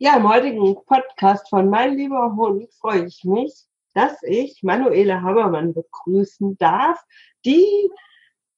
Ja, 0.00 0.16
im 0.16 0.28
heutigen 0.28 0.76
Podcast 0.86 1.48
von 1.48 1.68
Mein 1.70 1.96
lieber 1.96 2.36
Hund 2.36 2.72
freue 2.74 3.06
ich 3.06 3.24
mich, 3.24 3.52
dass 3.94 4.22
ich 4.22 4.62
Manuela 4.62 5.22
Hammermann 5.22 5.74
begrüßen 5.74 6.56
darf, 6.56 7.02
die 7.44 7.90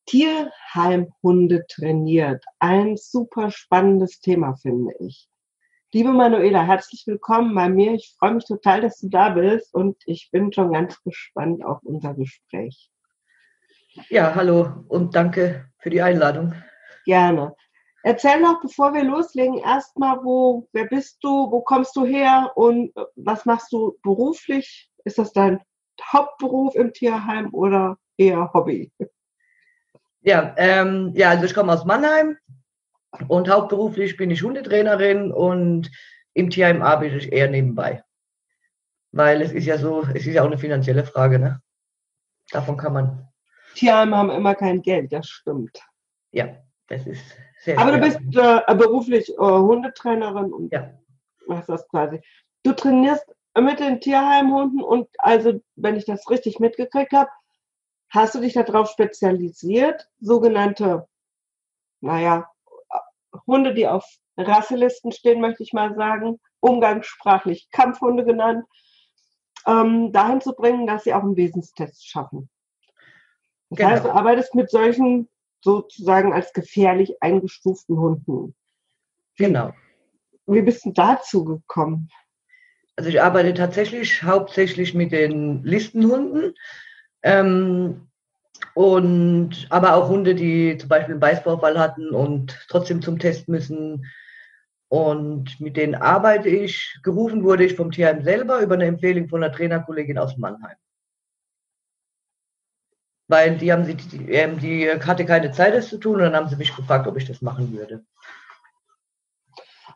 Tierheimhunde 0.04 1.64
trainiert. 1.66 2.44
Ein 2.58 2.98
super 2.98 3.50
spannendes 3.50 4.20
Thema, 4.20 4.54
finde 4.56 4.92
ich. 5.00 5.30
Liebe 5.94 6.12
Manuela, 6.12 6.62
herzlich 6.62 7.04
willkommen 7.06 7.54
bei 7.54 7.70
mir. 7.70 7.94
Ich 7.94 8.14
freue 8.18 8.34
mich 8.34 8.44
total, 8.44 8.82
dass 8.82 8.98
du 8.98 9.08
da 9.08 9.30
bist 9.30 9.72
und 9.72 9.96
ich 10.04 10.28
bin 10.30 10.52
schon 10.52 10.74
ganz 10.74 11.02
gespannt 11.04 11.64
auf 11.64 11.78
unser 11.84 12.12
Gespräch. 12.12 12.90
Ja, 14.10 14.34
hallo 14.34 14.84
und 14.88 15.14
danke 15.14 15.70
für 15.78 15.88
die 15.88 16.02
Einladung. 16.02 16.52
Gerne. 17.06 17.56
Erzähl 18.02 18.40
noch, 18.40 18.60
bevor 18.62 18.94
wir 18.94 19.04
loslegen, 19.04 19.58
erstmal, 19.58 20.24
wo, 20.24 20.68
wer 20.72 20.86
bist 20.86 21.18
du, 21.22 21.50
wo 21.50 21.60
kommst 21.60 21.94
du 21.96 22.04
her 22.04 22.50
und 22.54 22.96
äh, 22.96 23.04
was 23.16 23.44
machst 23.44 23.72
du 23.72 23.98
beruflich? 24.02 24.90
Ist 25.04 25.18
das 25.18 25.32
dein 25.32 25.60
Hauptberuf 26.02 26.74
im 26.76 26.92
Tierheim 26.92 27.52
oder 27.52 27.98
eher 28.16 28.50
Hobby? 28.54 28.90
Ja, 30.22 30.54
ähm, 30.56 31.12
ja, 31.14 31.30
also 31.30 31.44
ich 31.44 31.54
komme 31.54 31.72
aus 31.72 31.84
Mannheim 31.84 32.36
und 33.28 33.48
hauptberuflich 33.48 34.16
bin 34.16 34.30
ich 34.30 34.42
Hundetrainerin 34.42 35.32
und 35.32 35.90
im 36.34 36.50
Tierheim 36.50 36.82
arbeite 36.82 37.16
ich 37.16 37.32
eher 37.32 37.48
nebenbei. 37.48 38.02
Weil 39.12 39.42
es 39.42 39.52
ist 39.52 39.66
ja 39.66 39.76
so, 39.76 40.02
es 40.14 40.26
ist 40.26 40.34
ja 40.34 40.42
auch 40.42 40.46
eine 40.46 40.58
finanzielle 40.58 41.04
Frage, 41.04 41.38
ne? 41.38 41.62
Davon 42.50 42.76
kann 42.76 42.92
man. 42.92 43.28
Tierheime 43.74 44.16
haben 44.16 44.30
immer 44.30 44.54
kein 44.54 44.82
Geld, 44.82 45.12
das 45.12 45.28
stimmt. 45.28 45.80
Ja, 46.32 46.56
das 46.86 47.06
ist 47.06 47.22
sehr 47.60 47.78
Aber 47.78 47.90
schwer. 47.90 48.00
du 48.00 48.06
bist 48.06 48.36
äh, 48.68 48.74
beruflich 48.74 49.28
äh, 49.30 49.36
Hundetrainerin 49.36 50.52
und 50.52 50.72
ja. 50.72 50.90
machst 51.46 51.68
das 51.68 51.86
quasi. 51.88 52.20
Du 52.62 52.72
trainierst 52.72 53.24
mit 53.58 53.80
den 53.80 54.00
Tierheimhunden 54.00 54.82
und 54.82 55.08
also, 55.18 55.60
wenn 55.76 55.96
ich 55.96 56.04
das 56.06 56.28
richtig 56.30 56.60
mitgekriegt 56.60 57.12
habe, 57.12 57.30
hast 58.08 58.34
du 58.34 58.40
dich 58.40 58.54
darauf 58.54 58.90
spezialisiert, 58.90 60.08
sogenannte, 60.20 61.06
naja, 62.00 62.50
Hunde, 63.46 63.74
die 63.74 63.86
auf 63.86 64.04
Rasselisten 64.36 65.12
stehen, 65.12 65.40
möchte 65.40 65.62
ich 65.62 65.72
mal 65.72 65.94
sagen, 65.94 66.40
umgangssprachlich 66.60 67.68
Kampfhunde 67.70 68.24
genannt, 68.24 68.64
ähm, 69.66 70.12
dahin 70.12 70.40
zu 70.40 70.52
bringen, 70.54 70.86
dass 70.86 71.04
sie 71.04 71.14
auch 71.14 71.22
einen 71.22 71.36
Wesenstest 71.36 72.08
schaffen. 72.08 72.48
Das 73.68 73.78
genau. 73.78 73.90
heißt, 73.90 74.04
du 74.04 74.10
arbeitest 74.10 74.54
mit 74.54 74.70
solchen 74.70 75.28
sozusagen 75.62 76.32
als 76.32 76.52
gefährlich 76.52 77.22
eingestuften 77.22 77.98
Hunden. 77.98 78.54
Genau. 79.36 79.72
Wie 80.46 80.62
bist 80.62 80.84
du 80.84 80.92
dazu 80.92 81.44
gekommen? 81.44 82.10
Also 82.96 83.10
ich 83.10 83.22
arbeite 83.22 83.54
tatsächlich 83.54 84.22
hauptsächlich 84.22 84.94
mit 84.94 85.12
den 85.12 85.62
Listenhunden. 85.62 86.54
Ähm, 87.22 88.08
und 88.74 89.66
aber 89.70 89.94
auch 89.94 90.08
Hunde, 90.08 90.34
die 90.34 90.76
zum 90.76 90.88
Beispiel 90.88 91.14
einen 91.14 91.20
Beißvorfall 91.20 91.78
hatten 91.78 92.10
und 92.10 92.58
trotzdem 92.68 93.02
zum 93.02 93.18
Test 93.18 93.48
müssen. 93.48 94.06
Und 94.88 95.60
mit 95.60 95.76
denen 95.76 95.94
arbeite 95.94 96.48
ich. 96.48 96.98
Gerufen 97.02 97.44
wurde 97.44 97.64
ich 97.64 97.74
vom 97.74 97.90
Tierheim 97.90 98.22
selber 98.22 98.60
über 98.60 98.74
eine 98.74 98.86
Empfehlung 98.86 99.28
von 99.28 99.42
einer 99.42 99.52
Trainerkollegin 99.52 100.18
aus 100.18 100.36
Mannheim 100.36 100.76
weil 103.30 103.56
die 103.56 103.72
haben 103.72 103.84
sie, 103.84 103.94
die, 103.94 104.28
ähm, 104.32 104.58
die 104.58 104.90
hatte 104.90 105.24
keine 105.24 105.52
Zeit, 105.52 105.72
das 105.72 105.88
zu 105.88 105.98
tun, 105.98 106.16
und 106.16 106.22
dann 106.22 106.34
haben 106.34 106.48
sie 106.48 106.56
mich 106.56 106.74
gefragt, 106.74 107.06
ob 107.06 107.16
ich 107.16 107.26
das 107.26 107.40
machen 107.40 107.72
würde. 107.72 108.04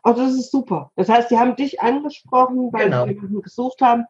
Also 0.03 0.23
das 0.23 0.35
ist 0.35 0.51
super. 0.51 0.91
Das 0.95 1.09
heißt, 1.09 1.29
sie 1.29 1.37
haben 1.37 1.55
dich 1.55 1.81
angesprochen, 1.81 2.71
weil 2.71 2.85
genau. 2.85 3.05
sie 3.05 3.11
jemanden 3.11 3.41
gesucht 3.41 3.81
haben, 3.81 4.05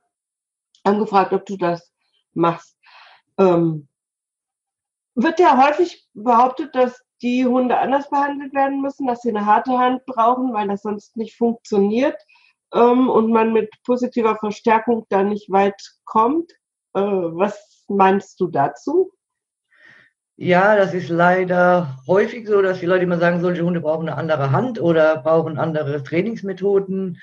angefragt, 0.83 1.33
ob 1.33 1.45
du 1.45 1.57
das 1.57 1.91
machst. 2.33 2.77
Ähm, 3.39 3.87
wird 5.15 5.39
ja 5.39 5.65
häufig 5.65 6.07
behauptet, 6.13 6.75
dass 6.75 7.01
die 7.23 7.45
Hunde 7.45 7.79
anders 7.79 8.09
behandelt 8.09 8.53
werden 8.53 8.81
müssen, 8.81 9.07
dass 9.07 9.21
sie 9.21 9.29
eine 9.29 9.45
harte 9.45 9.77
Hand 9.77 10.05
brauchen, 10.05 10.53
weil 10.53 10.67
das 10.67 10.83
sonst 10.83 11.17
nicht 11.17 11.35
funktioniert 11.35 12.21
ähm, 12.73 13.09
und 13.09 13.31
man 13.31 13.53
mit 13.53 13.73
positiver 13.85 14.35
Verstärkung 14.35 15.07
da 15.09 15.23
nicht 15.23 15.49
weit 15.49 15.81
kommt. 16.03 16.51
Äh, 16.93 17.01
was 17.01 17.85
meinst 17.87 18.39
du 18.39 18.47
dazu? 18.47 19.14
Ja, 20.37 20.75
das 20.75 20.93
ist 20.93 21.07
leider 21.09 21.97
häufig 22.07 22.45
so, 22.47 22.61
dass 22.61 22.79
die 22.81 22.85
Leute 22.85 23.03
immer 23.05 23.17
sagen, 23.19 23.39
solche 23.39 23.63
Hunde 23.63 23.79
brauchen 23.79 24.09
eine 24.09 24.17
andere 24.17 24.51
Hand 24.51 24.81
oder 24.81 25.17
brauchen 25.17 25.57
andere 25.57 26.03
Trainingsmethoden. 26.03 27.19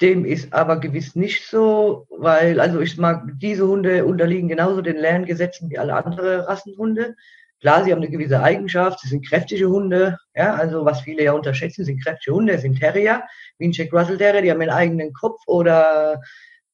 Dem 0.00 0.24
ist 0.24 0.52
aber 0.52 0.80
gewiss 0.80 1.14
nicht 1.14 1.46
so, 1.46 2.06
weil, 2.10 2.58
also 2.58 2.80
ich 2.80 2.98
mag, 2.98 3.22
diese 3.36 3.68
Hunde 3.68 4.04
unterliegen 4.04 4.48
genauso 4.48 4.82
den 4.82 4.96
Lerngesetzen 4.96 5.70
wie 5.70 5.78
alle 5.78 5.94
anderen 5.94 6.40
Rassenhunde. 6.40 7.14
Klar, 7.60 7.84
sie 7.84 7.92
haben 7.92 8.00
eine 8.02 8.10
gewisse 8.10 8.42
Eigenschaft, 8.42 8.98
sie 8.98 9.08
sind 9.08 9.24
kräftige 9.24 9.68
Hunde, 9.68 10.18
ja, 10.34 10.54
also 10.54 10.84
was 10.84 11.02
viele 11.02 11.22
ja 11.22 11.32
unterschätzen, 11.32 11.84
sind 11.84 12.02
kräftige 12.02 12.34
Hunde, 12.34 12.58
sind 12.58 12.80
Terrier, 12.80 13.22
wie 13.58 13.68
ein 13.68 13.72
Jack 13.72 13.92
Russell 13.92 14.18
Terrier, 14.18 14.42
die 14.42 14.50
haben 14.50 14.60
einen 14.60 14.70
eigenen 14.70 15.12
Kopf 15.12 15.40
oder 15.46 16.20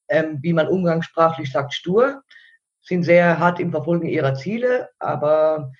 ähm, 0.08 0.38
wie 0.40 0.54
man 0.54 0.66
umgangssprachlich 0.66 1.52
sagt, 1.52 1.74
stur 1.74 2.22
sind 2.88 3.04
sehr 3.04 3.38
hart 3.38 3.60
im 3.60 3.70
Verfolgen 3.70 4.08
ihrer 4.08 4.34
Ziele, 4.34 4.88
aber 4.98 5.72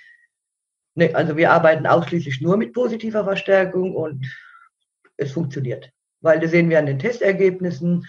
ne, 0.95 1.15
also 1.15 1.37
wir 1.37 1.51
arbeiten 1.51 1.87
ausschließlich 1.87 2.41
nur 2.41 2.57
mit 2.57 2.73
positiver 2.73 3.25
Verstärkung 3.25 3.95
und 3.95 4.27
es 5.17 5.33
funktioniert. 5.33 5.91
Weil 6.21 6.41
das 6.41 6.51
sehen 6.51 6.69
wir 6.69 6.79
an 6.79 6.87
den 6.87 6.99
Testergebnissen. 6.99 8.07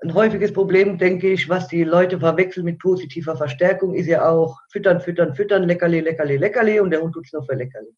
Ein 0.00 0.14
häufiges 0.14 0.52
Problem, 0.52 0.96
denke 0.96 1.28
ich, 1.32 1.48
was 1.48 1.66
die 1.66 1.82
Leute 1.82 2.20
verwechseln 2.20 2.64
mit 2.64 2.78
positiver 2.78 3.36
Verstärkung, 3.36 3.94
ist 3.94 4.06
ja 4.06 4.28
auch 4.28 4.56
füttern, 4.70 5.00
füttern, 5.00 5.34
füttern, 5.34 5.64
leckerli, 5.64 6.00
leckerli, 6.00 6.36
leckerli 6.36 6.78
und 6.78 6.90
der 6.90 7.00
Hund 7.00 7.14
tut 7.14 7.26
es 7.26 7.32
nur 7.32 7.44
für 7.44 7.54
leckerli. 7.54 7.92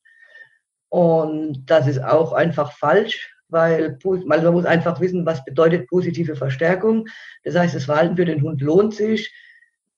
Und 0.88 1.66
das 1.66 1.86
ist 1.86 2.02
auch 2.02 2.32
einfach 2.32 2.72
falsch, 2.72 3.30
weil 3.48 3.98
also 4.02 4.26
man 4.26 4.52
muss 4.54 4.64
einfach 4.64 5.00
wissen, 5.00 5.26
was 5.26 5.44
bedeutet 5.44 5.88
positive 5.88 6.36
Verstärkung. 6.36 7.06
Das 7.44 7.54
heißt, 7.54 7.74
das 7.74 7.84
Verhalten 7.84 8.16
für 8.16 8.24
den 8.24 8.42
Hund 8.42 8.62
lohnt 8.62 8.94
sich 8.94 9.30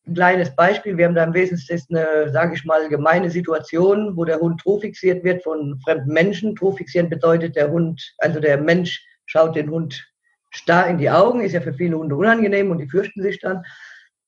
ein 0.06 0.14
kleines 0.14 0.54
Beispiel. 0.56 0.96
Wir 0.96 1.06
haben 1.06 1.14
da 1.14 1.24
im 1.24 1.34
Wesentlichen 1.34 1.96
eine, 1.96 2.30
sage 2.30 2.54
ich 2.54 2.64
mal, 2.64 2.88
gemeine 2.88 3.30
Situation, 3.30 4.16
wo 4.16 4.24
der 4.24 4.40
Hund 4.40 4.60
trofixiert 4.60 5.22
wird 5.22 5.42
von 5.42 5.78
fremden 5.84 6.12
Menschen. 6.12 6.56
Trofixieren 6.56 7.08
bedeutet, 7.08 7.56
der 7.56 7.70
Hund, 7.70 8.14
also 8.18 8.40
der 8.40 8.58
Mensch 8.58 9.04
schaut 9.26 9.54
den 9.54 9.70
Hund 9.70 10.04
starr 10.50 10.88
in 10.88 10.98
die 10.98 11.10
Augen, 11.10 11.40
ist 11.40 11.52
ja 11.52 11.60
für 11.60 11.72
viele 11.72 11.96
Hunde 11.96 12.16
unangenehm 12.16 12.70
und 12.70 12.78
die 12.78 12.88
fürchten 12.88 13.22
sich 13.22 13.40
dann. 13.40 13.62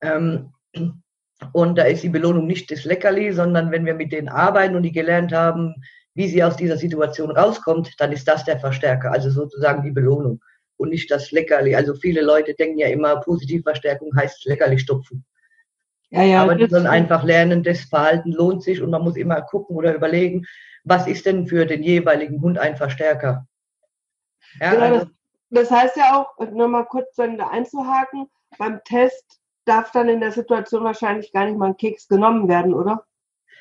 Ähm, 0.01 0.53
und 1.53 1.77
da 1.77 1.85
ist 1.85 2.03
die 2.03 2.09
Belohnung 2.09 2.47
nicht 2.47 2.71
das 2.71 2.85
Leckerli, 2.85 3.33
sondern 3.33 3.71
wenn 3.71 3.85
wir 3.85 3.95
mit 3.95 4.13
denen 4.13 4.29
arbeiten 4.29 4.77
und 4.77 4.83
die 4.85 4.93
gelernt 4.93 5.33
haben, 5.33 5.75
wie 6.15 6.29
sie 6.29 6.45
aus 6.45 6.57
dieser 6.57 6.77
Situation 6.77 7.33
rauskommt, 7.33 7.93
dann 7.99 8.13
ist 8.13 8.29
das 8.29 8.45
der 8.45 8.61
Verstärker, 8.61 9.11
also 9.11 9.31
sozusagen 9.31 9.83
die 9.83 9.91
Belohnung 9.91 10.41
und 10.77 10.91
nicht 10.91 11.11
das 11.11 11.33
Leckerli. 11.33 11.75
Also 11.75 11.95
viele 11.95 12.23
Leute 12.23 12.55
denken 12.55 12.79
ja 12.79 12.89
immer, 12.89 13.21
Positivverstärkung 13.21 14.15
heißt 14.17 14.45
Leckerli 14.47 14.79
stopfen. 14.79 15.25
Ja, 16.15 16.23
ja, 16.23 16.43
Aber 16.43 16.55
die 16.55 16.69
sollen 16.69 16.87
einfach 16.87 17.25
lernen, 17.25 17.65
das 17.65 17.81
Verhalten 17.81 18.31
lohnt 18.31 18.63
sich 18.63 18.81
und 18.81 18.91
man 18.91 19.03
muss 19.03 19.17
immer 19.17 19.43
gucken 19.43 19.75
oder 19.75 19.95
überlegen, 19.95 20.47
was 20.85 21.09
ist 21.09 21.27
denn 21.27 21.49
für 21.49 21.67
den 21.67 21.83
jeweiligen 21.83 22.41
Hund 22.41 22.57
ein 22.57 22.77
Verstärker. 22.77 23.49
Ja, 24.61 24.71
genau, 24.71 24.85
also, 24.85 24.99
das, 25.51 25.69
das, 25.69 25.71
heißt 25.73 25.97
ja 25.97 26.17
auch, 26.17 26.39
nochmal 26.53 26.85
kurz 26.85 27.17
dann 27.17 27.41
einzuhaken, 27.41 28.31
beim 28.59 28.81
Test 28.85 29.41
darf 29.65 29.91
dann 29.91 30.09
in 30.09 30.21
der 30.21 30.31
Situation 30.31 30.85
wahrscheinlich 30.85 31.33
gar 31.33 31.47
nicht 31.47 31.59
mal 31.59 31.71
ein 31.71 31.77
Keks 31.77 32.07
genommen 32.07 32.49
werden, 32.49 32.75
oder? 32.75 33.05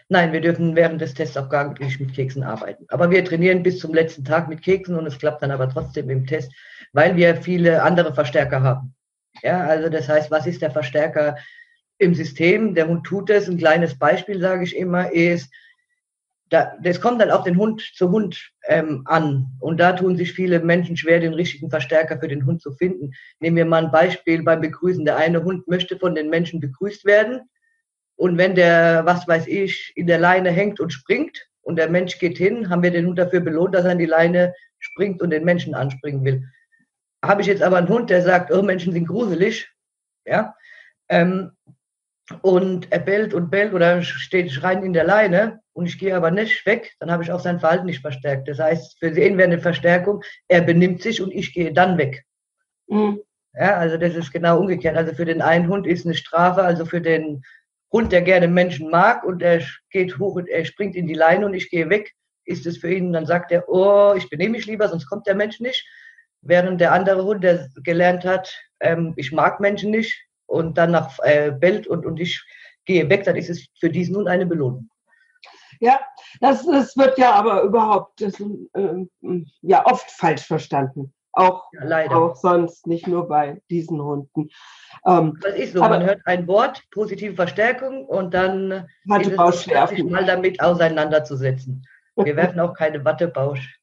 Nein, 0.10 0.32
wir 0.32 0.42
dürfen 0.42 0.76
während 0.76 1.02
des 1.02 1.16
Tests 1.16 1.38
auch 1.38 1.50
gar 1.50 1.74
nicht 1.80 2.00
mit 2.00 2.14
Keksen 2.14 2.44
arbeiten. 2.44 2.86
Aber 2.90 3.10
wir 3.10 3.26
trainieren 3.26 3.64
bis 3.64 3.80
zum 3.80 3.96
letzten 3.96 4.26
Tag 4.26 4.48
mit 4.48 4.62
Keksen 4.62 4.96
und 4.96 5.08
es 5.08 5.18
klappt 5.18 5.42
dann 5.42 5.50
aber 5.50 5.70
trotzdem 5.70 6.08
im 6.12 6.28
Test, 6.28 6.54
weil 6.92 7.16
wir 7.16 7.38
viele 7.38 7.82
andere 7.82 8.14
Verstärker 8.14 8.62
haben. 8.62 8.94
Ja, 9.42 9.62
also 9.62 9.90
das 9.90 10.08
heißt, 10.08 10.30
was 10.30 10.46
ist 10.46 10.62
der 10.62 10.70
Verstärker 10.70 11.38
im 11.98 12.14
System, 12.16 12.76
der 12.76 12.88
Hund 12.88 13.06
tut 13.06 13.30
es. 13.30 13.48
Ein 13.48 13.58
kleines 13.58 13.98
Beispiel, 13.98 14.40
sage 14.40 14.64
ich 14.64 14.76
immer, 14.76 15.12
ist, 15.12 15.52
da, 16.50 16.74
das 16.84 17.02
kommt 17.02 17.20
dann 17.20 17.32
auf 17.32 17.44
den 17.44 17.58
Hund 17.58 17.82
zu 17.96 18.12
Hund 18.12 18.52
ähm, 18.68 19.02
an. 19.06 19.48
Und 19.60 19.80
da 19.80 19.94
tun 19.94 20.16
sich 20.18 20.34
viele 20.34 20.60
Menschen 20.60 20.96
schwer, 20.96 21.20
den 21.20 21.34
richtigen 21.34 21.70
Verstärker 21.70 22.20
für 22.20 22.28
den 22.28 22.46
Hund 22.46 22.62
zu 22.62 22.72
finden. 22.74 23.14
Nehmen 23.40 23.58
wir 23.58 23.66
mal 23.66 23.86
ein 23.86 23.92
Beispiel 23.92 24.44
beim 24.44 24.62
Begrüßen. 24.62 25.06
Der 25.06 25.18
eine 25.18 25.44
Hund 25.44 25.68
möchte 25.68 25.98
von 25.98 26.14
den 26.14 26.30
Menschen 26.30 26.60
begrüßt 26.60 27.06
werden. 27.06 27.42
Und 28.16 28.38
wenn 28.38 28.54
der, 28.54 29.04
was 29.06 29.28
weiß 29.28 29.48
ich, 29.48 29.94
in 29.96 30.06
der 30.06 30.20
Leine 30.20 30.52
hängt 30.52 30.80
und 30.80 30.92
springt 30.92 31.48
und 31.62 31.78
der 31.78 31.90
Mensch 31.90 32.20
geht 32.20 32.38
hin, 32.38 32.70
haben 32.70 32.84
wir 32.84 32.92
den 32.92 33.08
Hund 33.08 33.18
dafür 33.18 33.40
belohnt, 33.40 33.74
dass 33.74 33.86
er 33.86 33.94
in 33.94 34.00
die 34.00 34.06
Leine 34.06 34.54
springt 34.78 35.22
und 35.22 35.32
den 35.32 35.46
Menschen 35.46 35.74
anspringen 35.74 36.24
will. 36.24 36.44
Habe 37.24 37.42
ich 37.42 37.48
jetzt 37.48 37.64
aber 37.64 37.78
einen 37.78 37.90
Hund, 37.90 38.10
der 38.10 38.22
sagt, 38.22 38.52
oh, 38.52 38.62
Menschen 38.62 38.94
sind 38.94 39.08
gruselig, 39.08 39.72
ja, 40.26 40.56
ähm, 41.10 41.52
und 42.42 42.92
er 42.92 43.00
bellt 43.00 43.34
und 43.34 43.50
bellt 43.50 43.74
oder 43.74 44.02
steht 44.02 44.52
schreien 44.52 44.84
in 44.84 44.94
der 44.94 45.04
Leine 45.04 45.60
und 45.74 45.86
ich 45.86 45.98
gehe 45.98 46.16
aber 46.16 46.32
nicht 46.32 46.66
weg, 46.66 46.94
dann 47.00 47.12
habe 47.12 47.24
ich 47.24 47.32
auch 47.32 47.40
sein 47.40 47.60
Verhalten 47.60 47.86
nicht 47.86 48.02
verstärkt. 48.02 48.48
Das 48.48 48.60
heißt, 48.60 48.98
für 49.00 49.08
ihn 49.08 49.38
wäre 49.38 49.50
eine 49.50 49.60
Verstärkung, 49.60 50.24
er 50.48 50.62
benimmt 50.62 51.02
sich 51.02 51.22
und 51.22 51.32
ich 51.32 51.54
gehe 51.54 51.74
dann 51.74 51.98
weg. 51.98 52.24
Mhm. 52.88 53.20
Ja, 53.56 53.78
also 53.78 53.98
das 53.98 54.16
ist 54.16 54.32
genau 54.32 54.60
umgekehrt. 54.60 54.98
Also 54.98 55.14
für 55.14 55.26
den 55.26 55.42
einen 55.42 55.68
Hund 55.68 55.86
ist 55.86 56.06
eine 56.06 56.16
Strafe, 56.16 56.64
also 56.64 56.86
für 56.86 57.02
den 57.02 57.44
Hund, 57.92 58.12
der 58.12 58.24
gerne 58.24 58.48
Menschen 58.48 58.90
mag 58.90 59.24
und 59.24 59.44
er 59.44 59.62
geht 59.92 60.18
hoch 60.18 60.36
und 60.36 60.50
er 60.50 60.66
springt 60.66 60.96
in 60.96 61.06
die 61.06 61.14
Leine 61.14 61.46
und 61.46 61.54
ich 61.54 61.70
gehe 61.70 61.90
weg, 61.90 62.14
ist 62.46 62.66
es 62.66 62.78
für 62.78 62.92
ihn, 62.92 63.14
dann 63.14 63.26
sagt 63.26 63.52
er, 63.52 63.70
oh, 63.70 64.16
ich 64.18 64.30
benehme 64.30 64.54
mich 64.54 64.66
lieber, 64.66 64.88
sonst 64.88 65.08
kommt 65.08 65.28
der 65.28 65.36
Mensch 65.36 65.60
nicht. 65.60 65.88
Während 66.42 66.82
der 66.82 66.92
andere 66.92 67.24
Hund, 67.24 67.44
der 67.44 67.70
gelernt 67.84 68.26
hat, 68.26 68.54
ähm, 68.80 69.14
ich 69.16 69.32
mag 69.32 69.60
Menschen 69.60 69.92
nicht 69.92 70.26
und 70.54 70.78
dann 70.78 70.92
nach 70.92 71.18
äh, 71.24 71.52
bellt 71.52 71.88
und, 71.88 72.06
und 72.06 72.20
ich 72.20 72.44
gehe 72.86 73.10
weg, 73.10 73.24
dann 73.24 73.36
ist 73.36 73.50
es 73.50 73.68
für 73.80 73.90
diesen 73.90 74.16
Hund 74.16 74.28
eine 74.28 74.46
Belohnung. 74.46 74.90
Ja, 75.80 76.00
das, 76.40 76.66
das 76.66 76.96
wird 76.96 77.18
ja 77.18 77.34
aber 77.34 77.62
überhaupt 77.64 78.22
das, 78.22 78.40
äh, 78.40 79.06
ja 79.62 79.86
oft 79.86 80.10
falsch 80.12 80.46
verstanden. 80.46 81.14
Auch, 81.36 81.64
ja, 81.74 82.12
auch 82.12 82.36
sonst, 82.36 82.86
nicht 82.86 83.08
nur 83.08 83.28
bei 83.28 83.60
diesen 83.72 84.00
Hunden. 84.00 84.50
Ähm, 85.06 85.40
das 85.42 85.56
ist 85.56 85.74
so, 85.74 85.82
aber, 85.82 85.98
man 85.98 86.06
hört 86.06 86.22
ein 86.26 86.48
Wort, 86.48 86.84
positive 86.92 87.34
Verstärkung 87.34 88.06
und 88.06 88.36
dann 88.36 88.88
Wattebausch 89.06 89.68
werfen. 89.68 90.12
mal 90.12 90.26
damit 90.26 90.62
auseinanderzusetzen. 90.62 91.84
Wir 92.16 92.36
werfen 92.36 92.60
auch 92.60 92.76
keine 92.76 93.04
Wattebausch. 93.04 93.80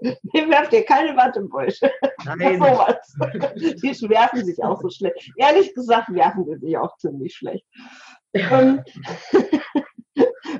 Ihr 0.32 0.48
werft 0.48 0.72
ihr 0.72 0.84
keine 0.84 1.16
Wattebäusche. 1.16 1.90
Nein. 2.24 2.38
Die 3.56 4.08
werfen 4.08 4.44
sich 4.44 4.62
auch 4.62 4.80
so 4.80 4.88
schlecht. 4.90 5.32
Ehrlich 5.36 5.74
gesagt 5.74 6.12
werfen 6.12 6.44
sie 6.46 6.58
sich 6.58 6.76
auch 6.76 6.96
ziemlich 6.98 7.34
schlecht. 7.34 7.64
Ähm, 8.34 8.82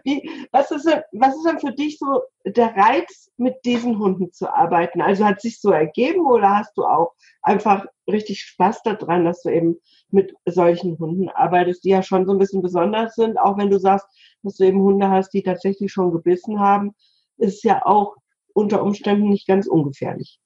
wie, 0.04 0.30
was, 0.52 0.70
ist 0.70 0.86
denn, 0.86 1.02
was 1.12 1.36
ist 1.36 1.44
denn 1.44 1.60
für 1.60 1.72
dich 1.72 1.98
so 1.98 2.22
der 2.44 2.74
Reiz, 2.76 3.30
mit 3.36 3.56
diesen 3.64 3.98
Hunden 3.98 4.32
zu 4.32 4.52
arbeiten? 4.52 5.00
Also 5.00 5.24
hat 5.24 5.36
es 5.36 5.42
sich 5.42 5.60
so 5.60 5.70
ergeben 5.70 6.26
oder 6.26 6.58
hast 6.58 6.76
du 6.76 6.84
auch 6.84 7.14
einfach 7.42 7.86
richtig 8.10 8.40
Spaß 8.40 8.82
daran, 8.82 9.24
dass 9.24 9.42
du 9.42 9.50
eben 9.50 9.76
mit 10.10 10.34
solchen 10.46 10.98
Hunden 10.98 11.28
arbeitest, 11.28 11.84
die 11.84 11.90
ja 11.90 12.02
schon 12.02 12.26
so 12.26 12.32
ein 12.32 12.38
bisschen 12.38 12.62
besonders 12.62 13.14
sind, 13.14 13.38
auch 13.38 13.58
wenn 13.58 13.70
du 13.70 13.78
sagst, 13.78 14.06
dass 14.42 14.56
du 14.56 14.64
eben 14.64 14.80
Hunde 14.80 15.10
hast, 15.10 15.30
die 15.30 15.42
tatsächlich 15.42 15.92
schon 15.92 16.12
gebissen 16.12 16.58
haben, 16.58 16.94
ist 17.36 17.62
ja 17.64 17.84
auch 17.84 18.16
unter 18.58 18.82
Umständen 18.82 19.30
nicht 19.30 19.46
ganz 19.46 19.66
ungefährlich. 19.66 20.38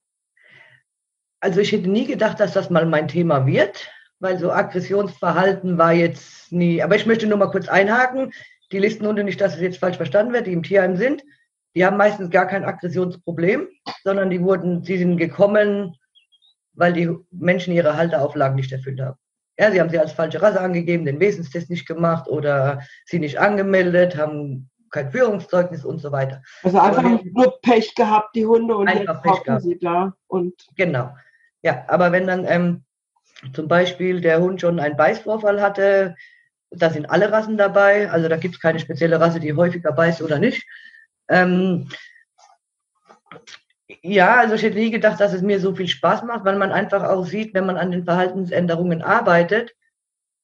Also 1.41 1.61
ich 1.61 1.73
hätte 1.73 1.91
nie 1.91 2.07
gedacht, 2.07 2.39
dass 2.39 2.53
das 2.53 2.71
mal 2.71 2.87
mein 2.87 3.09
Thema 3.09 3.47
wird, 3.47 3.91
weil 4.21 4.39
so 4.39 4.53
Aggressionsverhalten 4.53 5.79
war 5.79 5.93
jetzt 5.93 6.53
nie. 6.53 6.83
Aber 6.83 6.95
ich 6.95 7.07
möchte 7.07 7.27
nur 7.27 7.39
mal 7.39 7.51
kurz 7.51 7.69
einhaken 7.69 8.33
die 8.73 8.79
Listenhunde, 8.79 9.23
nicht, 9.23 9.41
dass 9.41 9.55
es 9.55 9.61
jetzt 9.61 9.79
falsch 9.79 9.97
verstanden 9.97 10.33
wird, 10.33 10.47
die 10.47 10.53
im 10.53 10.63
Tierheim 10.63 10.97
sind, 10.97 11.23
die 11.75 11.85
haben 11.85 11.97
meistens 11.97 12.31
gar 12.31 12.47
kein 12.47 12.65
Aggressionsproblem, 12.65 13.69
sondern 14.03 14.31
die 14.31 14.43
wurden, 14.43 14.83
sie 14.83 14.99
sind 14.99 15.17
gekommen, 15.17 15.95
weil 16.75 16.93
die 16.93 17.11
Menschen 17.31 17.75
ihre 17.75 17.97
Halteauflagen 17.97 18.57
nicht 18.57 18.73
erfüllt 18.73 19.01
haben. 19.01 19.19
Ja, 19.59 19.71
sie 19.71 19.81
haben 19.81 19.91
sie 19.91 19.99
als 19.99 20.13
falsche 20.13 20.41
Rasse 20.41 20.61
angegeben, 20.61 21.05
den 21.05 21.21
Wesenstest 21.21 21.69
nicht 21.71 21.87
gemacht 21.87 22.29
oder 22.29 22.83
sie 23.05 23.19
nicht 23.19 23.39
angemeldet, 23.39 24.17
haben 24.17 24.71
kein 24.93 25.11
Führungszeugnis 25.11 25.85
und 25.85 25.99
so 25.99 26.13
weiter. 26.13 26.43
Also 26.63 26.79
einfach 26.79 27.05
aber 27.05 27.21
nur 27.25 27.61
Pech 27.63 27.95
gehabt, 27.95 28.37
die 28.37 28.47
Hunde, 28.47 28.77
und 28.77 28.89
einfach 28.89 29.25
jetzt 29.25 29.45
Pech 29.45 29.61
sie 29.61 29.79
da. 29.79 30.15
Und 30.29 30.55
genau. 30.77 31.15
Ja, 31.63 31.85
aber 31.89 32.13
wenn 32.13 32.27
dann 32.27 32.45
ähm, 32.47 32.85
zum 33.55 33.69
Beispiel 33.69 34.21
der 34.21 34.41
Hund 34.41 34.61
schon 34.61 34.79
einen 34.79 34.97
Beißvorfall 34.97 35.61
hatte, 35.61 36.15
da 36.71 36.91
sind 36.91 37.11
alle 37.11 37.33
Rassen 37.33 37.57
dabei, 37.57 38.11
also 38.11 38.29
da 38.29 38.37
gibt 38.37 38.55
es 38.55 38.61
keine 38.61 38.79
spezielle 38.79 39.21
Rasse, 39.21 39.41
die 39.41 39.53
häufiger 39.55 39.93
beißt 39.93 40.23
oder 40.23 40.39
nicht. 40.39 40.67
Ähm, 41.29 41.89
ja, 44.03 44.37
also 44.37 44.55
ich 44.55 44.63
hätte 44.63 44.79
nie 44.79 44.91
gedacht, 44.91 45.21
dass 45.21 45.33
es 45.33 45.43
mir 45.43 45.61
so 45.61 45.75
viel 45.75 45.89
Spaß 45.89 46.23
macht, 46.25 46.45
weil 46.45 46.57
man 46.57 46.73
einfach 46.73 47.05
auch 47.05 47.25
sieht, 47.25 47.55
wenn 47.55 47.67
man 47.67 47.77
an 47.77 47.91
den 47.91 48.05
Verhaltensänderungen 48.05 49.03
arbeitet, 49.03 49.75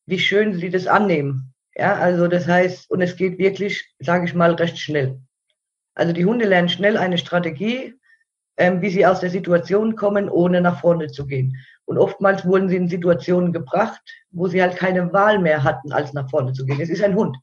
wie 0.07 0.19
schön 0.19 0.55
sie 0.55 0.71
das 0.71 0.87
annehmen. 0.87 1.55
Ja, 1.79 1.95
also 1.95 2.27
das 2.27 2.49
heißt, 2.49 2.91
und 2.91 3.03
es 3.03 3.15
geht 3.15 3.39
wirklich, 3.39 3.95
sage 4.01 4.25
ich 4.25 4.35
mal, 4.35 4.53
recht 4.55 4.79
schnell. 4.79 5.21
Also 5.95 6.13
die 6.13 6.25
Hunde 6.25 6.45
lernen 6.45 6.69
schnell 6.69 6.97
eine 6.97 7.19
Strategie, 7.19 7.95
ähm, 8.57 8.83
wie 8.83 8.91
sie 8.91 9.07
aus 9.07 9.21
der 9.21 9.31
Situation 9.31 9.95
kommen, 9.95 10.29
ohne 10.29 10.61
nach 10.61 10.81
vorne 10.81 11.07
zu 11.07 11.25
gehen. 11.25 11.57
Und 11.85 11.97
oftmals 11.97 12.45
wurden 12.45 12.69
sie 12.69 12.77
in 12.77 12.89
Situationen 12.89 13.53
gebracht, 13.53 14.01
wo 14.31 14.49
sie 14.49 14.61
halt 14.61 14.77
keine 14.77 15.13
Wahl 15.13 15.39
mehr 15.39 15.63
hatten, 15.63 15.93
als 15.93 16.13
nach 16.13 16.29
vorne 16.29 16.53
zu 16.53 16.67
gehen. 16.67 16.81
Es 16.81 16.91
ist 16.91 17.03
ein 17.03 17.15
Hund. 17.15 17.37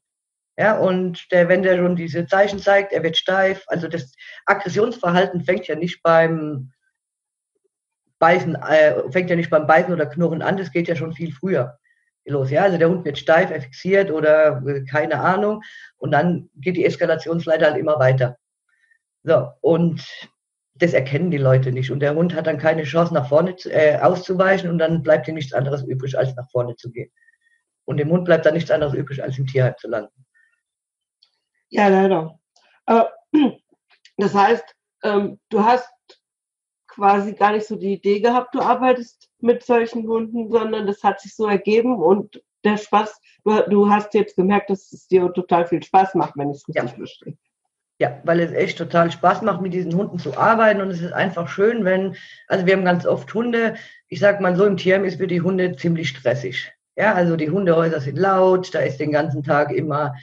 Ja, 0.57 0.77
und 0.77 1.31
der, 1.31 1.47
wenn 1.47 1.63
der 1.63 1.77
schon 1.77 1.95
diese 1.95 2.27
Zeichen 2.27 2.59
zeigt, 2.59 2.91
er 2.91 3.03
wird 3.03 3.15
steif. 3.15 3.63
Also 3.67 3.87
das 3.87 4.13
Aggressionsverhalten 4.45 5.45
fängt 5.45 5.67
ja 5.67 5.75
nicht 5.75 6.03
beim 6.03 6.71
Beißen, 8.19 8.55
äh, 8.55 9.11
fängt 9.11 9.29
ja 9.29 9.37
nicht 9.37 9.49
beim 9.49 9.67
Beißen 9.67 9.93
oder 9.93 10.05
Knurren 10.05 10.41
an, 10.41 10.57
das 10.57 10.71
geht 10.71 10.89
ja 10.89 10.95
schon 10.95 11.13
viel 11.13 11.33
früher 11.33 11.77
los. 12.25 12.51
Ja, 12.51 12.63
also 12.63 12.77
der 12.77 12.89
Hund 12.89 13.05
wird 13.05 13.17
steif, 13.17 13.51
er 13.51 13.61
fixiert 13.61 14.11
oder 14.11 14.61
äh, 14.65 14.83
keine 14.85 15.19
Ahnung. 15.19 15.61
Und 15.97 16.11
dann 16.11 16.49
geht 16.55 16.77
die 16.77 16.85
Eskalationsleiter 16.85 17.67
halt 17.67 17.77
immer 17.77 17.99
weiter. 17.99 18.37
So, 19.23 19.49
und 19.61 20.05
das 20.75 20.93
erkennen 20.93 21.31
die 21.31 21.37
Leute 21.37 21.71
nicht. 21.71 21.91
Und 21.91 22.01
der 22.01 22.15
Hund 22.15 22.35
hat 22.35 22.47
dann 22.47 22.57
keine 22.57 22.83
Chance, 22.83 23.13
nach 23.13 23.29
vorne 23.29 23.55
äh, 23.65 23.97
auszuweichen 23.99 24.69
und 24.69 24.77
dann 24.77 25.01
bleibt 25.01 25.27
ihm 25.27 25.35
nichts 25.35 25.53
anderes 25.53 25.83
übrig, 25.83 26.17
als 26.17 26.35
nach 26.35 26.49
vorne 26.51 26.75
zu 26.75 26.91
gehen. 26.91 27.11
Und 27.85 27.97
dem 27.97 28.09
Hund 28.09 28.25
bleibt 28.25 28.45
dann 28.45 28.55
nichts 28.55 28.71
anderes 28.71 28.93
übrig, 28.93 29.23
als 29.23 29.37
im 29.37 29.47
Tierheim 29.47 29.75
zu 29.77 29.87
landen. 29.87 30.25
Ja, 31.69 31.87
leider. 31.87 32.39
Aber 32.85 33.13
das 34.17 34.33
heißt, 34.33 34.63
ähm, 35.03 35.39
du 35.49 35.63
hast 35.63 35.89
quasi 36.87 37.33
gar 37.33 37.51
nicht 37.51 37.67
so 37.67 37.75
die 37.75 37.93
Idee 37.93 38.19
gehabt, 38.19 38.55
du 38.55 38.61
arbeitest 38.61 39.29
mit 39.45 39.63
solchen 39.63 40.07
Hunden, 40.07 40.51
sondern 40.51 40.87
das 40.87 41.03
hat 41.03 41.21
sich 41.21 41.35
so 41.35 41.47
ergeben 41.47 41.95
und 41.95 42.41
der 42.63 42.77
Spaß, 42.77 43.21
du, 43.45 43.61
du 43.69 43.89
hast 43.89 44.13
jetzt 44.13 44.35
gemerkt, 44.35 44.69
dass 44.69 44.91
es 44.91 45.07
dir 45.07 45.31
total 45.31 45.67
viel 45.67 45.83
Spaß 45.83 46.15
macht, 46.15 46.33
wenn 46.35 46.49
ich 46.49 46.57
es 46.57 46.67
richtig 46.67 46.91
ja. 46.91 46.97
verstehe. 46.97 47.37
Ja, 47.97 48.19
weil 48.25 48.41
es 48.41 48.51
echt 48.51 48.77
total 48.77 49.09
Spaß 49.09 49.41
macht, 49.43 49.61
mit 49.61 49.73
diesen 49.73 49.95
Hunden 49.95 50.19
zu 50.19 50.37
arbeiten 50.37 50.81
und 50.81 50.89
es 50.89 50.99
ist 50.99 51.13
einfach 51.13 51.47
schön, 51.47 51.85
wenn, 51.85 52.17
also 52.49 52.65
wir 52.65 52.75
haben 52.75 52.83
ganz 52.83 53.05
oft 53.05 53.33
Hunde, 53.33 53.75
ich 54.09 54.19
sag 54.19 54.41
mal 54.41 54.55
so 54.55 54.65
im 54.65 54.75
Tierheim 54.75 55.05
ist 55.05 55.17
für 55.17 55.27
die 55.27 55.39
Hunde 55.39 55.75
ziemlich 55.77 56.09
stressig. 56.09 56.73
Ja, 56.97 57.13
also 57.13 57.37
die 57.37 57.49
Hundehäuser 57.49 58.01
sind 58.01 58.17
laut, 58.17 58.73
da 58.73 58.79
ist 58.79 58.99
den 58.99 59.11
ganzen 59.11 59.43
Tag 59.43 59.71
immer 59.71 60.13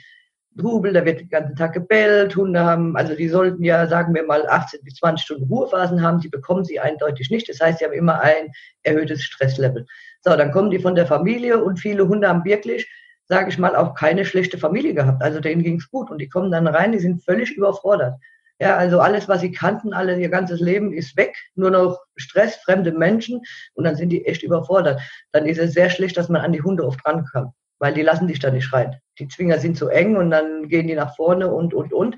Rubel, 0.61 0.93
da 0.93 1.03
wird 1.05 1.21
den 1.21 1.29
ganzen 1.29 1.55
Tag 1.55 1.73
gebellt, 1.73 2.35
Hunde 2.35 2.63
haben, 2.63 2.95
also 2.95 3.15
die 3.15 3.27
sollten 3.27 3.63
ja, 3.63 3.87
sagen 3.87 4.13
wir 4.13 4.23
mal, 4.23 4.47
18 4.47 4.81
bis 4.83 4.95
20 4.95 5.25
Stunden 5.25 5.45
Ruhephasen 5.45 6.01
haben, 6.01 6.19
die 6.19 6.29
bekommen 6.29 6.63
sie 6.63 6.79
eindeutig 6.79 7.29
nicht. 7.29 7.49
Das 7.49 7.59
heißt, 7.59 7.79
sie 7.79 7.85
haben 7.85 7.93
immer 7.93 8.21
ein 8.21 8.51
erhöhtes 8.83 9.23
Stresslevel. 9.23 9.85
So, 10.21 10.35
dann 10.35 10.51
kommen 10.51 10.69
die 10.69 10.79
von 10.79 10.95
der 10.95 11.07
Familie 11.07 11.63
und 11.63 11.79
viele 11.79 12.07
Hunde 12.07 12.27
haben 12.27 12.45
wirklich 12.45 12.87
sage 13.25 13.49
ich 13.49 13.57
mal, 13.57 13.75
auch 13.75 13.95
keine 13.95 14.25
schlechte 14.25 14.57
Familie 14.57 14.93
gehabt. 14.93 15.23
Also 15.23 15.39
denen 15.39 15.63
ging 15.63 15.77
es 15.77 15.89
gut 15.89 16.11
und 16.11 16.19
die 16.19 16.29
kommen 16.29 16.51
dann 16.51 16.67
rein, 16.67 16.91
die 16.91 16.99
sind 16.99 17.23
völlig 17.23 17.55
überfordert. 17.55 18.19
Ja, 18.59 18.77
also 18.77 18.99
alles, 18.99 19.27
was 19.27 19.41
sie 19.41 19.51
kannten, 19.51 19.93
alles 19.93 20.19
ihr 20.19 20.29
ganzes 20.29 20.59
Leben 20.59 20.93
ist 20.93 21.17
weg, 21.17 21.35
nur 21.55 21.71
noch 21.71 21.99
Stress, 22.15 22.55
fremde 22.57 22.91
Menschen 22.91 23.41
und 23.73 23.83
dann 23.83 23.95
sind 23.95 24.09
die 24.09 24.25
echt 24.25 24.43
überfordert. 24.43 25.01
Dann 25.31 25.45
ist 25.45 25.57
es 25.57 25.73
sehr 25.73 25.89
schlecht, 25.89 26.15
dass 26.17 26.29
man 26.29 26.41
an 26.41 26.51
die 26.51 26.61
Hunde 26.61 26.85
oft 26.85 27.03
rankommt, 27.05 27.53
weil 27.83 27.93
die 27.93 28.01
lassen 28.01 28.29
sich 28.29 28.39
da 28.39 28.49
nicht 28.49 28.71
rein. 28.71 28.95
Die 29.19 29.27
Zwinger 29.27 29.59
sind 29.59 29.77
zu 29.77 29.89
eng 29.89 30.15
und 30.15 30.31
dann 30.31 30.69
gehen 30.69 30.87
die 30.87 30.95
nach 30.95 31.17
vorne 31.17 31.53
und, 31.53 31.73
und, 31.73 31.91
und, 31.91 32.15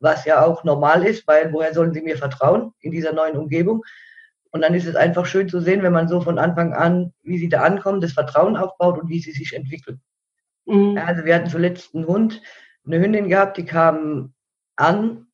was 0.00 0.24
ja 0.24 0.42
auch 0.42 0.64
normal 0.64 1.04
ist, 1.04 1.28
weil 1.28 1.52
woher 1.52 1.74
sollen 1.74 1.92
sie 1.92 2.00
mir 2.00 2.16
vertrauen 2.16 2.72
in 2.80 2.90
dieser 2.90 3.12
neuen 3.12 3.36
Umgebung? 3.36 3.84
Und 4.50 4.62
dann 4.62 4.72
ist 4.72 4.86
es 4.86 4.96
einfach 4.96 5.26
schön 5.26 5.46
zu 5.46 5.60
sehen, 5.60 5.82
wenn 5.82 5.92
man 5.92 6.08
so 6.08 6.22
von 6.22 6.38
Anfang 6.38 6.72
an, 6.72 7.12
wie 7.22 7.36
sie 7.36 7.50
da 7.50 7.60
ankommen, 7.60 8.00
das 8.00 8.12
Vertrauen 8.12 8.56
aufbaut 8.56 8.98
und 8.98 9.10
wie 9.10 9.20
sie 9.20 9.32
sich 9.32 9.52
entwickeln. 9.52 10.00
Mhm. 10.64 10.96
Also 10.96 11.26
wir 11.26 11.34
hatten 11.34 11.50
zuletzt 11.50 11.94
einen 11.94 12.06
Hund, 12.06 12.40
eine 12.86 12.98
Hündin 12.98 13.28
gehabt, 13.28 13.58
die 13.58 13.66
kam 13.66 14.32
an 14.76 15.26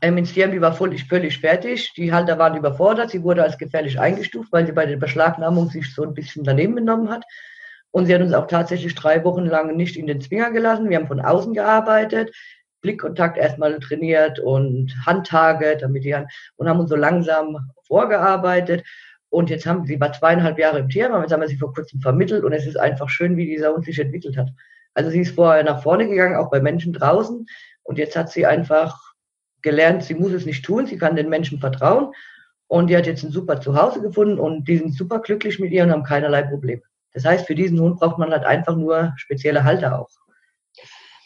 ähm, 0.00 0.16
ins 0.16 0.32
Tierheim, 0.32 0.52
die 0.52 0.60
war 0.60 0.74
völlig, 0.74 1.08
völlig 1.08 1.40
fertig. 1.40 1.92
Die 1.96 2.12
Halter 2.12 2.38
waren 2.38 2.56
überfordert. 2.56 3.10
Sie 3.10 3.24
wurde 3.24 3.42
als 3.42 3.58
gefährlich 3.58 3.98
eingestuft, 3.98 4.52
weil 4.52 4.64
sie 4.64 4.72
bei 4.72 4.86
der 4.86 4.96
Beschlagnahmung 4.96 5.70
sich 5.70 5.92
so 5.92 6.04
ein 6.04 6.14
bisschen 6.14 6.44
daneben 6.44 6.76
benommen 6.76 7.10
hat. 7.10 7.24
Und 7.96 8.04
sie 8.04 8.14
hat 8.14 8.20
uns 8.20 8.34
auch 8.34 8.46
tatsächlich 8.46 8.94
drei 8.94 9.24
Wochen 9.24 9.46
lang 9.46 9.74
nicht 9.74 9.96
in 9.96 10.06
den 10.06 10.20
Zwinger 10.20 10.50
gelassen. 10.50 10.90
Wir 10.90 10.98
haben 10.98 11.06
von 11.06 11.18
außen 11.18 11.54
gearbeitet, 11.54 12.30
Blickkontakt 12.82 13.38
erstmal 13.38 13.80
trainiert 13.80 14.38
und 14.38 14.94
Handtage, 15.06 15.78
damit 15.80 16.04
die 16.04 16.14
Hand, 16.14 16.30
und 16.56 16.68
haben 16.68 16.78
uns 16.78 16.90
so 16.90 16.96
langsam 16.96 17.56
vorgearbeitet. 17.86 18.84
Und 19.30 19.48
jetzt 19.48 19.64
haben 19.64 19.86
sie 19.86 19.98
war 19.98 20.12
zweieinhalb 20.12 20.58
Jahre 20.58 20.80
im 20.80 20.90
Tierheim, 20.90 21.22
jetzt 21.22 21.32
haben 21.32 21.40
wir 21.40 21.48
sie 21.48 21.56
vor 21.56 21.72
kurzem 21.72 22.02
vermittelt 22.02 22.44
und 22.44 22.52
es 22.52 22.66
ist 22.66 22.76
einfach 22.76 23.08
schön, 23.08 23.38
wie 23.38 23.46
dieser 23.46 23.72
Hund 23.72 23.86
sich 23.86 23.98
entwickelt 23.98 24.36
hat. 24.36 24.50
Also 24.92 25.08
sie 25.08 25.20
ist 25.20 25.34
vorher 25.34 25.64
nach 25.64 25.82
vorne 25.82 26.06
gegangen, 26.06 26.36
auch 26.36 26.50
bei 26.50 26.60
Menschen 26.60 26.92
draußen. 26.92 27.46
Und 27.82 27.96
jetzt 27.96 28.14
hat 28.14 28.30
sie 28.30 28.44
einfach 28.44 29.14
gelernt, 29.62 30.04
sie 30.04 30.16
muss 30.16 30.32
es 30.32 30.44
nicht 30.44 30.66
tun, 30.66 30.86
sie 30.86 30.98
kann 30.98 31.16
den 31.16 31.30
Menschen 31.30 31.60
vertrauen. 31.60 32.12
Und 32.66 32.90
die 32.90 32.96
hat 32.98 33.06
jetzt 33.06 33.24
ein 33.24 33.32
super 33.32 33.58
Zuhause 33.58 34.02
gefunden 34.02 34.38
und 34.38 34.68
die 34.68 34.76
sind 34.76 34.94
super 34.94 35.20
glücklich 35.20 35.58
mit 35.58 35.72
ihr 35.72 35.84
und 35.84 35.92
haben 35.92 36.04
keinerlei 36.04 36.42
Probleme. 36.42 36.82
Das 37.16 37.24
heißt, 37.24 37.46
für 37.46 37.54
diesen 37.54 37.80
Hund 37.80 37.98
braucht 37.98 38.18
man 38.18 38.30
halt 38.30 38.44
einfach 38.44 38.76
nur 38.76 39.14
spezielle 39.16 39.64
Halter 39.64 39.98
auch. 39.98 40.10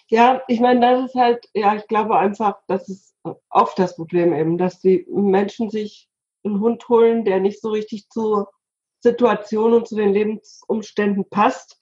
Ja, 0.07 0.41
ich 0.47 0.61
meine, 0.61 0.81
das 0.81 1.07
ist 1.07 1.15
halt, 1.17 1.49
ja, 1.53 1.75
ich 1.75 1.85
glaube 1.89 2.17
einfach, 2.17 2.61
das 2.69 2.89
ist 2.89 3.17
oft 3.49 3.77
das 3.77 3.97
Problem 3.97 4.33
eben, 4.33 4.57
dass 4.57 4.79
die 4.79 5.05
Menschen 5.11 5.69
sich 5.69 6.09
einen 6.45 6.61
Hund 6.61 6.89
holen, 6.89 7.25
der 7.25 7.41
nicht 7.41 7.61
so 7.61 7.71
richtig 7.71 8.09
zur 8.09 8.53
Situation 9.01 9.73
und 9.73 9.89
zu 9.89 9.97
den 9.97 10.13
Lebensumständen 10.13 11.29
passt. 11.29 11.77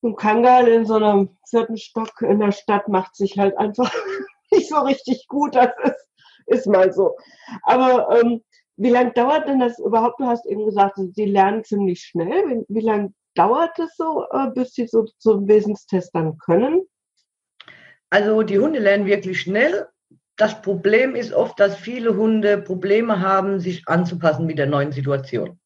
Und 0.00 0.16
Kangal 0.16 0.66
in 0.66 0.84
so 0.84 0.94
einem 0.94 1.36
vierten 1.48 1.76
Stock 1.76 2.22
in 2.22 2.40
der 2.40 2.50
Stadt 2.50 2.88
macht 2.88 3.14
sich 3.14 3.38
halt 3.38 3.56
einfach 3.56 3.94
nicht 4.50 4.68
so 4.68 4.80
richtig 4.80 5.28
gut. 5.28 5.54
Das 5.54 5.70
ist, 5.84 6.08
ist 6.46 6.66
mal 6.66 6.92
so. 6.92 7.16
Aber 7.62 8.20
ähm, 8.20 8.42
wie 8.76 8.90
lange 8.90 9.12
dauert 9.12 9.48
denn 9.48 9.60
das 9.60 9.78
überhaupt? 9.78 10.20
Du 10.20 10.26
hast 10.26 10.46
eben 10.46 10.64
gesagt, 10.64 10.98
sie 11.14 11.24
lernen 11.24 11.64
ziemlich 11.64 12.02
schnell. 12.02 12.28
Wie, 12.48 12.64
wie 12.68 12.84
lange 12.84 13.12
dauert 13.34 13.78
es 13.78 13.96
so, 13.96 14.26
äh, 14.30 14.50
bis 14.54 14.74
sie 14.74 14.86
so 14.86 15.04
zum 15.18 15.46
Wesenstest 15.46 16.14
dann 16.14 16.38
können? 16.38 16.82
Also 18.10 18.42
die 18.42 18.58
Hunde 18.58 18.78
lernen 18.78 19.06
wirklich 19.06 19.40
schnell. 19.40 19.88
Das 20.36 20.60
Problem 20.62 21.14
ist 21.14 21.32
oft, 21.32 21.58
dass 21.60 21.76
viele 21.76 22.16
Hunde 22.16 22.58
Probleme 22.58 23.20
haben, 23.20 23.60
sich 23.60 23.86
anzupassen 23.86 24.46
mit 24.46 24.58
der 24.58 24.66
neuen 24.66 24.92
Situation. 24.92 25.58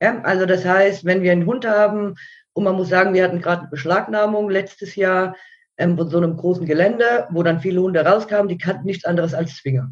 Ja, 0.00 0.20
also 0.22 0.46
das 0.46 0.64
heißt, 0.64 1.04
wenn 1.04 1.22
wir 1.22 1.32
einen 1.32 1.46
Hund 1.46 1.66
haben, 1.66 2.14
und 2.52 2.64
man 2.64 2.76
muss 2.76 2.88
sagen, 2.88 3.14
wir 3.14 3.24
hatten 3.24 3.40
gerade 3.40 3.62
eine 3.62 3.70
Beschlagnahmung 3.70 4.48
letztes 4.48 4.94
Jahr 4.94 5.36
ähm, 5.76 5.96
von 5.96 6.08
so 6.08 6.18
einem 6.18 6.36
großen 6.36 6.66
Gelände, 6.66 7.26
wo 7.30 7.42
dann 7.42 7.60
viele 7.60 7.80
Hunde 7.80 8.04
rauskamen, 8.04 8.48
die 8.48 8.58
kannten 8.58 8.86
nichts 8.86 9.04
anderes 9.04 9.34
als 9.34 9.56
Zwinger. 9.56 9.90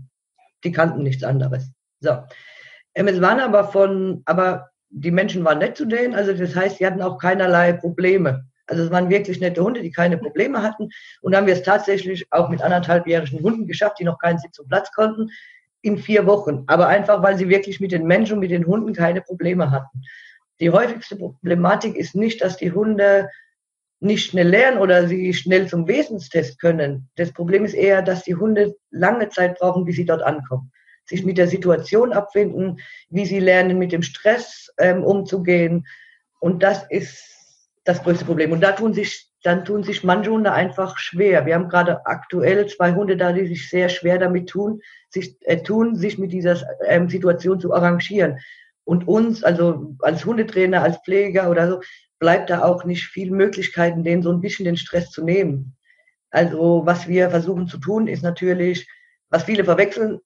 Die 0.65 0.71
kannten 0.71 1.03
nichts 1.03 1.25
anderes. 1.25 1.73
So. 2.03 2.19
Ähm, 2.95 3.09
es 3.09 3.21
waren 3.21 3.41
aber 3.41 3.65
von, 3.65 4.23
aber 4.27 4.71
die 4.91 5.11
Menschen 5.11 5.45
waren 5.45 5.59
nett 5.59 5.77
zu 5.77 5.87
denen, 5.87 6.15
also 6.15 6.35
das 6.35 6.55
heißt, 6.55 6.79
sie 6.79 6.87
hatten 6.87 7.01
auch 7.01 7.19
keinerlei 7.19 7.73
Probleme. 7.73 8.45
Also 8.67 8.85
es 8.85 8.91
waren 8.91 9.09
wirklich 9.09 9.41
nette 9.41 9.63
Hunde, 9.63 9.83
die 9.83 9.91
keine 9.91 10.19
Probleme 10.19 10.63
hatten. 10.63 10.89
Und 11.21 11.35
haben 11.35 11.47
wir 11.47 11.55
es 11.55 11.63
tatsächlich 11.63 12.27
auch 12.31 12.49
mit 12.49 12.63
anderthalbjährigen 12.63 13.41
Hunden 13.43 13.67
geschafft, 13.67 13.99
die 13.99 14.05
noch 14.05 14.19
keinen 14.19 14.39
Sitz 14.39 14.59
und 14.59 14.69
Platz 14.69 14.91
konnten, 14.93 15.31
in 15.83 15.99
vier 15.99 16.27
Wochen. 16.27 16.65
Aber 16.69 16.87
einfach, 16.87 17.23
weil 17.23 17.37
sie 17.37 17.49
wirklich 17.49 17.81
mit 17.81 17.93
den 17.93 18.07
Menschen 18.07 18.35
und 18.35 18.41
mit 18.41 18.51
den 18.51 18.67
Hunden 18.67 18.93
keine 18.93 19.21
Probleme 19.21 19.71
hatten. 19.71 20.03
Die 20.61 20.71
häufigste 20.71 21.17
Problematik 21.17 21.97
ist 21.97 22.15
nicht, 22.15 22.41
dass 22.41 22.57
die 22.57 22.73
Hunde 22.73 23.29
nicht 24.01 24.31
schnell 24.31 24.49
lernen 24.49 24.79
oder 24.79 25.07
sie 25.07 25.33
schnell 25.35 25.69
zum 25.69 25.87
Wesenstest 25.87 26.61
können. 26.61 27.09
Das 27.17 27.33
Problem 27.33 27.65
ist 27.65 27.75
eher, 27.75 28.03
dass 28.03 28.23
die 28.23 28.35
Hunde 28.35 28.75
lange 28.91 29.29
Zeit 29.29 29.59
brauchen, 29.59 29.85
bis 29.85 29.97
sie 29.97 30.05
dort 30.05 30.23
ankommen. 30.23 30.73
Sich 31.13 31.27
mit 31.27 31.37
der 31.37 31.47
Situation 31.47 32.15
abfinden, 32.15 32.81
wie 33.11 33.27
sie 33.27 33.39
lernen, 33.39 33.79
mit 33.79 33.93
dem 33.93 34.03
Stress 34.03 34.73
ähm, 34.79 35.05
umzugehen. 35.05 35.87
Und 36.41 36.63
das 36.63 36.87
ist 36.89 37.23
das 37.85 38.03
größte 38.03 38.25
Problem. 38.25 38.51
Und 38.51 38.63
da 38.63 38.73
tun 38.73 38.95
sich, 38.95 39.29
dann 39.43 39.67
tun 39.67 39.83
sich 39.83 40.05
manche 40.05 40.31
Hunde 40.31 40.53
einfach 40.53 40.97
schwer. 40.97 41.45
Wir 41.45 41.55
haben 41.55 41.69
gerade 41.69 42.07
aktuell 42.07 42.67
zwei 42.67 42.95
Hunde 42.95 43.19
da, 43.19 43.35
die 43.35 43.47
sich 43.47 43.69
sehr 43.69 43.91
schwer 43.91 44.19
damit 44.19 44.49
tun, 44.49 44.81
sich, 45.11 45.37
äh, 45.43 45.63
tun, 45.63 45.97
sich 45.97 46.17
mit 46.17 46.33
dieser 46.33 46.67
ähm, 46.87 47.11
Situation 47.11 47.61
zu 47.61 47.75
arrangieren. 47.75 48.39
Und 48.85 49.07
uns, 49.07 49.45
also 49.45 49.95
als 50.01 50.25
Hundetrainer, 50.25 50.83
als 50.83 50.97
Pfleger 51.05 51.51
oder 51.51 51.69
so, 51.69 51.81
bleibt 52.19 52.49
da 52.49 52.63
auch 52.63 52.85
nicht 52.85 53.05
viel 53.05 53.31
Möglichkeiten, 53.31 54.03
denen 54.03 54.23
so 54.23 54.33
ein 54.33 54.41
bisschen 54.41 54.65
den 54.65 54.79
Stress 54.79 55.11
zu 55.11 55.23
nehmen. 55.23 55.77
Also 56.31 56.87
was 56.87 57.07
wir 57.07 57.29
versuchen 57.29 57.69
zu 57.69 57.77
tun, 57.77 58.09
ist 58.09 58.23
natürlich, 58.23 58.89
was 59.29 59.45
viele 59.45 59.65
verwechseln, 59.65 60.21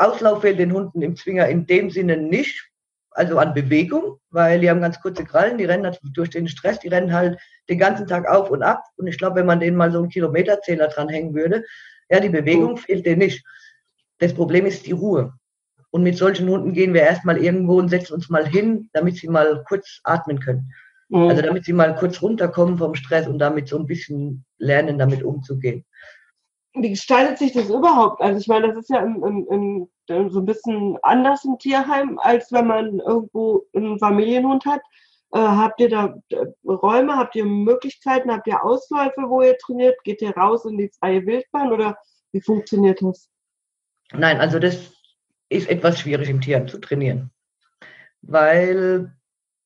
Auslauf 0.00 0.42
fehlt 0.42 0.58
den 0.58 0.72
Hunden 0.72 1.02
im 1.02 1.16
Zwinger 1.16 1.48
in 1.48 1.66
dem 1.66 1.90
Sinne 1.90 2.16
nicht, 2.16 2.70
also 3.10 3.38
an 3.38 3.54
Bewegung, 3.54 4.18
weil 4.30 4.60
die 4.60 4.70
haben 4.70 4.80
ganz 4.80 5.00
kurze 5.00 5.24
Krallen, 5.24 5.58
die 5.58 5.64
rennen 5.64 5.94
durch 6.14 6.30
den 6.30 6.48
Stress, 6.48 6.78
die 6.78 6.88
rennen 6.88 7.12
halt 7.12 7.38
den 7.68 7.78
ganzen 7.78 8.06
Tag 8.06 8.28
auf 8.28 8.50
und 8.50 8.62
ab. 8.62 8.82
Und 8.96 9.08
ich 9.08 9.18
glaube, 9.18 9.36
wenn 9.36 9.46
man 9.46 9.60
denen 9.60 9.76
mal 9.76 9.92
so 9.92 9.98
einen 9.98 10.08
Kilometerzähler 10.08 10.88
dranhängen 10.88 11.34
würde, 11.34 11.64
ja, 12.08 12.20
die 12.20 12.28
Bewegung 12.28 12.76
fehlt 12.76 13.04
denen 13.06 13.18
nicht. 13.18 13.44
Das 14.18 14.34
Problem 14.34 14.66
ist 14.66 14.86
die 14.86 14.92
Ruhe. 14.92 15.34
Und 15.90 16.02
mit 16.02 16.16
solchen 16.16 16.48
Hunden 16.48 16.72
gehen 16.72 16.94
wir 16.94 17.02
erstmal 17.02 17.38
irgendwo 17.38 17.78
und 17.78 17.88
setzen 17.88 18.14
uns 18.14 18.30
mal 18.30 18.46
hin, 18.46 18.88
damit 18.92 19.16
sie 19.16 19.28
mal 19.28 19.64
kurz 19.66 20.00
atmen 20.04 20.38
können. 20.38 20.72
Mhm. 21.08 21.28
Also 21.28 21.42
damit 21.42 21.64
sie 21.64 21.72
mal 21.72 21.94
kurz 21.96 22.22
runterkommen 22.22 22.78
vom 22.78 22.94
Stress 22.94 23.26
und 23.26 23.38
damit 23.38 23.68
so 23.68 23.78
ein 23.78 23.86
bisschen 23.86 24.44
lernen, 24.58 24.98
damit 24.98 25.22
umzugehen 25.22 25.84
wie 26.74 26.90
gestaltet 26.90 27.38
sich 27.38 27.52
das 27.52 27.68
überhaupt? 27.68 28.20
Also 28.20 28.38
ich 28.38 28.46
meine, 28.46 28.68
das 28.68 28.84
ist 28.84 28.90
ja 28.90 29.00
im, 29.00 29.22
im, 29.24 29.88
im, 30.08 30.30
so 30.30 30.40
ein 30.40 30.46
bisschen 30.46 30.98
anders 31.02 31.44
im 31.44 31.58
Tierheim, 31.58 32.18
als 32.18 32.52
wenn 32.52 32.66
man 32.66 33.00
irgendwo 33.00 33.64
einen 33.74 33.98
Familienhund 33.98 34.64
hat. 34.66 34.80
Äh, 35.32 35.38
habt 35.38 35.80
ihr 35.80 35.88
da 35.88 36.16
äh, 36.30 36.46
Räume, 36.64 37.16
habt 37.16 37.36
ihr 37.36 37.44
Möglichkeiten, 37.44 38.32
habt 38.32 38.46
ihr 38.46 38.64
Ausläufe, 38.64 39.22
wo 39.28 39.42
ihr 39.42 39.56
trainiert? 39.58 39.96
Geht 40.04 40.22
ihr 40.22 40.36
raus 40.36 40.64
in 40.64 40.78
die 40.78 40.90
freie 40.98 41.24
Wildbahn 41.24 41.72
oder 41.72 41.96
wie 42.32 42.40
funktioniert 42.40 43.00
das? 43.02 43.28
Nein, 44.12 44.40
also 44.40 44.58
das 44.58 44.92
ist 45.48 45.68
etwas 45.68 46.00
schwierig 46.00 46.28
im 46.28 46.40
Tierheim 46.40 46.66
zu 46.66 46.78
trainieren, 46.78 47.30
weil 48.22 49.12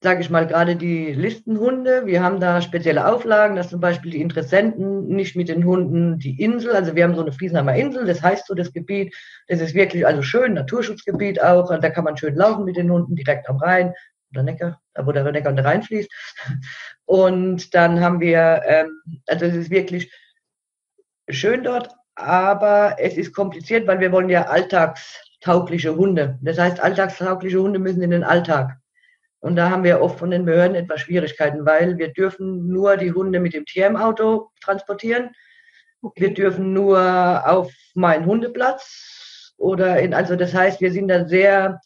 sage 0.04 0.20
ich 0.20 0.28
mal, 0.28 0.46
gerade 0.46 0.76
die 0.76 1.14
Listenhunde. 1.14 2.04
Wir 2.04 2.22
haben 2.22 2.38
da 2.38 2.60
spezielle 2.60 3.06
Auflagen, 3.10 3.56
dass 3.56 3.70
zum 3.70 3.80
Beispiel 3.80 4.10
die 4.10 4.20
Interessenten 4.20 5.08
nicht 5.08 5.34
mit 5.34 5.48
den 5.48 5.64
Hunden 5.64 6.18
die 6.18 6.42
Insel, 6.42 6.72
also 6.72 6.94
wir 6.94 7.04
haben 7.04 7.14
so 7.14 7.22
eine 7.22 7.32
Fliesenheimer 7.32 7.74
Insel, 7.74 8.04
das 8.04 8.22
heißt 8.22 8.46
so 8.46 8.54
das 8.54 8.70
Gebiet, 8.70 9.14
das 9.48 9.62
ist 9.62 9.74
wirklich 9.74 10.06
also 10.06 10.20
schön, 10.20 10.52
Naturschutzgebiet 10.52 11.42
auch, 11.42 11.70
da 11.80 11.88
kann 11.88 12.04
man 12.04 12.18
schön 12.18 12.36
laufen 12.36 12.66
mit 12.66 12.76
den 12.76 12.90
Hunden 12.92 13.16
direkt 13.16 13.48
am 13.48 13.56
Rhein 13.56 13.94
oder 14.30 14.42
Neckar, 14.42 14.78
da 14.92 15.06
wo 15.06 15.12
der 15.12 15.24
Neckar 15.24 15.48
und 15.48 15.56
der 15.56 15.64
Rhein 15.64 15.82
fließt. 15.82 16.10
Und 17.06 17.74
dann 17.74 18.00
haben 18.00 18.20
wir, 18.20 18.60
ähm, 18.66 18.90
also 19.26 19.46
es 19.46 19.54
ist 19.54 19.70
wirklich 19.70 20.12
schön 21.30 21.64
dort, 21.64 21.88
aber 22.14 22.96
es 22.98 23.16
ist 23.16 23.34
kompliziert, 23.34 23.86
weil 23.86 24.00
wir 24.00 24.12
wollen 24.12 24.28
ja 24.28 24.48
alltagstaugliche 24.48 25.96
Hunde. 25.96 26.38
Das 26.42 26.58
heißt, 26.58 26.78
alltagstaugliche 26.78 27.58
Hunde 27.58 27.78
müssen 27.78 28.02
in 28.02 28.10
den 28.10 28.22
Alltag. 28.22 28.76
Und 29.44 29.56
da 29.56 29.68
haben 29.68 29.84
wir 29.84 30.00
oft 30.00 30.18
von 30.18 30.30
den 30.30 30.46
Behörden 30.46 30.74
etwas 30.74 31.02
Schwierigkeiten, 31.02 31.66
weil 31.66 31.98
wir 31.98 32.14
dürfen 32.14 32.66
nur 32.66 32.96
die 32.96 33.12
Hunde 33.12 33.40
mit 33.40 33.52
dem 33.52 33.66
TM-Auto 33.66 34.50
transportieren. 34.62 35.32
Okay. 36.00 36.22
Wir 36.22 36.32
dürfen 36.32 36.72
nur 36.72 37.46
auf 37.46 37.70
meinen 37.94 38.24
Hundeplatz 38.24 39.52
oder 39.58 40.00
in, 40.00 40.14
also 40.14 40.34
das 40.34 40.54
heißt, 40.54 40.80
wir 40.80 40.90
sind 40.90 41.08
da 41.08 41.26
sehr 41.28 41.78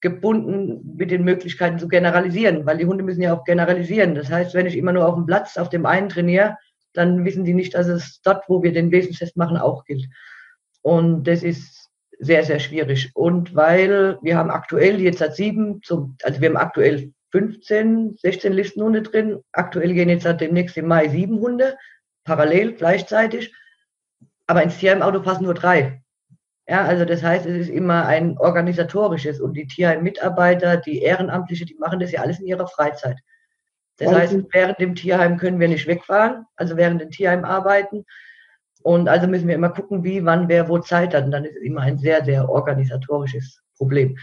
gebunden 0.00 0.96
mit 0.96 1.12
den 1.12 1.22
Möglichkeiten 1.22 1.78
zu 1.78 1.86
generalisieren, 1.86 2.66
weil 2.66 2.78
die 2.78 2.86
Hunde 2.86 3.04
müssen 3.04 3.22
ja 3.22 3.36
auch 3.36 3.44
generalisieren. 3.44 4.16
Das 4.16 4.28
heißt, 4.28 4.54
wenn 4.54 4.66
ich 4.66 4.76
immer 4.76 4.92
nur 4.92 5.06
auf 5.06 5.14
dem 5.14 5.26
Platz 5.26 5.58
auf 5.58 5.68
dem 5.68 5.86
einen 5.86 6.08
trainiere, 6.08 6.56
dann 6.92 7.24
wissen 7.24 7.44
die 7.44 7.54
nicht, 7.54 7.74
dass 7.74 7.86
es 7.86 8.20
dort, 8.22 8.48
wo 8.48 8.64
wir 8.64 8.72
den 8.72 8.90
Wesenstest 8.90 9.36
machen, 9.36 9.58
auch 9.58 9.84
gilt. 9.84 10.08
Und 10.82 11.22
das 11.22 11.44
ist 11.44 11.87
sehr, 12.18 12.44
sehr 12.44 12.58
schwierig. 12.58 13.10
Und 13.14 13.54
weil 13.54 14.18
wir 14.22 14.36
haben 14.36 14.50
aktuell 14.50 15.00
jetzt 15.00 15.18
seit 15.18 15.36
sieben, 15.36 15.82
zum, 15.82 16.16
also 16.22 16.40
wir 16.40 16.48
haben 16.48 16.56
aktuell 16.56 17.12
15, 17.30 18.16
16 18.20 18.52
Listenhunde 18.52 19.02
drin. 19.02 19.40
Aktuell 19.52 19.94
gehen 19.94 20.08
jetzt 20.08 20.24
seit 20.24 20.40
demnächst 20.40 20.76
im 20.76 20.86
Mai 20.86 21.08
sieben 21.08 21.38
Hunde, 21.38 21.76
parallel, 22.24 22.74
gleichzeitig. 22.74 23.52
Aber 24.46 24.62
ins 24.62 24.78
Tierheim-Auto 24.78 25.20
passen 25.20 25.44
nur 25.44 25.54
drei. 25.54 26.02
Ja, 26.66 26.84
also 26.84 27.04
das 27.04 27.22
heißt, 27.22 27.46
es 27.46 27.68
ist 27.68 27.70
immer 27.70 28.06
ein 28.06 28.36
organisatorisches 28.38 29.40
und 29.40 29.54
die 29.54 29.66
Tierheim-Mitarbeiter, 29.66 30.76
die 30.76 31.00
Ehrenamtliche, 31.00 31.64
die 31.64 31.76
machen 31.76 32.00
das 32.00 32.12
ja 32.12 32.20
alles 32.20 32.40
in 32.40 32.46
ihrer 32.46 32.66
Freizeit. 32.66 33.18
Das 33.96 34.12
heißt, 34.12 34.36
während 34.52 34.78
dem 34.78 34.94
Tierheim 34.94 35.38
können 35.38 35.58
wir 35.58 35.68
nicht 35.68 35.86
wegfahren, 35.86 36.44
also 36.56 36.76
während 36.76 37.00
dem 37.00 37.10
Tierheim 37.10 37.44
arbeiten. 37.44 38.04
Und 38.82 39.08
also 39.08 39.26
müssen 39.26 39.48
wir 39.48 39.54
immer 39.54 39.70
gucken, 39.70 40.04
wie, 40.04 40.24
wann, 40.24 40.48
wer, 40.48 40.68
wo 40.68 40.78
Zeit 40.78 41.14
hat. 41.14 41.24
Und 41.24 41.30
dann 41.32 41.44
ist 41.44 41.56
es 41.56 41.62
immer 41.62 41.82
ein 41.82 41.98
sehr, 41.98 42.24
sehr 42.24 42.48
organisatorisches 42.48 43.62
Problem. 43.76 44.16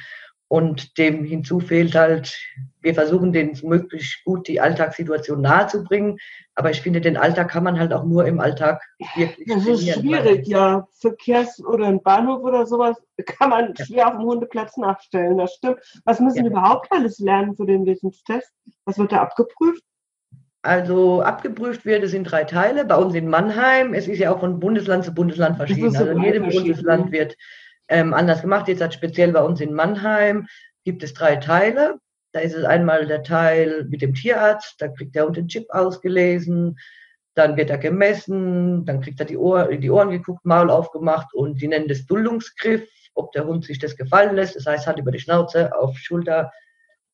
Und 0.47 0.99
dem 0.99 1.25
hinzu 1.25 1.59
fehlt 1.59 1.95
halt, 1.95 2.37
wir 2.81 2.93
versuchen 2.93 3.33
denen 3.33 3.57
möglichst 3.63 4.23
gut 4.25 4.47
die 4.47 4.61
Alltagssituation 4.61 5.41
nahezubringen. 5.41 6.17
Aber 6.53 6.69
ich 6.69 6.81
finde, 6.81 7.01
den 7.01 7.17
Alltag 7.17 7.49
kann 7.49 7.63
man 7.63 7.79
halt 7.79 7.91
auch 7.91 8.03
nur 8.03 8.25
im 8.27 8.39
Alltag 8.39 8.81
wirklich 9.15 9.47
Das 9.47 9.65
ist 9.65 9.89
schwierig, 9.99 10.47
ja. 10.47 10.87
Verkehrs- 10.91 11.63
oder 11.65 11.87
ein 11.87 12.01
Bahnhof 12.01 12.43
oder 12.43 12.67
sowas 12.67 12.95
kann 13.25 13.49
man 13.49 13.73
ja. 13.75 13.85
schwer 13.85 14.07
auf 14.07 14.17
dem 14.17 14.25
Hundeplatz 14.25 14.77
nachstellen. 14.77 15.39
Das 15.39 15.55
stimmt. 15.55 15.79
Was 16.05 16.19
müssen 16.19 16.37
ja. 16.37 16.43
wir 16.43 16.51
überhaupt 16.51 16.91
alles 16.91 17.17
lernen 17.17 17.55
für 17.55 17.65
den 17.65 17.85
Wissenstest? 17.85 18.51
Was 18.85 18.99
wird 18.99 19.11
da 19.11 19.23
abgeprüft? 19.23 19.83
Also 20.65 21.21
abgeprüft 21.21 21.85
wird, 21.85 22.03
es 22.03 22.09
sind 22.09 22.23
drei 22.23 22.43
Teile. 22.43 22.85
Bei 22.85 22.95
uns 22.95 23.13
in 23.13 23.29
Mannheim, 23.29 23.93
es 23.93 24.07
ist 24.07 24.17
ja 24.17 24.33
auch 24.33 24.39
von 24.39 24.59
Bundesland 24.59 25.05
zu 25.05 25.13
Bundesland 25.13 25.57
verschieden. 25.57 25.95
Also 25.95 26.09
in 26.09 26.23
jedem 26.23 26.49
Bundesland 26.49 27.11
wird 27.11 27.37
ähm, 27.87 28.15
anders 28.15 28.41
gemacht. 28.41 28.67
Jetzt 28.67 28.81
hat 28.81 28.95
speziell 28.95 29.31
bei 29.31 29.43
uns 29.43 29.61
in 29.61 29.75
Mannheim 29.75 30.47
gibt 30.83 31.03
es 31.03 31.13
drei 31.13 31.35
Teile. 31.35 31.99
Da 32.31 32.39
ist 32.39 32.55
es 32.55 32.65
einmal 32.65 33.05
der 33.05 33.21
Teil 33.21 33.85
mit 33.91 34.01
dem 34.01 34.15
Tierarzt, 34.15 34.81
da 34.81 34.87
kriegt 34.87 35.13
der 35.13 35.27
Hund 35.27 35.37
den 35.37 35.49
Chip 35.49 35.67
ausgelesen, 35.69 36.79
dann 37.35 37.57
wird 37.57 37.69
er 37.69 37.77
gemessen, 37.77 38.85
dann 38.85 39.01
kriegt 39.01 39.19
er 39.19 39.27
die, 39.27 39.37
Ohr, 39.37 39.67
die 39.67 39.91
Ohren 39.91 40.09
geguckt, 40.09 40.45
Maul 40.45 40.71
aufgemacht 40.71 41.31
und 41.35 41.61
die 41.61 41.67
nennen 41.67 41.87
das 41.87 42.07
Duldungsgriff, 42.07 42.89
ob 43.13 43.31
der 43.33 43.45
Hund 43.45 43.65
sich 43.65 43.77
das 43.77 43.95
gefallen 43.95 44.35
lässt. 44.35 44.55
Das 44.55 44.65
heißt, 44.65 44.87
Hand 44.87 44.97
über 44.97 45.11
die 45.11 45.19
Schnauze, 45.19 45.77
auf 45.77 45.95
Schulter 45.99 46.51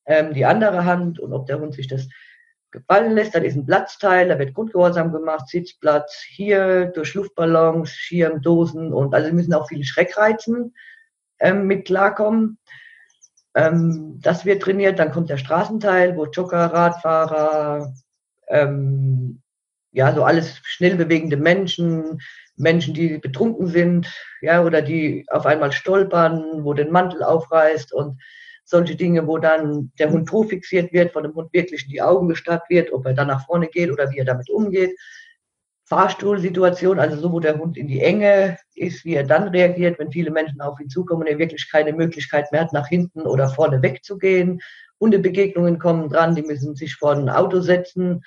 ähm, 0.06 0.34
die 0.34 0.46
andere 0.46 0.86
Hand 0.86 1.20
und 1.20 1.34
ob 1.34 1.48
der 1.48 1.60
Hund 1.60 1.74
sich 1.74 1.90
das 1.90 2.08
gefallen 2.72 3.14
lässt. 3.14 3.36
Dann 3.36 3.44
ist 3.44 3.56
ein 3.56 3.66
Platzteil, 3.66 4.28
da 4.30 4.40
wird 4.40 4.54
Grundgehorsam 4.54 5.12
gemacht, 5.12 5.48
Sitzplatz 5.48 6.24
hier, 6.28 6.86
durch 6.86 7.14
Luftballons, 7.14 7.92
Schirm, 7.92 8.42
Dosen 8.42 8.94
und 8.94 9.14
also 9.14 9.34
müssen 9.34 9.54
auch 9.54 9.68
viele 9.68 9.84
Schreckreizen 9.84 10.74
ähm, 11.40 11.68
mit 11.68 11.86
klarkommen. 11.86 12.58
Ähm, 13.54 14.20
das 14.22 14.46
wird 14.46 14.62
trainiert, 14.62 15.00
dann 15.00 15.12
kommt 15.12 15.30
der 15.30 15.38
Straßenteil, 15.38 16.16
wo 16.16 16.26
Jogger, 16.26 16.68
Radfahrer, 16.68 17.94
ähm, 18.48 19.42
ja, 19.92 20.14
so 20.14 20.24
alles 20.24 20.62
schnell 20.64 20.96
bewegende 20.96 21.38
Menschen, 21.38 22.22
Menschen, 22.56 22.94
die 22.94 23.18
betrunken 23.18 23.68
sind, 23.68 24.08
ja, 24.42 24.64
oder 24.64 24.82
die 24.82 25.26
auf 25.30 25.46
einmal 25.46 25.72
stolpern, 25.72 26.64
wo 26.64 26.74
den 26.74 26.92
Mantel 26.92 27.24
aufreißt 27.24 27.94
und 27.94 28.22
solche 28.72 28.96
Dinge, 28.96 29.28
wo 29.28 29.38
dann 29.38 29.92
der 30.00 30.10
Hund 30.10 30.30
so 30.30 30.44
fixiert 30.44 30.92
wird, 30.92 31.14
von 31.14 31.24
dem 31.24 31.36
Hund 31.36 31.54
wirklich 31.54 31.84
in 31.84 31.92
die 31.92 32.02
Augen 32.02 32.28
gestarrt 32.28 32.64
wird, 32.70 32.92
ob 32.92 33.06
er 33.06 33.14
dann 33.14 33.28
nach 33.28 33.46
vorne 33.46 33.68
geht 33.68 33.92
oder 33.92 34.10
wie 34.10 34.18
er 34.18 34.26
damit 34.26 34.50
umgeht. 34.50 34.98
Fahrstuhlsituation, 35.86 37.00
also 37.00 37.18
so, 37.18 37.32
wo 37.34 37.42
der 37.42 37.58
Hund 37.60 37.78
in 37.78 37.88
die 37.88 38.00
Enge 38.00 38.58
ist, 38.76 39.04
wie 39.04 39.14
er 39.14 39.26
dann 39.26 39.50
reagiert, 39.50 40.00
wenn 40.00 40.12
viele 40.12 40.32
Menschen 40.32 40.62
auf 40.62 40.80
ihn 40.80 40.90
zukommen 40.90 41.24
und 41.24 41.28
er 41.28 41.38
wirklich 41.38 41.70
keine 41.70 41.92
Möglichkeit 41.92 42.50
mehr 42.52 42.62
hat, 42.62 42.74
nach 42.74 42.88
hinten 42.88 43.24
oder 43.24 43.50
vorne 43.50 43.82
wegzugehen. 43.82 44.62
Hundebegegnungen 45.02 45.80
kommen 45.80 46.08
dran, 46.08 46.34
die 46.34 46.44
müssen 46.44 46.76
sich 46.76 46.96
vor 46.96 47.12
ein 47.12 47.30
Auto 47.30 47.60
setzen, 47.60 48.24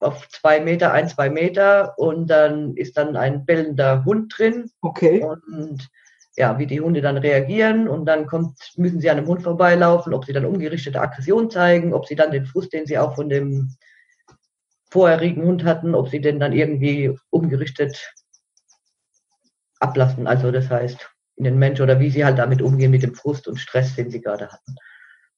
auf 0.00 0.28
zwei 0.30 0.60
Meter, 0.60 0.92
ein, 0.92 1.08
zwei 1.08 1.30
Meter 1.30 1.96
und 1.96 2.28
dann 2.28 2.76
ist 2.76 2.96
dann 2.96 3.16
ein 3.16 3.44
bellender 3.44 4.04
Hund 4.04 4.34
drin. 4.36 4.70
Okay. 4.80 5.22
Und 5.22 5.88
ja, 6.38 6.56
wie 6.58 6.66
die 6.66 6.80
Hunde 6.80 7.00
dann 7.00 7.16
reagieren 7.16 7.88
und 7.88 8.06
dann 8.06 8.26
kommt, 8.26 8.56
müssen 8.76 9.00
sie 9.00 9.10
an 9.10 9.18
einem 9.18 9.26
Hund 9.26 9.42
vorbeilaufen, 9.42 10.14
ob 10.14 10.24
sie 10.24 10.32
dann 10.32 10.44
umgerichtete 10.44 11.00
Aggression 11.00 11.50
zeigen, 11.50 11.92
ob 11.92 12.06
sie 12.06 12.14
dann 12.14 12.30
den 12.30 12.46
Frust, 12.46 12.72
den 12.72 12.86
sie 12.86 12.96
auch 12.96 13.16
von 13.16 13.28
dem 13.28 13.74
vorherigen 14.88 15.42
Hund 15.42 15.64
hatten, 15.64 15.96
ob 15.96 16.08
sie 16.08 16.20
den 16.20 16.38
dann 16.38 16.52
irgendwie 16.52 17.12
umgerichtet 17.30 18.14
ablassen. 19.80 20.28
Also 20.28 20.52
das 20.52 20.70
heißt, 20.70 21.10
in 21.36 21.44
den 21.44 21.58
Mensch 21.58 21.80
oder 21.80 21.98
wie 21.98 22.10
sie 22.10 22.24
halt 22.24 22.38
damit 22.38 22.62
umgehen 22.62 22.92
mit 22.92 23.02
dem 23.02 23.16
Frust 23.16 23.48
und 23.48 23.58
Stress, 23.58 23.96
den 23.96 24.10
sie 24.10 24.20
gerade 24.20 24.48
hatten. 24.48 24.76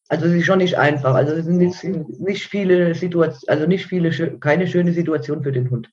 Also 0.09 0.26
es 0.26 0.35
ist 0.35 0.45
schon 0.45 0.59
nicht 0.59 0.76
einfach. 0.76 1.14
Also 1.14 1.33
es 1.33 1.47
sind 1.47 1.57
nicht, 1.57 1.83
nicht 2.21 2.47
viele 2.47 2.95
Situationen, 2.95 3.49
also 3.49 3.66
nicht 3.66 3.87
viele, 3.87 4.38
keine 4.38 4.66
schöne 4.66 4.92
Situation 4.92 5.42
für 5.42 5.52
den 5.52 5.71
Hund. 5.71 5.90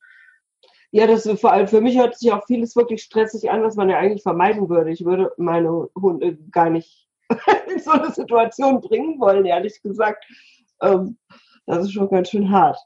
Ja, 0.91 1.05
das 1.05 1.25
ist 1.25 1.41
vor 1.41 1.51
allem 1.51 1.67
für 1.67 1.81
mich 1.81 1.97
hört 1.97 2.17
sich 2.17 2.31
auch 2.31 2.45
vieles 2.47 2.75
wirklich 2.75 3.03
stressig 3.03 3.49
an, 3.49 3.63
was 3.63 3.75
man 3.75 3.89
ja 3.89 3.97
eigentlich 3.97 4.23
vermeiden 4.23 4.69
würde. 4.69 4.91
Ich 4.91 5.03
würde 5.03 5.31
meine 5.37 5.89
Hunde 5.95 6.37
gar 6.51 6.69
nicht 6.69 7.07
in 7.69 7.79
so 7.79 7.91
eine 7.91 8.11
Situation 8.11 8.81
bringen 8.81 9.19
wollen, 9.19 9.45
ehrlich 9.45 9.81
gesagt. 9.81 10.25
Ähm, 10.81 11.17
das 11.65 11.85
ist 11.85 11.93
schon 11.93 12.09
ganz 12.09 12.29
schön 12.29 12.51
hart. 12.51 12.77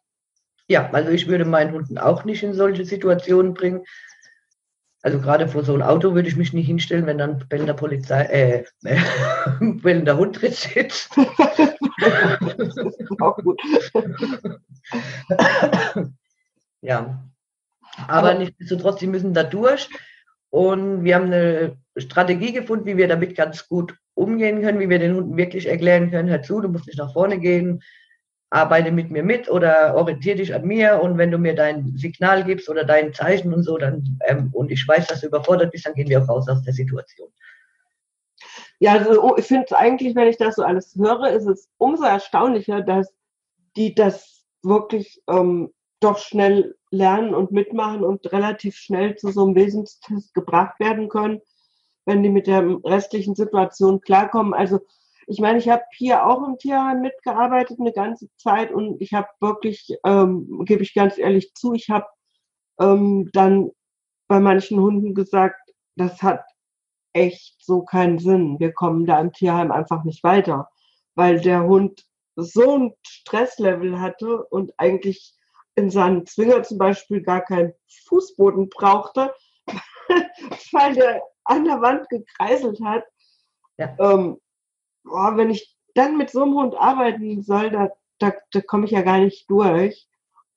Ja, 0.67 0.89
also 0.91 1.11
ich 1.11 1.27
würde 1.27 1.45
meinen 1.45 1.73
Hunden 1.73 1.97
auch 1.97 2.23
nicht 2.23 2.43
in 2.43 2.53
solche 2.53 2.85
Situationen 2.85 3.53
bringen. 3.53 3.83
Also 5.03 5.19
gerade 5.19 5.47
vor 5.47 5.63
so 5.63 5.73
einem 5.73 5.81
Auto 5.81 6.13
würde 6.13 6.29
ich 6.29 6.37
mich 6.37 6.53
nicht 6.53 6.67
hinstellen, 6.67 7.07
wenn 7.07 7.17
dann 7.17 7.43
bellender 7.49 7.73
Polizei, 7.73 8.21
äh, 8.23 8.63
äh 8.85 8.99
bellender 9.59 10.17
Hund 10.17 10.41
drin 10.41 10.51
sitzt. 10.51 11.17
auch 13.19 13.35
gut. 13.37 13.59
ja, 16.81 17.23
aber 18.07 18.33
nichtsdestotrotz, 18.33 18.99
sie 18.99 19.07
müssen 19.07 19.33
da 19.33 19.43
durch. 19.43 19.89
Und 20.49 21.03
wir 21.03 21.15
haben 21.15 21.25
eine 21.25 21.77
Strategie 21.95 22.51
gefunden, 22.51 22.85
wie 22.85 22.97
wir 22.97 23.07
damit 23.07 23.35
ganz 23.35 23.67
gut 23.67 23.95
umgehen 24.13 24.61
können, 24.61 24.79
wie 24.79 24.89
wir 24.89 24.99
den 24.99 25.15
Hunden 25.15 25.37
wirklich 25.37 25.67
erklären 25.67 26.11
können, 26.11 26.29
hör 26.29 26.41
zu, 26.41 26.59
du 26.59 26.69
musst 26.69 26.87
nicht 26.87 26.99
nach 26.99 27.13
vorne 27.13 27.39
gehen, 27.39 27.81
arbeite 28.49 28.91
mit 28.91 29.09
mir 29.09 29.23
mit 29.23 29.49
oder 29.49 29.95
orientiere 29.95 30.35
dich 30.35 30.53
an 30.53 30.65
mir 30.65 31.01
und 31.01 31.17
wenn 31.17 31.31
du 31.31 31.37
mir 31.37 31.55
dein 31.55 31.95
Signal 31.95 32.43
gibst 32.43 32.69
oder 32.69 32.83
dein 32.83 33.13
Zeichen 33.13 33.53
und 33.53 33.63
so, 33.63 33.77
dann 33.77 34.19
ähm, 34.25 34.49
und 34.51 34.71
ich 34.71 34.85
weiß, 34.85 35.07
dass 35.07 35.21
du 35.21 35.27
überfordert 35.27 35.71
bist, 35.71 35.85
dann 35.85 35.93
gehen 35.93 36.09
wir 36.09 36.21
auch 36.21 36.27
raus 36.27 36.49
aus 36.49 36.61
der 36.63 36.73
Situation. 36.73 37.29
Ja, 38.79 38.93
also 38.93 39.23
oh, 39.23 39.35
ich 39.37 39.45
finde 39.45 39.77
eigentlich, 39.77 40.15
wenn 40.15 40.27
ich 40.27 40.37
das 40.37 40.55
so 40.55 40.63
alles 40.63 40.95
höre, 40.95 41.29
ist 41.29 41.45
es 41.45 41.69
umso 41.77 42.03
erstaunlicher, 42.03 42.81
dass 42.81 43.13
die 43.77 43.95
das 43.95 44.43
wirklich 44.63 45.21
ähm, 45.29 45.71
doch 46.01 46.17
schnell 46.17 46.75
lernen 46.91 47.33
und 47.33 47.51
mitmachen 47.51 48.03
und 48.03 48.31
relativ 48.31 48.75
schnell 48.75 49.15
zu 49.15 49.31
so 49.31 49.45
einem 49.45 49.55
Wesenstest 49.55 50.33
gebracht 50.33 50.79
werden 50.79 51.09
können, 51.09 51.41
wenn 52.05 52.21
die 52.21 52.29
mit 52.29 52.47
der 52.47 52.63
restlichen 52.83 53.35
Situation 53.35 54.01
klarkommen. 54.01 54.53
Also 54.53 54.79
ich 55.27 55.39
meine, 55.39 55.59
ich 55.59 55.69
habe 55.69 55.83
hier 55.95 56.25
auch 56.25 56.45
im 56.45 56.57
Tierheim 56.57 57.01
mitgearbeitet 57.01 57.79
eine 57.79 57.93
ganze 57.93 58.27
Zeit 58.35 58.71
und 58.71 59.01
ich 59.01 59.13
habe 59.13 59.29
wirklich, 59.39 59.95
ähm, 60.05 60.63
gebe 60.65 60.83
ich 60.83 60.93
ganz 60.93 61.17
ehrlich 61.17 61.53
zu, 61.53 61.73
ich 61.73 61.89
habe 61.89 62.05
ähm, 62.79 63.29
dann 63.33 63.71
bei 64.27 64.39
manchen 64.39 64.79
Hunden 64.79 65.13
gesagt, 65.13 65.59
das 65.95 66.21
hat 66.21 66.43
echt 67.13 67.55
so 67.63 67.83
keinen 67.83 68.19
Sinn. 68.19 68.59
Wir 68.59 68.73
kommen 68.73 69.05
da 69.05 69.19
im 69.19 69.31
Tierheim 69.31 69.71
einfach 69.71 70.03
nicht 70.03 70.23
weiter, 70.23 70.69
weil 71.15 71.39
der 71.39 71.63
Hund 71.63 72.05
so 72.35 72.77
ein 72.77 72.93
Stresslevel 73.05 73.99
hatte 73.99 74.43
und 74.45 74.73
eigentlich 74.77 75.35
in 75.75 75.89
seinem 75.89 76.25
Zwinger 76.25 76.63
zum 76.63 76.77
Beispiel 76.77 77.21
gar 77.21 77.41
keinen 77.41 77.73
Fußboden 78.07 78.69
brauchte, 78.69 79.33
weil 80.71 80.93
der 80.93 81.21
an 81.45 81.65
der 81.65 81.81
Wand 81.81 82.07
gekreiselt 82.09 82.79
hat. 82.83 83.03
Ja. 83.77 83.95
Ähm, 83.99 84.39
boah, 85.03 85.35
wenn 85.37 85.49
ich 85.49 85.75
dann 85.95 86.17
mit 86.17 86.29
so 86.29 86.43
einem 86.43 86.55
Hund 86.55 86.75
arbeiten 86.75 87.41
soll, 87.41 87.69
da, 87.69 87.89
da, 88.19 88.33
da 88.51 88.61
komme 88.61 88.85
ich 88.85 88.91
ja 88.91 89.01
gar 89.01 89.19
nicht 89.19 89.49
durch. 89.49 90.07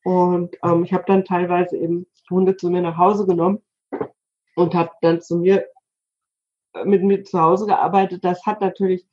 Und 0.05 0.57
ähm, 0.63 0.85
ich 0.85 0.93
habe 0.93 1.05
dann 1.07 1.25
teilweise 1.25 1.77
eben 1.77 2.07
Hunde 2.31 2.57
zu 2.57 2.71
mir 2.71 2.83
nach 2.83 2.97
Hause 2.97 3.27
genommen 3.27 3.63
und 4.55 4.75
habe 4.75 4.91
dann 5.01 5.21
zu 5.23 5.37
mir 5.37 5.67
äh, 6.75 6.85
mit 6.85 7.03
mir 7.03 7.25
zu 7.25 7.41
Hause 7.41 7.67
gearbeitet. 7.67 8.25
Das 8.25 8.45
hat 8.45 8.61
natürlich 8.61 9.07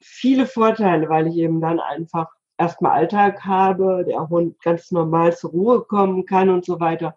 viele 0.00 0.46
Vorteile, 0.46 1.08
weil 1.08 1.26
ich 1.26 1.36
eben 1.36 1.60
dann 1.60 1.80
einfach 1.80 2.33
erstmal 2.58 2.92
Alltag 2.92 3.44
habe, 3.44 4.04
der 4.06 4.28
Hund 4.28 4.60
ganz 4.62 4.90
normal 4.90 5.36
zur 5.36 5.50
Ruhe 5.50 5.84
kommen 5.84 6.24
kann 6.26 6.50
und 6.50 6.64
so 6.64 6.80
weiter. 6.80 7.16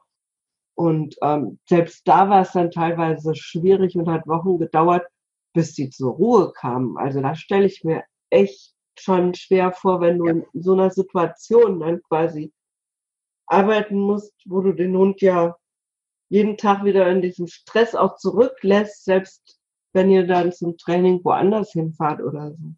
Und 0.76 1.16
ähm, 1.22 1.60
selbst 1.68 2.08
da 2.08 2.30
war 2.30 2.42
es 2.42 2.52
dann 2.52 2.72
teilweise 2.72 3.36
schwierig 3.36 3.96
und 3.96 4.10
hat 4.10 4.28
Wochen 4.28 4.60
gedauert, 4.60 5.08
bis 5.54 5.74
sie 5.74 5.90
zur 5.90 6.14
Ruhe 6.14 6.52
kamen. 6.54 6.98
Also 6.98 7.22
da 7.22 7.36
stelle 7.36 7.66
ich 7.66 7.84
mir 7.84 8.04
echt 8.30 8.76
schon 9.00 9.34
schwer 9.34 9.72
vor, 9.72 10.02
wenn 10.02 10.20
du 10.20 10.28
in 10.28 10.46
so 10.54 10.74
einer 10.74 10.92
Situation 10.92 11.80
dann 11.80 12.02
quasi 12.04 12.52
arbeiten 13.48 13.98
musst, 13.98 14.34
wo 14.46 14.62
du 14.62 14.74
den 14.74 14.96
Hund 14.96 15.22
ja 15.22 15.56
jeden 16.30 16.58
Tag 16.58 16.84
wieder 16.84 17.10
in 17.10 17.22
diesen 17.22 17.48
Stress 17.48 17.96
auch 17.96 18.18
zurücklässt, 18.18 19.06
selbst 19.06 19.60
wenn 19.94 20.12
ihr 20.12 20.28
dann 20.28 20.52
zum 20.52 20.78
Training 20.78 21.24
woanders 21.24 21.72
hinfahrt 21.72 22.22
oder 22.22 22.52
so. 22.52 22.76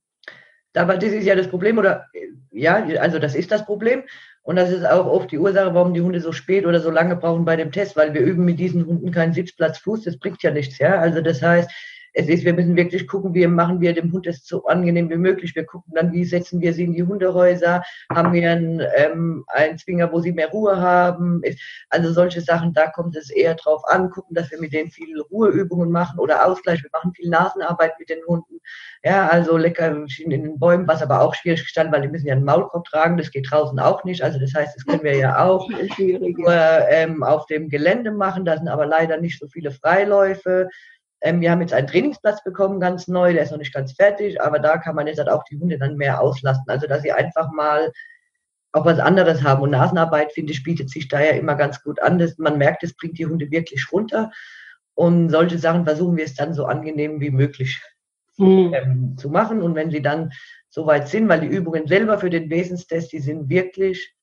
Aber 0.75 0.97
das 0.97 1.11
ist 1.11 1.25
ja 1.25 1.35
das 1.35 1.47
Problem, 1.47 1.77
oder 1.77 2.05
ja, 2.51 2.83
also 2.99 3.19
das 3.19 3.35
ist 3.35 3.51
das 3.51 3.65
Problem. 3.65 4.03
Und 4.43 4.55
das 4.55 4.71
ist 4.71 4.85
auch 4.85 5.05
oft 5.05 5.31
die 5.31 5.37
Ursache, 5.37 5.73
warum 5.73 5.93
die 5.93 6.01
Hunde 6.01 6.21
so 6.21 6.31
spät 6.31 6.65
oder 6.65 6.79
so 6.79 6.89
lange 6.89 7.15
brauchen 7.15 7.45
bei 7.45 7.55
dem 7.55 7.71
Test, 7.71 7.95
weil 7.95 8.13
wir 8.13 8.21
üben 8.21 8.45
mit 8.45 8.59
diesen 8.59 8.85
Hunden 8.85 9.11
keinen 9.11 9.33
Sitzplatz 9.33 9.79
Fuß, 9.79 10.03
das 10.03 10.17
bringt 10.17 10.41
ja 10.41 10.51
nichts, 10.51 10.79
ja. 10.79 10.99
Also 10.99 11.21
das 11.21 11.41
heißt, 11.41 11.69
es 12.13 12.27
ist, 12.27 12.45
wir 12.45 12.53
müssen 12.53 12.75
wirklich 12.75 13.07
gucken, 13.07 13.33
wie 13.33 13.45
machen 13.47 13.81
wir 13.81 13.93
dem 13.93 14.11
Hund 14.11 14.27
es 14.27 14.45
so 14.45 14.65
angenehm 14.65 15.09
wie 15.09 15.17
möglich. 15.17 15.55
Wir 15.55 15.65
gucken 15.65 15.93
dann, 15.95 16.11
wie 16.11 16.25
setzen 16.25 16.61
wir 16.61 16.73
sie 16.73 16.85
in 16.85 16.93
die 16.93 17.03
Hundehäuser, 17.03 17.83
haben 18.13 18.33
wir 18.33 18.51
einen, 18.51 18.81
ähm, 18.95 19.45
einen 19.47 19.77
Zwinger, 19.77 20.11
wo 20.11 20.19
sie 20.19 20.31
mehr 20.31 20.49
Ruhe 20.49 20.77
haben. 20.77 21.41
Also 21.89 22.11
solche 22.11 22.41
Sachen, 22.41 22.73
da 22.73 22.87
kommt 22.87 23.15
es 23.15 23.29
eher 23.29 23.55
drauf 23.55 23.83
an, 23.87 24.09
gucken, 24.09 24.35
dass 24.35 24.51
wir 24.51 24.59
mit 24.59 24.73
denen 24.73 24.91
viele 24.91 25.21
Ruheübungen 25.21 25.91
machen 25.91 26.19
oder 26.19 26.45
Ausgleich. 26.45 26.83
Wir 26.83 26.89
machen 26.91 27.13
viel 27.13 27.29
Nasenarbeit 27.29 27.93
mit 27.99 28.09
den 28.09 28.19
Hunden. 28.27 28.59
Ja, 29.03 29.27
also 29.27 29.55
lecker 29.57 29.95
in 30.19 30.29
den 30.29 30.59
Bäumen, 30.59 30.87
was 30.87 31.01
aber 31.01 31.21
auch 31.21 31.33
schwierig 31.33 31.61
gestanden, 31.61 31.93
weil 31.93 32.01
die 32.01 32.09
müssen 32.09 32.27
ja 32.27 32.33
einen 32.33 32.43
Maulkorb 32.43 32.85
tragen, 32.85 33.17
das 33.17 33.31
geht 33.31 33.49
draußen 33.49 33.79
auch 33.79 34.03
nicht. 34.03 34.21
Also 34.23 34.39
das 34.39 34.53
heißt, 34.53 34.75
das 34.75 34.85
können 34.85 35.03
wir 35.03 35.15
ja 35.15 35.45
auch 35.45 35.69
nur 35.97 36.53
ähm, 36.89 37.23
auf 37.23 37.45
dem 37.45 37.69
Gelände 37.69 38.11
machen. 38.11 38.45
Da 38.45 38.57
sind 38.57 38.67
aber 38.67 38.85
leider 38.85 39.17
nicht 39.17 39.39
so 39.39 39.47
viele 39.47 39.71
Freiläufe. 39.71 40.67
Ähm, 41.21 41.41
wir 41.41 41.51
haben 41.51 41.61
jetzt 41.61 41.73
einen 41.73 41.87
Trainingsplatz 41.87 42.43
bekommen, 42.43 42.79
ganz 42.79 43.07
neu, 43.07 43.33
der 43.33 43.43
ist 43.43 43.51
noch 43.51 43.57
nicht 43.57 43.73
ganz 43.73 43.93
fertig, 43.93 44.41
aber 44.41 44.59
da 44.59 44.77
kann 44.77 44.95
man 44.95 45.07
jetzt 45.07 45.19
halt 45.19 45.29
auch 45.29 45.43
die 45.43 45.59
Hunde 45.59 45.77
dann 45.77 45.97
mehr 45.97 46.21
auslasten. 46.21 46.69
Also 46.69 46.87
dass 46.87 47.01
sie 47.01 47.11
einfach 47.11 47.51
mal 47.51 47.91
auch 48.71 48.85
was 48.85 48.99
anderes 48.99 49.43
haben. 49.43 49.61
Und 49.61 49.71
Nasenarbeit, 49.71 50.31
finde 50.31 50.53
ich, 50.53 50.63
bietet 50.63 50.89
sich 50.89 51.07
da 51.07 51.19
ja 51.19 51.31
immer 51.31 51.55
ganz 51.55 51.81
gut 51.83 52.01
an. 52.01 52.19
Das, 52.19 52.37
man 52.37 52.57
merkt, 52.57 52.83
es 52.83 52.95
bringt 52.95 53.17
die 53.17 53.25
Hunde 53.25 53.49
wirklich 53.51 53.91
runter. 53.91 54.31
Und 54.93 55.29
solche 55.29 55.57
Sachen 55.57 55.85
versuchen 55.85 56.17
wir 56.17 56.25
es 56.25 56.35
dann 56.35 56.53
so 56.53 56.65
angenehm 56.65 57.19
wie 57.19 57.31
möglich 57.31 57.81
mhm. 58.37 58.73
ähm, 58.73 59.17
zu 59.17 59.29
machen. 59.29 59.61
Und 59.61 59.75
wenn 59.75 59.91
sie 59.91 60.01
dann 60.01 60.31
soweit 60.69 61.07
sind, 61.07 61.27
weil 61.29 61.41
die 61.41 61.47
Übungen 61.47 61.87
selber 61.87 62.19
für 62.19 62.29
den 62.29 62.49
Wesenstest, 62.49 63.11
die 63.11 63.19
sind 63.19 63.49
wirklich, 63.49 64.13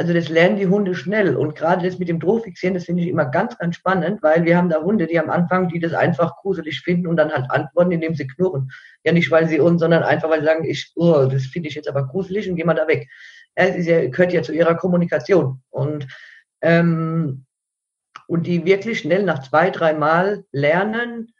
also 0.00 0.14
das 0.14 0.30
lernen 0.30 0.56
die 0.56 0.66
Hunde 0.66 0.94
schnell. 0.94 1.36
Und 1.36 1.54
gerade 1.54 1.86
das 1.86 1.98
mit 1.98 2.08
dem 2.08 2.20
Drohfixieren, 2.20 2.72
das 2.72 2.86
finde 2.86 3.02
ich 3.02 3.10
immer 3.10 3.26
ganz, 3.26 3.58
ganz 3.58 3.76
spannend, 3.76 4.22
weil 4.22 4.46
wir 4.46 4.56
haben 4.56 4.70
da 4.70 4.80
Hunde, 4.80 5.06
die 5.06 5.20
am 5.20 5.28
Anfang, 5.28 5.68
die 5.68 5.78
das 5.78 5.92
einfach 5.92 6.36
gruselig 6.36 6.80
finden 6.80 7.06
und 7.06 7.18
dann 7.18 7.30
halt 7.30 7.50
antworten, 7.50 7.92
indem 7.92 8.14
sie 8.14 8.26
knurren. 8.26 8.70
Ja, 9.04 9.12
nicht 9.12 9.30
weil 9.30 9.46
sie 9.46 9.60
uns, 9.60 9.82
sondern 9.82 10.02
einfach, 10.02 10.30
weil 10.30 10.40
sie 10.40 10.46
sagen, 10.46 10.64
ich, 10.64 10.90
oh, 10.96 11.26
das 11.30 11.44
finde 11.44 11.68
ich 11.68 11.74
jetzt 11.74 11.86
aber 11.86 12.08
gruselig 12.08 12.48
und 12.48 12.56
geh 12.56 12.64
mal 12.64 12.72
da 12.72 12.88
weg. 12.88 13.10
Es 13.54 13.84
ja, 13.84 14.08
gehört 14.08 14.32
ja 14.32 14.40
zu 14.40 14.54
ihrer 14.54 14.74
Kommunikation. 14.74 15.60
Und, 15.68 16.08
ähm, 16.62 17.44
und 18.26 18.46
die 18.46 18.64
wirklich 18.64 19.00
schnell 19.00 19.24
nach 19.24 19.40
zwei, 19.40 19.68
drei 19.68 19.92
Mal 19.92 20.44
lernen, 20.50 21.34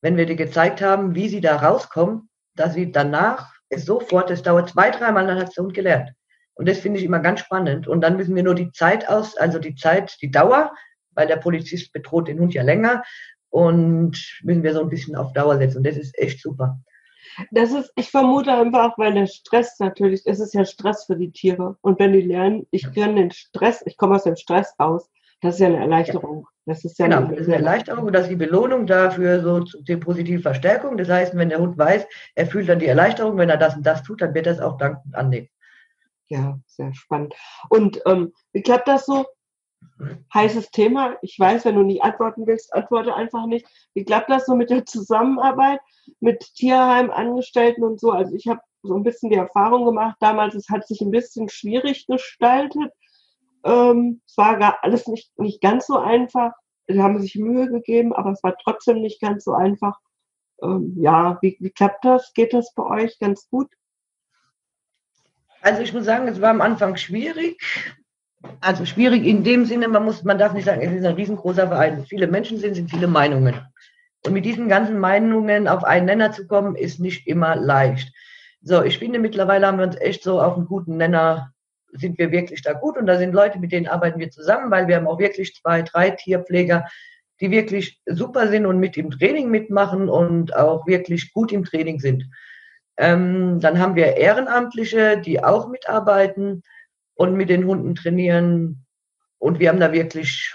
wenn 0.00 0.16
wir 0.16 0.26
dir 0.26 0.36
gezeigt 0.36 0.80
haben, 0.80 1.16
wie 1.16 1.28
sie 1.28 1.40
da 1.40 1.56
rauskommen, 1.56 2.28
dass 2.54 2.74
sie 2.74 2.92
danach 2.92 3.52
sofort, 3.74 4.30
es 4.30 4.44
dauert 4.44 4.68
zwei, 4.68 4.90
drei 4.90 5.10
Mal, 5.10 5.26
dann 5.26 5.40
hat 5.40 5.56
der 5.56 5.64
Hund 5.64 5.74
gelernt. 5.74 6.12
Und 6.56 6.68
das 6.68 6.78
finde 6.78 6.98
ich 6.98 7.04
immer 7.04 7.20
ganz 7.20 7.40
spannend. 7.40 7.86
Und 7.86 8.00
dann 8.00 8.16
müssen 8.16 8.34
wir 8.34 8.42
nur 8.42 8.54
die 8.54 8.72
Zeit 8.72 9.08
aus, 9.08 9.36
also 9.36 9.58
die 9.58 9.74
Zeit, 9.74 10.16
die 10.22 10.30
Dauer, 10.30 10.72
weil 11.12 11.26
der 11.26 11.36
Polizist 11.36 11.92
bedroht 11.92 12.28
den 12.28 12.40
Hund 12.40 12.54
ja 12.54 12.62
länger 12.62 13.02
und 13.50 14.18
müssen 14.42 14.62
wir 14.62 14.72
so 14.72 14.80
ein 14.80 14.88
bisschen 14.88 15.16
auf 15.16 15.32
Dauer 15.32 15.58
setzen. 15.58 15.78
Und 15.78 15.86
das 15.86 15.96
ist 15.96 16.18
echt 16.18 16.42
super. 16.42 16.78
Das 17.50 17.72
ist, 17.72 17.92
ich 17.96 18.10
vermute 18.10 18.52
einfach, 18.52 18.96
weil 18.96 19.12
der 19.12 19.26
Stress 19.26 19.78
natürlich, 19.78 20.22
es 20.24 20.40
ist 20.40 20.54
ja 20.54 20.64
Stress 20.64 21.04
für 21.04 21.16
die 21.16 21.30
Tiere. 21.30 21.76
Und 21.82 21.98
wenn 21.98 22.12
die 22.12 22.22
lernen, 22.22 22.66
ich 22.70 22.90
kann 22.94 23.16
den 23.16 23.30
Stress, 23.30 23.82
ich 23.84 23.96
komme 23.96 24.16
aus 24.16 24.24
dem 24.24 24.36
Stress 24.36 24.74
raus, 24.80 25.10
das 25.42 25.56
ist 25.56 25.60
ja 25.60 25.66
eine 25.66 25.78
Erleichterung. 25.78 26.46
Das 26.64 26.84
ist 26.84 26.98
ja 26.98 27.06
genau, 27.06 27.18
eine, 27.18 27.28
das 27.30 27.40
ist 27.40 27.46
eine 27.46 27.56
Erleichterung 27.56 28.06
und 28.06 28.12
das 28.12 28.22
ist 28.22 28.30
die 28.30 28.36
Belohnung 28.36 28.86
dafür, 28.86 29.40
so 29.42 29.60
die 29.60 29.96
positive 29.96 30.40
Verstärkung. 30.40 30.96
Das 30.96 31.08
heißt, 31.08 31.36
wenn 31.36 31.50
der 31.50 31.60
Hund 31.60 31.76
weiß, 31.76 32.06
er 32.34 32.46
fühlt 32.46 32.68
dann 32.68 32.78
die 32.78 32.86
Erleichterung, 32.86 33.36
wenn 33.36 33.50
er 33.50 33.58
das 33.58 33.76
und 33.76 33.86
das 33.86 34.02
tut, 34.02 34.22
dann 34.22 34.34
wird 34.34 34.46
er 34.46 34.54
es 34.54 34.60
auch 34.60 34.78
dankend 34.78 35.14
annehmen. 35.14 35.48
Ja, 36.28 36.58
sehr 36.66 36.92
spannend. 36.94 37.34
Und 37.68 38.00
ähm, 38.06 38.32
wie 38.52 38.62
klappt 38.62 38.88
das 38.88 39.06
so? 39.06 39.26
Heißes 40.34 40.70
Thema. 40.70 41.16
Ich 41.22 41.38
weiß, 41.38 41.64
wenn 41.64 41.76
du 41.76 41.82
nicht 41.82 42.02
antworten 42.02 42.46
willst, 42.46 42.74
antworte 42.74 43.14
einfach 43.14 43.46
nicht. 43.46 43.66
Wie 43.94 44.04
klappt 44.04 44.30
das 44.30 44.46
so 44.46 44.56
mit 44.56 44.70
der 44.70 44.84
Zusammenarbeit 44.84 45.80
mit 46.20 46.40
Tierheimangestellten 46.54 47.84
und 47.84 48.00
so? 48.00 48.10
Also 48.10 48.34
ich 48.34 48.46
habe 48.48 48.60
so 48.82 48.94
ein 48.94 49.02
bisschen 49.02 49.30
die 49.30 49.36
Erfahrung 49.36 49.84
gemacht 49.84 50.16
damals, 50.20 50.54
es 50.54 50.68
hat 50.68 50.86
sich 50.86 51.00
ein 51.00 51.10
bisschen 51.10 51.48
schwierig 51.48 52.06
gestaltet. 52.06 52.92
Ähm, 53.64 54.20
es 54.26 54.36
war 54.36 54.58
gar 54.58 54.78
alles 54.82 55.06
nicht, 55.06 55.36
nicht 55.38 55.60
ganz 55.60 55.86
so 55.86 55.98
einfach. 55.98 56.52
Sie 56.88 57.02
haben 57.02 57.20
sich 57.20 57.34
Mühe 57.36 57.68
gegeben, 57.68 58.12
aber 58.12 58.30
es 58.30 58.42
war 58.42 58.56
trotzdem 58.62 59.00
nicht 59.00 59.20
ganz 59.20 59.44
so 59.44 59.52
einfach. 59.52 59.98
Ähm, 60.62 60.94
ja, 60.98 61.38
wie, 61.42 61.56
wie 61.60 61.70
klappt 61.70 62.04
das? 62.04 62.32
Geht 62.32 62.52
das 62.52 62.72
bei 62.74 62.84
euch 62.84 63.18
ganz 63.18 63.48
gut? 63.50 63.68
Also 65.66 65.82
ich 65.82 65.92
muss 65.92 66.04
sagen, 66.04 66.28
es 66.28 66.40
war 66.40 66.50
am 66.50 66.60
Anfang 66.60 66.94
schwierig. 66.94 67.60
Also 68.60 68.84
schwierig 68.84 69.24
in 69.24 69.42
dem 69.42 69.64
Sinne, 69.64 69.88
man 69.88 70.04
muss, 70.04 70.22
man 70.22 70.38
darf 70.38 70.52
nicht 70.52 70.64
sagen, 70.64 70.80
es 70.80 70.92
ist 70.92 71.04
ein 71.04 71.16
riesengroßer 71.16 71.66
Verein. 71.66 72.06
Viele 72.06 72.28
Menschen 72.28 72.58
sind, 72.58 72.74
sind 72.76 72.88
viele 72.88 73.08
Meinungen. 73.08 73.60
Und 74.24 74.32
mit 74.32 74.44
diesen 74.44 74.68
ganzen 74.68 75.00
Meinungen 75.00 75.66
auf 75.66 75.82
einen 75.82 76.06
Nenner 76.06 76.30
zu 76.30 76.46
kommen, 76.46 76.76
ist 76.76 77.00
nicht 77.00 77.26
immer 77.26 77.56
leicht. 77.56 78.12
So, 78.62 78.84
ich 78.84 79.00
finde, 79.00 79.18
mittlerweile 79.18 79.66
haben 79.66 79.78
wir 79.78 79.86
uns 79.86 80.00
echt 80.00 80.22
so 80.22 80.40
auf 80.40 80.56
einen 80.56 80.66
guten 80.66 80.98
Nenner, 80.98 81.52
sind 81.90 82.16
wir 82.16 82.30
wirklich 82.30 82.62
da 82.62 82.72
gut. 82.72 82.96
Und 82.96 83.06
da 83.06 83.18
sind 83.18 83.34
Leute, 83.34 83.58
mit 83.58 83.72
denen 83.72 83.88
arbeiten 83.88 84.20
wir 84.20 84.30
zusammen, 84.30 84.70
weil 84.70 84.86
wir 84.86 84.94
haben 84.94 85.08
auch 85.08 85.18
wirklich 85.18 85.52
zwei, 85.56 85.82
drei 85.82 86.10
Tierpfleger, 86.10 86.86
die 87.40 87.50
wirklich 87.50 88.00
super 88.06 88.46
sind 88.46 88.66
und 88.66 88.78
mit 88.78 88.96
im 88.96 89.10
Training 89.10 89.50
mitmachen 89.50 90.08
und 90.08 90.54
auch 90.54 90.86
wirklich 90.86 91.32
gut 91.32 91.50
im 91.50 91.64
Training 91.64 91.98
sind. 91.98 92.24
Ähm, 92.98 93.60
dann 93.60 93.78
haben 93.78 93.94
wir 93.94 94.16
Ehrenamtliche, 94.16 95.18
die 95.18 95.42
auch 95.42 95.68
mitarbeiten 95.68 96.62
und 97.14 97.34
mit 97.34 97.48
den 97.48 97.66
Hunden 97.66 97.94
trainieren. 97.94 98.86
Und 99.38 99.58
wir 99.58 99.68
haben 99.68 99.80
da 99.80 99.92
wirklich 99.92 100.54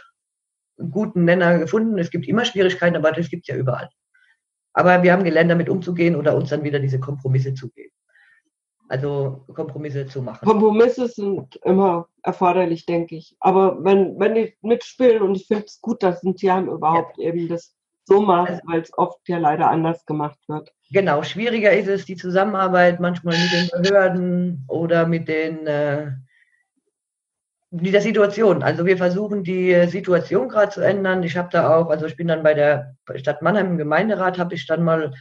einen 0.80 0.92
guten 0.92 1.26
Nenner 1.26 1.60
gefunden. 1.60 1.98
Es 2.00 2.10
gibt 2.10 2.28
immer 2.28 2.46
Schwierigkeiten, 2.46 2.96
aber 2.96 3.12
das 3.12 3.30
gibt 3.30 3.48
es 3.48 3.54
ja 3.54 3.60
überall. 3.60 3.90
Aber 4.74 5.04
wir 5.04 5.12
haben 5.14 5.24
gelernt, 5.24 5.52
damit 5.52 5.70
umzugehen 5.70 6.16
oder 6.16 6.36
uns 6.36 6.50
dann 6.50 6.64
wieder 6.64 6.80
diese 6.80 7.00
Kompromisse 7.00 7.54
zu 7.54 7.70
geben. 7.70 7.94
Also 8.88 9.46
Kompromisse 9.54 10.06
zu 10.06 10.22
machen. 10.22 10.46
Kompromisse 10.46 11.08
sind 11.08 11.56
immer 11.64 12.10
erforderlich, 12.24 12.86
denke 12.86 13.16
ich. 13.16 13.38
Aber 13.40 13.82
wenn, 13.84 14.20
wenn 14.20 14.36
die 14.36 14.54
mitspielen 14.62 15.22
und 15.22 15.36
ich 15.36 15.48
finde 15.48 15.66
es 15.66 15.80
gut, 15.80 16.04
dass 16.04 16.24
ein 16.24 16.36
Tierheim 16.36 16.68
überhaupt 16.68 17.18
ja. 17.18 17.30
eben 17.30 17.48
das 17.48 17.74
so 18.06 18.22
macht, 18.22 18.50
also, 18.50 18.62
weil 18.66 18.82
es 18.82 18.98
oft 18.98 19.20
ja 19.28 19.38
leider 19.38 19.70
anders 19.70 20.06
gemacht 20.06 20.40
wird. 20.48 20.72
Genau, 20.92 21.24
schwieriger 21.24 21.72
ist 21.72 21.88
es 21.88 22.06
die 22.06 22.16
Zusammenarbeit 22.16 23.00
manchmal 23.00 23.38
mit 23.38 23.52
den 23.52 23.82
Behörden 23.82 24.66
oder 24.68 25.08
mit 25.08 25.28
den 25.28 25.66
äh, 25.68 26.12
mit 27.72 27.94
der 27.94 28.02
Situation. 28.02 28.64
Also 28.64 28.86
wir 28.86 28.98
versuchen 28.98 29.44
die 29.44 29.88
Situation 29.88 30.50
gerade 30.50 30.72
zu 30.72 30.82
ändern. 30.82 31.24
Ich 31.24 31.38
habe 31.38 31.50
da 31.52 31.74
auch, 31.74 31.90
also 31.90 32.06
ich 32.06 32.18
bin 32.18 32.28
dann 32.28 32.44
bei 32.44 32.54
der 32.54 32.96
Stadt 33.16 33.42
Mannheim 33.42 33.68
im 33.68 33.78
Gemeinderat, 33.78 34.38
habe 34.38 34.56
ich 34.56 34.68
dann 34.68 34.84
mal 34.84 35.14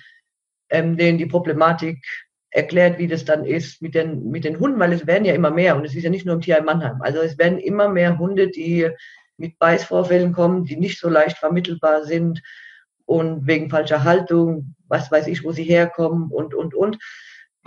ähm, 0.68 0.96
denen 0.96 1.18
die 1.18 1.26
Problematik 1.26 2.04
erklärt, 2.50 2.98
wie 2.98 3.06
das 3.06 3.24
dann 3.24 3.44
ist 3.44 3.80
mit 3.80 3.94
den, 3.94 4.30
mit 4.30 4.44
den 4.44 4.58
Hunden, 4.58 4.80
weil 4.80 4.92
es 4.92 5.06
werden 5.06 5.24
ja 5.24 5.34
immer 5.34 5.52
mehr 5.52 5.76
und 5.76 5.84
es 5.84 5.94
ist 5.94 6.02
ja 6.02 6.10
nicht 6.10 6.26
nur 6.26 6.34
im 6.34 6.40
Tierheim 6.40 6.64
Mannheim. 6.64 7.00
Also 7.00 7.20
es 7.20 7.38
werden 7.38 7.58
immer 7.58 7.88
mehr 7.88 8.18
Hunde, 8.18 8.48
die 8.48 8.90
mit 9.36 9.56
Beißvorfällen 9.60 10.32
kommen, 10.32 10.64
die 10.64 10.76
nicht 10.76 10.98
so 10.98 11.08
leicht 11.08 11.38
vermittelbar 11.38 12.04
sind 12.04 12.42
und 13.10 13.48
wegen 13.48 13.70
falscher 13.70 14.04
Haltung, 14.04 14.76
was 14.86 15.10
weiß 15.10 15.26
ich, 15.26 15.42
wo 15.42 15.50
sie 15.50 15.64
herkommen 15.64 16.30
und, 16.30 16.54
und, 16.54 16.76
und. 16.76 16.96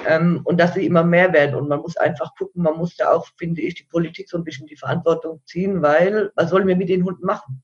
Ähm, 0.08 0.40
und 0.46 0.58
dass 0.58 0.74
sie 0.74 0.86
immer 0.86 1.04
mehr 1.04 1.34
werden. 1.34 1.56
Und 1.56 1.68
man 1.68 1.82
muss 1.82 1.98
einfach 1.98 2.34
gucken, 2.38 2.64
man 2.64 2.78
muss 2.78 2.96
da 2.96 3.12
auch, 3.12 3.28
finde 3.38 3.62
ich, 3.62 3.76
die 3.76 3.84
Politik 3.84 4.30
so 4.30 4.38
ein 4.38 4.46
bisschen 4.46 4.68
die 4.68 4.78
Verantwortung 4.78 5.42
ziehen, 5.46 5.82
weil 5.82 6.32
was 6.36 6.50
sollen 6.50 6.66
wir 6.66 6.78
mit 6.78 6.88
den 6.88 7.04
Hunden 7.04 7.26
machen? 7.26 7.62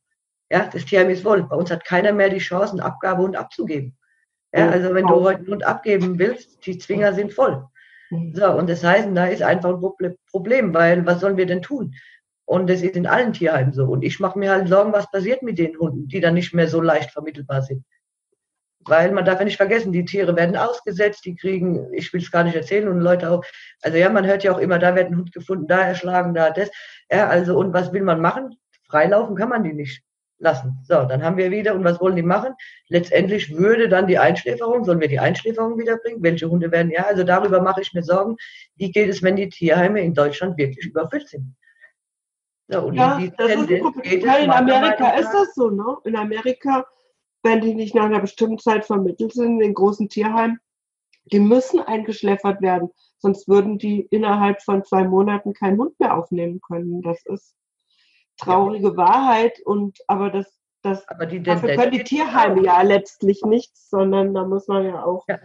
Ja, 0.51 0.69
das 0.71 0.83
Tierheim 0.83 1.09
ist 1.09 1.23
voll. 1.23 1.43
Bei 1.43 1.55
uns 1.55 1.71
hat 1.71 1.85
keiner 1.85 2.11
mehr 2.11 2.27
die 2.27 2.39
Chancen, 2.39 2.81
Abgabe 2.81 3.23
und 3.23 3.37
abzugeben. 3.37 3.97
Ja, 4.51 4.69
also 4.69 4.93
wenn 4.93 5.07
du 5.07 5.15
heute 5.21 5.39
einen 5.39 5.47
Hund 5.47 5.63
abgeben 5.63 6.19
willst, 6.19 6.65
die 6.65 6.77
Zwinger 6.77 7.13
sind 7.13 7.33
voll. 7.33 7.65
Mhm. 8.09 8.35
So, 8.35 8.51
und 8.51 8.69
das 8.69 8.83
heißt, 8.83 9.07
da 9.13 9.27
ist 9.27 9.41
einfach 9.41 9.79
ein 9.81 10.17
Problem, 10.29 10.73
weil 10.73 11.05
was 11.05 11.21
sollen 11.21 11.37
wir 11.37 11.45
denn 11.45 11.61
tun? 11.61 11.93
Und 12.49 12.67
das 12.67 12.81
ist 12.81 12.95
in 12.95 13.05
allen 13.05 13.31
Tierheimen 13.31 13.73
so. 13.73 13.85
Und 13.85 14.01
ich 14.01 14.19
mache 14.19 14.39
mir 14.39 14.49
halt 14.49 14.67
Sorgen, 14.67 14.91
was 14.91 15.11
passiert 15.11 15.43
mit 15.43 15.59
den 15.59 15.77
Hunden, 15.77 16.07
die 16.07 16.19
dann 16.19 16.33
nicht 16.33 16.51
mehr 16.51 16.67
so 16.67 16.81
leicht 16.81 17.11
vermittelbar 17.11 17.61
sind. 17.61 17.85
Weil 18.79 19.11
man 19.11 19.23
darf 19.23 19.37
ja 19.37 19.45
nicht 19.45 19.57
vergessen, 19.57 19.91
die 19.91 20.03
Tiere 20.03 20.35
werden 20.35 20.57
ausgesetzt, 20.57 21.23
die 21.25 21.35
kriegen, 21.35 21.93
ich 21.93 22.11
will 22.11 22.21
es 22.21 22.31
gar 22.31 22.43
nicht 22.43 22.55
erzählen 22.55 22.87
und 22.87 23.01
Leute 23.01 23.29
auch, 23.29 23.45
also 23.83 23.99
ja, 23.99 24.09
man 24.09 24.25
hört 24.25 24.43
ja 24.43 24.51
auch 24.51 24.57
immer, 24.57 24.79
da 24.79 24.95
wird 24.95 25.11
ein 25.11 25.17
Hund 25.17 25.31
gefunden, 25.31 25.67
da 25.67 25.81
erschlagen, 25.81 26.33
da 26.33 26.49
das. 26.49 26.71
Ja, 27.11 27.27
also 27.27 27.55
und 27.55 27.71
was 27.71 27.93
will 27.93 28.01
man 28.01 28.19
machen? 28.19 28.55
Freilaufen 28.89 29.35
kann 29.35 29.49
man 29.49 29.63
die 29.63 29.73
nicht 29.73 30.01
lassen. 30.39 30.79
So, 30.87 31.05
dann 31.05 31.21
haben 31.21 31.37
wir 31.37 31.51
wieder, 31.51 31.75
und 31.75 31.83
was 31.83 32.01
wollen 32.01 32.15
die 32.15 32.23
machen? 32.23 32.55
Letztendlich 32.87 33.55
würde 33.55 33.89
dann 33.89 34.07
die 34.07 34.17
Einschläferung, 34.17 34.85
sollen 34.85 35.01
wir 35.01 35.07
die 35.07 35.19
Einschläferung 35.19 35.77
wiederbringen? 35.77 36.23
Welche 36.23 36.49
Hunde 36.49 36.71
werden, 36.71 36.89
ja, 36.89 37.05
also 37.05 37.23
darüber 37.23 37.61
mache 37.61 37.81
ich 37.81 37.93
mir 37.93 38.01
Sorgen. 38.01 38.37
Wie 38.75 38.91
geht 38.91 39.09
es, 39.09 39.21
wenn 39.21 39.35
die 39.35 39.49
Tierheime 39.49 40.01
in 40.01 40.15
Deutschland 40.15 40.57
wirklich 40.57 40.87
überfüllt 40.87 41.29
sind? 41.29 41.53
Ja, 42.69 42.79
und 42.79 42.93
ja, 42.93 43.17
in, 43.17 43.33
das 43.37 43.51
ist 43.51 43.69
in 43.69 44.49
Amerika 44.51 45.09
ist 45.11 45.31
das 45.31 45.55
so, 45.55 45.69
ne? 45.69 45.97
In 46.03 46.15
Amerika 46.15 46.85
wenn 47.43 47.61
die 47.61 47.73
nicht 47.73 47.95
nach 47.95 48.05
einer 48.05 48.19
bestimmten 48.19 48.59
Zeit 48.59 48.85
vermittelt 48.85 49.33
sind 49.33 49.53
in 49.53 49.59
den 49.59 49.73
großen 49.73 50.09
Tierheimen, 50.09 50.59
die 51.25 51.39
müssen 51.39 51.79
eingeschläfert 51.79 52.61
werden. 52.61 52.89
Sonst 53.17 53.47
würden 53.47 53.77
die 53.77 54.01
innerhalb 54.01 54.61
von 54.61 54.83
zwei 54.83 55.03
Monaten 55.03 55.53
keinen 55.53 55.77
Hund 55.77 55.99
mehr 55.99 56.17
aufnehmen 56.17 56.59
können. 56.61 57.01
Das 57.01 57.23
ist 57.25 57.55
traurige 58.37 58.89
ja. 58.89 58.97
Wahrheit. 58.97 59.59
Und 59.65 59.99
aber 60.07 60.29
das, 60.31 60.59
das 60.81 61.07
aber 61.07 61.25
die 61.25 61.43
dafür 61.43 61.75
können 61.75 61.91
die 61.91 62.03
Tierheime 62.03 62.63
ja 62.63 62.81
letztlich 62.81 63.41
nichts, 63.43 63.89
sondern 63.89 64.33
da 64.33 64.45
muss 64.45 64.67
man 64.67 64.85
ja 64.85 65.03
auch 65.03 65.25
ja. 65.27 65.37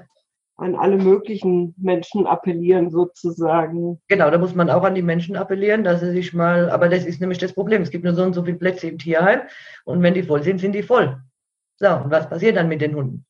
An 0.57 0.77
alle 0.77 0.97
möglichen 0.97 1.75
Menschen 1.77 2.27
appellieren, 2.27 2.91
sozusagen. 2.91 4.01
Genau, 4.09 4.31
da 4.31 4.39
muss 4.39 4.55
man 4.55 4.71
auch 4.71 4.85
an 4.85 4.95
die 4.95 5.03
Menschen 5.03 5.37
appellieren, 5.37 5.83
dass 5.83 6.01
sie 6.01 6.13
sich 6.13 6.33
mal, 6.33 6.71
aber 6.71 6.89
das 6.89 7.05
ist 7.05 7.21
nämlich 7.21 7.39
das 7.39 7.53
Problem. 7.53 7.83
Es 7.83 7.91
gibt 7.91 8.05
nur 8.05 8.15
so 8.15 8.23
und 8.23 8.35
so 8.35 8.45
viele 8.45 8.59
Plätze 8.59 8.89
im 8.89 8.99
Tierheim 8.99 9.41
und 9.85 10.03
wenn 10.03 10.15
die 10.15 10.23
voll 10.23 10.43
sind, 10.43 10.61
sind 10.61 10.73
die 10.73 10.83
voll. 10.83 11.21
So, 11.77 11.89
und 11.89 12.11
was 12.11 12.29
passiert 12.29 12.57
dann 12.57 12.69
mit 12.69 12.81
den 12.81 12.95
Hunden? 12.95 13.27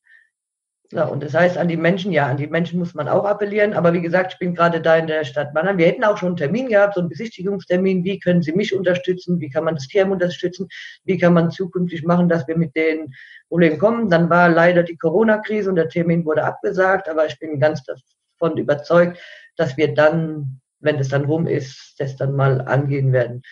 So, 0.94 1.04
und 1.06 1.24
das 1.24 1.34
heißt, 1.34 1.58
an 1.58 1.66
die 1.66 1.76
Menschen, 1.76 2.12
ja, 2.12 2.28
an 2.28 2.36
die 2.36 2.46
Menschen 2.46 2.78
muss 2.78 2.94
man 2.94 3.08
auch 3.08 3.24
appellieren. 3.24 3.72
Aber 3.72 3.92
wie 3.92 4.00
gesagt, 4.00 4.34
ich 4.34 4.38
bin 4.38 4.54
gerade 4.54 4.80
da 4.80 4.96
in 4.96 5.08
der 5.08 5.24
Stadt 5.24 5.52
Mannheim. 5.52 5.76
Wir 5.76 5.88
hätten 5.88 6.04
auch 6.04 6.16
schon 6.16 6.28
einen 6.28 6.36
Termin 6.36 6.68
gehabt, 6.68 6.94
so 6.94 7.00
einen 7.00 7.08
Besichtigungstermin. 7.08 8.04
Wie 8.04 8.20
können 8.20 8.42
Sie 8.42 8.52
mich 8.52 8.72
unterstützen? 8.72 9.40
Wie 9.40 9.50
kann 9.50 9.64
man 9.64 9.74
das 9.74 9.88
Tierheim 9.88 10.12
unterstützen? 10.12 10.68
Wie 11.02 11.18
kann 11.18 11.34
man 11.34 11.50
zukünftig 11.50 12.04
machen, 12.04 12.28
dass 12.28 12.46
wir 12.46 12.56
mit 12.56 12.76
den 12.76 13.12
Problemen 13.48 13.78
kommen? 13.78 14.08
Dann 14.08 14.30
war 14.30 14.48
leider 14.48 14.84
die 14.84 14.96
Corona-Krise 14.96 15.68
und 15.68 15.74
der 15.74 15.88
Termin 15.88 16.24
wurde 16.24 16.44
abgesagt. 16.44 17.08
Aber 17.08 17.26
ich 17.26 17.40
bin 17.40 17.58
ganz 17.58 17.82
davon 17.82 18.56
überzeugt, 18.56 19.18
dass 19.56 19.76
wir 19.76 19.94
dann 19.94 20.60
wenn 20.84 20.98
das 20.98 21.08
dann 21.08 21.24
rum 21.24 21.46
ist, 21.46 21.94
das 21.98 22.14
dann 22.16 22.36
mal 22.36 22.60
angehen 22.60 23.10
werden. 23.12 23.42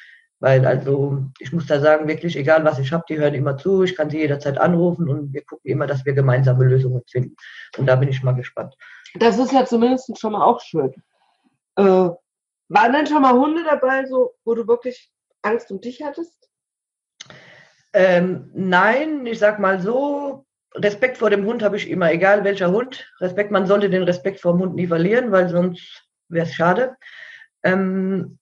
Weil 0.42 0.66
also, 0.66 1.22
ich 1.38 1.52
muss 1.52 1.68
da 1.68 1.78
sagen, 1.78 2.09
wirklich, 2.09 2.37
egal 2.37 2.64
was 2.64 2.81
ich 2.81 2.90
habe, 2.90 3.05
die 3.09 3.16
hören 3.16 3.33
immer 3.33 3.57
zu, 3.57 3.85
ich 3.85 3.94
kann 3.94 4.11
sie 4.11 4.18
jederzeit 4.18 4.59
anrufen 4.59 5.09
und 5.09 5.33
wir 5.33 5.44
gucken 5.44 5.70
immer, 5.70 5.87
dass 5.87 6.05
wir 6.05 6.14
gemeinsame 6.14 6.64
Lösungen 6.64 7.00
finden. 7.09 7.37
Und 7.78 7.87
da 7.87 7.94
bin 7.94 8.09
ich 8.09 8.24
mal 8.24 8.35
gespannt. 8.35 8.74
Das 9.14 9.38
ist 9.38 9.52
ja 9.52 9.64
zumindest 9.64 10.18
schon 10.18 10.33
mal 10.33 10.44
auch 10.44 10.61
schön. 10.61 10.92
Äh, 11.76 11.85
waren 11.85 12.92
denn 12.92 13.07
schon 13.07 13.22
mal 13.22 13.35
Hunde 13.35 13.62
dabei, 13.62 14.05
so, 14.05 14.35
wo 14.44 14.55
du 14.55 14.66
wirklich 14.66 15.12
Angst 15.42 15.70
um 15.70 15.81
dich 15.81 16.02
hattest? 16.02 16.50
Ähm, 17.92 18.50
nein, 18.52 19.24
ich 19.26 19.38
sag 19.38 19.61
mal 19.61 19.81
so, 19.81 20.44
Respekt 20.74 21.18
vor 21.18 21.31
dem 21.31 21.46
Hund 21.46 21.62
habe 21.62 21.76
ich 21.76 21.88
immer, 21.88 22.11
egal 22.11 22.42
welcher 22.42 22.72
Hund. 22.72 23.09
Respekt, 23.20 23.52
man 23.52 23.68
sollte 23.68 23.88
den 23.88 24.02
Respekt 24.02 24.40
vor 24.40 24.55
dem 24.55 24.62
Hund 24.62 24.74
nie 24.74 24.88
verlieren, 24.88 25.31
weil 25.31 25.48
sonst 25.48 26.02
wäre 26.28 26.46
es 26.46 26.52
schade. 26.52 26.96
Ähm, 27.62 28.40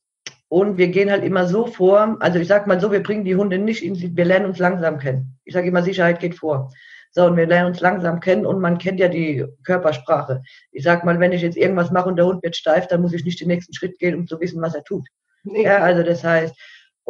und 0.50 0.78
wir 0.78 0.88
gehen 0.88 1.12
halt 1.12 1.22
immer 1.22 1.46
so 1.46 1.66
vor, 1.66 2.16
also 2.18 2.40
ich 2.40 2.48
sage 2.48 2.68
mal 2.68 2.80
so, 2.80 2.90
wir 2.90 3.04
bringen 3.04 3.24
die 3.24 3.36
Hunde 3.36 3.56
nicht 3.56 3.84
in, 3.84 4.16
wir 4.16 4.24
lernen 4.24 4.46
uns 4.46 4.58
langsam 4.58 4.98
kennen. 4.98 5.38
Ich 5.44 5.54
sage 5.54 5.68
immer, 5.68 5.82
Sicherheit 5.82 6.18
geht 6.18 6.34
vor. 6.34 6.72
So, 7.12 7.26
und 7.26 7.36
wir 7.36 7.46
lernen 7.46 7.68
uns 7.68 7.80
langsam 7.80 8.18
kennen 8.18 8.44
und 8.44 8.60
man 8.60 8.78
kennt 8.78 8.98
ja 8.98 9.06
die 9.06 9.46
Körpersprache. 9.62 10.42
Ich 10.72 10.82
sag 10.82 11.04
mal, 11.04 11.20
wenn 11.20 11.30
ich 11.30 11.42
jetzt 11.42 11.56
irgendwas 11.56 11.92
mache 11.92 12.08
und 12.08 12.16
der 12.16 12.26
Hund 12.26 12.42
wird 12.42 12.56
steif, 12.56 12.88
dann 12.88 13.00
muss 13.00 13.12
ich 13.12 13.24
nicht 13.24 13.40
den 13.40 13.46
nächsten 13.46 13.72
Schritt 13.74 14.00
gehen, 14.00 14.16
um 14.16 14.26
zu 14.26 14.40
wissen, 14.40 14.60
was 14.60 14.74
er 14.74 14.82
tut. 14.82 15.06
Nee. 15.44 15.64
Ja, 15.64 15.78
also 15.78 16.02
das 16.02 16.24
heißt, 16.24 16.54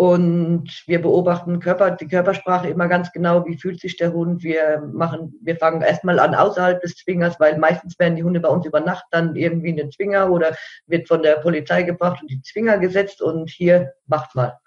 und 0.01 0.83
wir 0.87 1.03
beobachten 1.03 1.61
Körper, 1.61 1.91
die 1.91 2.09
Körpersprache 2.09 2.71
immer 2.71 2.89
ganz 2.89 3.13
genau, 3.13 3.45
wie 3.45 3.59
fühlt 3.59 3.81
sich 3.81 3.99
der 3.99 4.15
Hund. 4.15 4.43
Wir 4.43 4.81
machen, 4.95 5.39
wir 5.43 5.57
fangen 5.57 5.83
erstmal 5.83 6.19
an 6.21 6.35
außerhalb 6.35 6.81
des 6.81 6.97
Zwingers, 6.97 7.39
weil 7.39 7.59
meistens 7.59 7.99
werden 7.99 8.17
die 8.17 8.25
Hunde 8.25 8.41
bei 8.41 8.49
uns 8.49 8.65
über 8.65 8.81
Nacht 8.81 9.05
dann 9.11 9.37
irgendwie 9.37 9.69
in 9.69 9.77
den 9.77 9.91
Zwinger 9.91 10.31
oder 10.31 10.57
wird 10.87 11.07
von 11.07 11.23
der 11.23 11.35
Polizei 11.35 11.83
gebracht 11.83 12.23
und 12.23 12.31
die 12.31 12.41
Zwinger 12.41 12.79
gesetzt 12.79 13.21
und 13.21 13.51
hier 13.51 13.93
macht 14.07 14.35
mal. 14.35 14.59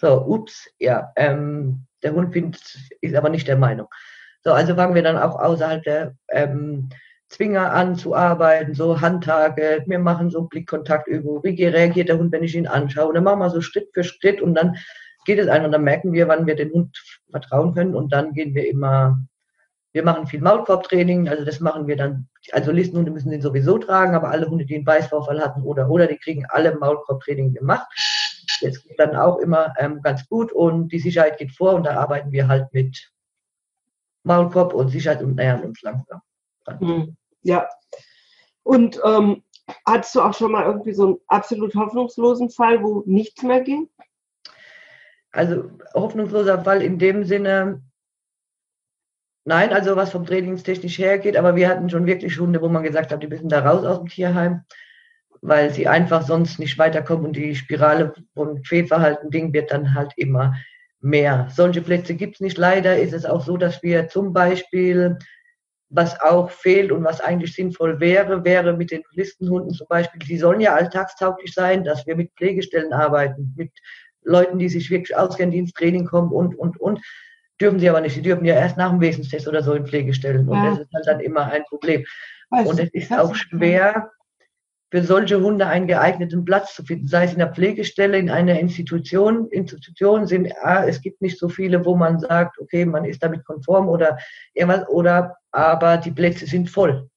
So, 0.00 0.26
ups, 0.26 0.68
ja, 0.80 1.12
ähm, 1.14 1.86
der 2.02 2.14
Hund 2.14 2.32
findet, 2.32 2.60
ist 3.00 3.14
aber 3.14 3.28
nicht 3.28 3.46
der 3.46 3.58
Meinung. 3.58 3.86
So, 4.42 4.52
also 4.52 4.74
fangen 4.74 4.96
wir 4.96 5.04
dann 5.04 5.16
auch 5.16 5.38
außerhalb 5.38 5.84
der 5.84 6.16
ähm, 6.28 6.88
Zwinger 7.28 7.72
anzuarbeiten, 7.72 8.74
so 8.74 9.00
Handtage, 9.00 9.82
wir 9.86 9.98
machen 9.98 10.30
so 10.30 10.42
Blickkontaktübungen, 10.42 11.42
wie 11.42 11.64
reagiert 11.64 12.08
der 12.08 12.18
Hund, 12.18 12.32
wenn 12.32 12.44
ich 12.44 12.54
ihn 12.54 12.68
anschaue. 12.68 13.14
Dann 13.14 13.24
machen 13.24 13.40
wir 13.40 13.50
so 13.50 13.60
Schritt 13.60 13.88
für 13.92 14.04
Schritt 14.04 14.40
und 14.40 14.54
dann 14.54 14.76
geht 15.24 15.38
es 15.38 15.48
ein 15.48 15.64
und 15.64 15.72
dann 15.72 15.82
merken 15.82 16.12
wir, 16.12 16.28
wann 16.28 16.46
wir 16.46 16.54
den 16.54 16.72
Hund 16.72 16.96
vertrauen 17.30 17.74
können 17.74 17.94
und 17.94 18.12
dann 18.12 18.32
gehen 18.32 18.54
wir 18.54 18.68
immer, 18.68 19.18
wir 19.92 20.04
machen 20.04 20.26
viel 20.28 20.40
Maulkorbtraining, 20.40 21.28
also 21.28 21.44
das 21.44 21.58
machen 21.58 21.88
wir 21.88 21.96
dann, 21.96 22.28
also 22.52 22.70
Listenhunde 22.70 23.10
müssen 23.10 23.30
den 23.30 23.42
sowieso 23.42 23.78
tragen, 23.78 24.14
aber 24.14 24.30
alle 24.30 24.48
Hunde, 24.48 24.64
die 24.64 24.76
einen 24.76 24.84
Beißvorfall 24.84 25.40
hatten 25.40 25.62
oder 25.62 25.90
oder, 25.90 26.06
die 26.06 26.18
kriegen 26.18 26.46
alle 26.48 26.76
Maulkorbtraining 26.76 27.54
gemacht. 27.54 27.86
Das 28.62 28.82
geht 28.84 28.98
dann 28.98 29.16
auch 29.16 29.38
immer 29.38 29.74
ähm, 29.78 30.00
ganz 30.02 30.26
gut 30.28 30.52
und 30.52 30.92
die 30.92 31.00
Sicherheit 31.00 31.38
geht 31.38 31.52
vor 31.52 31.74
und 31.74 31.84
da 31.84 31.96
arbeiten 31.96 32.30
wir 32.30 32.46
halt 32.46 32.72
mit 32.72 33.12
Maulkorb 34.22 34.74
und 34.74 34.88
Sicherheit 34.88 35.22
und 35.22 35.36
nähern 35.36 35.62
uns 35.62 35.82
langsam. 35.82 36.20
Mhm. 36.80 37.16
Ja. 37.42 37.68
Und 38.62 39.00
ähm, 39.04 39.42
hattest 39.86 40.14
du 40.14 40.20
auch 40.20 40.34
schon 40.34 40.52
mal 40.52 40.66
irgendwie 40.66 40.92
so 40.92 41.06
einen 41.06 41.16
absolut 41.28 41.74
hoffnungslosen 41.74 42.50
Fall, 42.50 42.82
wo 42.82 43.02
nichts 43.06 43.42
mehr 43.42 43.60
ging? 43.60 43.88
Also 45.30 45.70
hoffnungsloser 45.94 46.64
Fall 46.64 46.82
in 46.82 46.98
dem 46.98 47.24
Sinne, 47.24 47.82
nein, 49.44 49.72
also 49.72 49.94
was 49.94 50.10
vom 50.10 50.24
trainingstechnisch 50.24 50.98
hergeht, 50.98 51.36
aber 51.36 51.56
wir 51.56 51.68
hatten 51.68 51.90
schon 51.90 52.06
wirklich 52.06 52.38
Hunde, 52.38 52.62
wo 52.62 52.68
man 52.68 52.82
gesagt 52.82 53.12
hat, 53.12 53.22
die 53.22 53.28
müssen 53.28 53.48
da 53.48 53.60
raus 53.60 53.84
aus 53.84 53.98
dem 53.98 54.08
Tierheim, 54.08 54.62
weil 55.42 55.72
sie 55.72 55.88
einfach 55.88 56.22
sonst 56.22 56.58
nicht 56.58 56.78
weiterkommen 56.78 57.26
und 57.26 57.36
die 57.36 57.54
Spirale 57.54 58.14
von 58.34 58.64
Fehlverhalten 58.64 59.30
Ding 59.30 59.52
wird 59.52 59.70
dann 59.70 59.94
halt 59.94 60.12
immer 60.16 60.56
mehr. 61.00 61.48
Solche 61.54 61.82
Plätze 61.82 62.14
gibt 62.14 62.36
es 62.36 62.40
nicht. 62.40 62.56
Leider 62.56 62.98
ist 62.98 63.12
es 63.12 63.26
auch 63.26 63.44
so, 63.44 63.56
dass 63.56 63.82
wir 63.82 64.08
zum 64.08 64.32
Beispiel 64.32 65.18
was 65.88 66.20
auch 66.20 66.50
fehlt 66.50 66.90
und 66.90 67.04
was 67.04 67.20
eigentlich 67.20 67.54
sinnvoll 67.54 68.00
wäre, 68.00 68.44
wäre 68.44 68.76
mit 68.76 68.90
den 68.90 69.02
Listenhunden 69.12 69.72
zum 69.72 69.86
Beispiel, 69.88 70.18
die 70.20 70.38
sollen 70.38 70.60
ja 70.60 70.74
alltagstauglich 70.74 71.52
sein, 71.54 71.84
dass 71.84 72.06
wir 72.06 72.16
mit 72.16 72.32
Pflegestellen 72.36 72.92
arbeiten, 72.92 73.54
mit 73.56 73.70
Leuten, 74.22 74.58
die 74.58 74.68
sich 74.68 74.90
wirklich 74.90 75.16
auskennen, 75.16 75.52
die 75.52 75.58
ins 75.58 75.72
Training 75.72 76.06
kommen 76.06 76.32
und, 76.32 76.58
und, 76.58 76.80
und. 76.80 77.00
Dürfen 77.60 77.78
sie 77.78 77.88
aber 77.88 78.00
nicht. 78.00 78.14
Sie 78.14 78.22
dürfen 78.22 78.44
ja 78.44 78.54
erst 78.54 78.76
nach 78.76 78.90
dem 78.90 79.00
Wesenstest 79.00 79.48
oder 79.48 79.62
so 79.62 79.72
in 79.72 79.86
Pflegestellen. 79.86 80.48
Und 80.48 80.56
ja. 80.56 80.70
das 80.70 80.80
ist 80.80 80.92
halt 80.92 81.06
dann 81.06 81.20
immer 81.20 81.46
ein 81.46 81.64
Problem. 81.64 82.04
Weiß, 82.50 82.68
und 82.68 82.78
es 82.78 82.90
ist 82.92 83.12
auch 83.12 83.34
schwer, 83.34 84.10
für 84.90 85.02
solche 85.02 85.40
Hunde 85.40 85.66
einen 85.66 85.88
geeigneten 85.88 86.44
Platz 86.44 86.74
zu 86.74 86.84
finden, 86.84 87.08
sei 87.08 87.24
es 87.24 87.32
in 87.32 87.38
der 87.38 87.52
Pflegestelle, 87.52 88.18
in 88.18 88.30
einer 88.30 88.58
Institution. 88.58 89.48
Institutionen 89.50 90.26
sind, 90.26 90.52
ah, 90.62 90.84
es 90.86 91.00
gibt 91.00 91.20
nicht 91.22 91.38
so 91.38 91.48
viele, 91.48 91.84
wo 91.84 91.96
man 91.96 92.20
sagt, 92.20 92.58
okay, 92.60 92.84
man 92.84 93.04
ist 93.04 93.22
damit 93.22 93.44
konform 93.44 93.88
oder 93.88 94.16
irgendwas, 94.54 94.88
oder 94.88 95.36
aber 95.56 95.96
die 95.96 96.10
Plätze 96.10 96.46
sind 96.46 96.70
voll. 96.70 97.08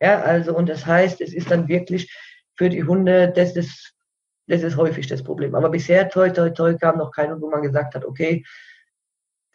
Ja, 0.00 0.22
also, 0.22 0.56
und 0.56 0.68
das 0.68 0.86
heißt, 0.86 1.20
es 1.20 1.34
ist 1.34 1.50
dann 1.50 1.68
wirklich 1.68 2.10
für 2.56 2.68
die 2.68 2.84
Hunde, 2.84 3.32
das 3.34 3.56
ist, 3.56 3.94
das 4.46 4.62
ist 4.62 4.76
häufig 4.76 5.06
das 5.06 5.22
Problem. 5.22 5.54
Aber 5.54 5.70
bisher, 5.70 6.08
toi, 6.08 6.30
toi, 6.30 6.50
toi, 6.50 6.74
kam 6.74 6.98
noch 6.98 7.10
keiner, 7.10 7.40
wo 7.40 7.50
man 7.50 7.62
gesagt 7.62 7.94
hat, 7.94 8.04
okay, 8.04 8.44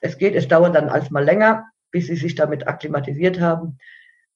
es 0.01 0.17
geht, 0.17 0.35
es 0.35 0.47
dauert 0.47 0.75
dann 0.75 0.89
als 0.89 1.09
mal 1.09 1.23
länger, 1.23 1.65
bis 1.91 2.07
sie 2.07 2.15
sich 2.15 2.35
damit 2.35 2.67
akklimatisiert 2.67 3.39
haben. 3.39 3.77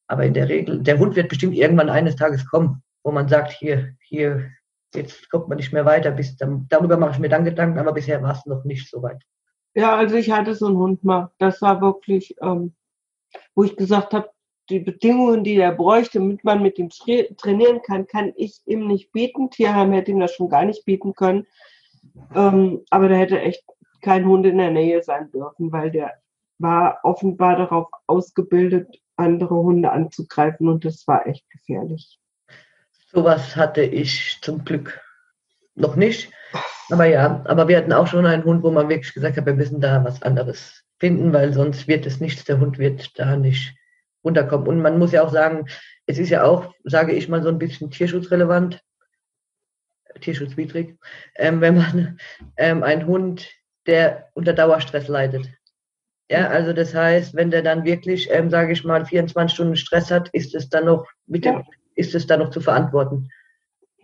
Aber 0.08 0.26
in 0.26 0.34
der 0.34 0.50
Regel, 0.50 0.82
der 0.82 0.98
Hund 0.98 1.16
wird 1.16 1.30
bestimmt 1.30 1.56
irgendwann 1.56 1.90
eines 1.90 2.16
Tages 2.16 2.48
kommen 2.48 2.82
wo 3.04 3.12
man 3.12 3.28
sagt, 3.28 3.52
hier, 3.52 3.96
hier, 4.02 4.52
jetzt 4.94 5.30
kommt 5.30 5.48
man 5.48 5.58
nicht 5.58 5.74
mehr 5.74 5.86
weiter. 5.86 6.12
Bis, 6.12 6.36
dann, 6.38 6.68
darüber 6.70 6.98
mache 6.98 7.12
ich 7.12 7.20
mir 7.20 7.30
dann 7.30 7.46
Gedanken, 7.46 7.80
aber 7.80 7.94
bisher 7.94 8.22
war 8.22 8.34
es 8.34 8.46
noch 8.46 8.64
nicht 8.66 8.90
so 8.90 9.02
weit. 9.02 9.24
Ja, 9.76 9.96
also 9.96 10.16
ich 10.16 10.32
hatte 10.32 10.56
so 10.56 10.68
einen 10.68 10.78
Hund 10.78 11.04
mal. 11.04 11.32
Das 11.38 11.62
war 11.62 11.82
wirklich, 11.82 12.36
ähm, 12.42 12.76
wo 13.60 13.66
ich 13.66 13.76
gesagt 13.76 14.14
habe, 14.14 14.30
die 14.70 14.80
Bedingungen, 14.80 15.44
die 15.44 15.58
er 15.58 15.74
bräuchte, 15.74 16.20
damit 16.20 16.46
man 16.46 16.62
mit 16.62 16.80
ihm 16.80 16.90
trainieren 17.36 17.82
kann, 17.82 18.08
kann 18.08 18.32
ich 18.38 18.62
ihm 18.66 18.88
nicht 18.88 19.12
bieten. 19.12 19.50
Tierheim 19.50 19.92
hätte 19.92 20.12
ihm 20.12 20.22
das 20.22 20.34
schon 20.34 20.48
gar 20.48 20.64
nicht 20.64 20.86
bieten 20.86 21.14
können. 21.14 21.46
Ähm, 22.34 22.86
aber 22.90 23.10
da 23.10 23.16
hätte 23.16 23.42
echt 23.42 23.66
kein 24.02 24.26
Hund 24.26 24.46
in 24.46 24.60
der 24.60 24.72
Nähe 24.72 25.04
sein 25.04 25.30
dürfen, 25.32 25.74
weil 25.74 25.92
der 25.92 26.14
war 26.58 27.00
offenbar 27.04 27.58
darauf 27.58 27.90
ausgebildet, 28.08 28.88
andere 29.18 29.56
Hunde 29.56 29.92
anzugreifen 29.92 30.70
und 30.70 30.86
das 30.86 31.06
war 31.06 31.28
echt 31.28 31.44
gefährlich. 31.50 32.18
Sowas 33.12 33.58
hatte 33.58 33.82
ich 33.82 34.40
zum 34.42 34.64
Glück 34.64 35.02
noch 35.76 35.98
nicht. 35.98 36.32
Aber 36.92 37.08
ja, 37.08 37.44
aber 37.44 37.68
wir 37.68 37.76
hatten 37.76 37.92
auch 37.92 38.08
schon 38.08 38.26
einen 38.26 38.46
Hund, 38.46 38.64
wo 38.64 38.72
man 38.72 38.88
wirklich 38.88 39.14
gesagt 39.14 39.36
hat, 39.36 39.46
wir 39.46 39.54
müssen 39.54 39.82
da 39.82 40.02
was 40.06 40.22
anderes 40.22 40.86
finden, 41.00 41.34
weil 41.34 41.54
sonst 41.54 41.88
wird 41.88 42.06
es 42.06 42.20
nichts. 42.20 42.46
Der 42.46 42.60
Hund 42.60 42.78
wird 42.78 43.18
da 43.18 43.36
nicht 43.36 43.76
runterkommen. 44.24 44.68
Und 44.68 44.82
man 44.82 45.00
muss 45.00 45.12
ja 45.12 45.24
auch 45.24 45.32
sagen, 45.32 45.66
es 46.06 46.18
ist 46.18 46.30
ja 46.30 46.44
auch, 46.44 46.74
sage 46.84 47.14
ich 47.14 47.30
mal, 47.30 47.42
so 47.42 47.50
ein 47.50 47.60
bisschen 47.60 47.92
tierschutzrelevant, 47.92 48.82
tierschutzwidrig, 50.22 50.98
ähm, 51.36 51.62
wenn 51.62 51.78
man 51.78 52.20
ähm, 52.58 52.84
einen 52.84 53.06
Hund, 53.06 53.50
der 53.86 54.30
unter 54.34 54.54
Dauerstress 54.54 55.08
leidet. 55.08 55.50
Ja, 56.30 56.50
also 56.50 56.74
das 56.74 56.94
heißt, 56.94 57.34
wenn 57.36 57.50
der 57.50 57.64
dann 57.64 57.86
wirklich, 57.86 58.30
ähm, 58.32 58.50
sage 58.50 58.74
ich 58.74 58.84
mal, 58.84 59.06
24 59.06 59.56
Stunden 59.56 59.76
Stress 59.76 60.12
hat, 60.12 60.30
ist 60.30 60.54
es 60.54 60.70
dann 60.70 60.86
noch 60.86 61.08
mit 61.26 61.46
dem 61.46 61.64
ist 61.96 62.16
es 62.16 62.26
dann 62.26 62.40
noch 62.40 62.50
zu 62.50 62.62
verantworten. 62.62 63.30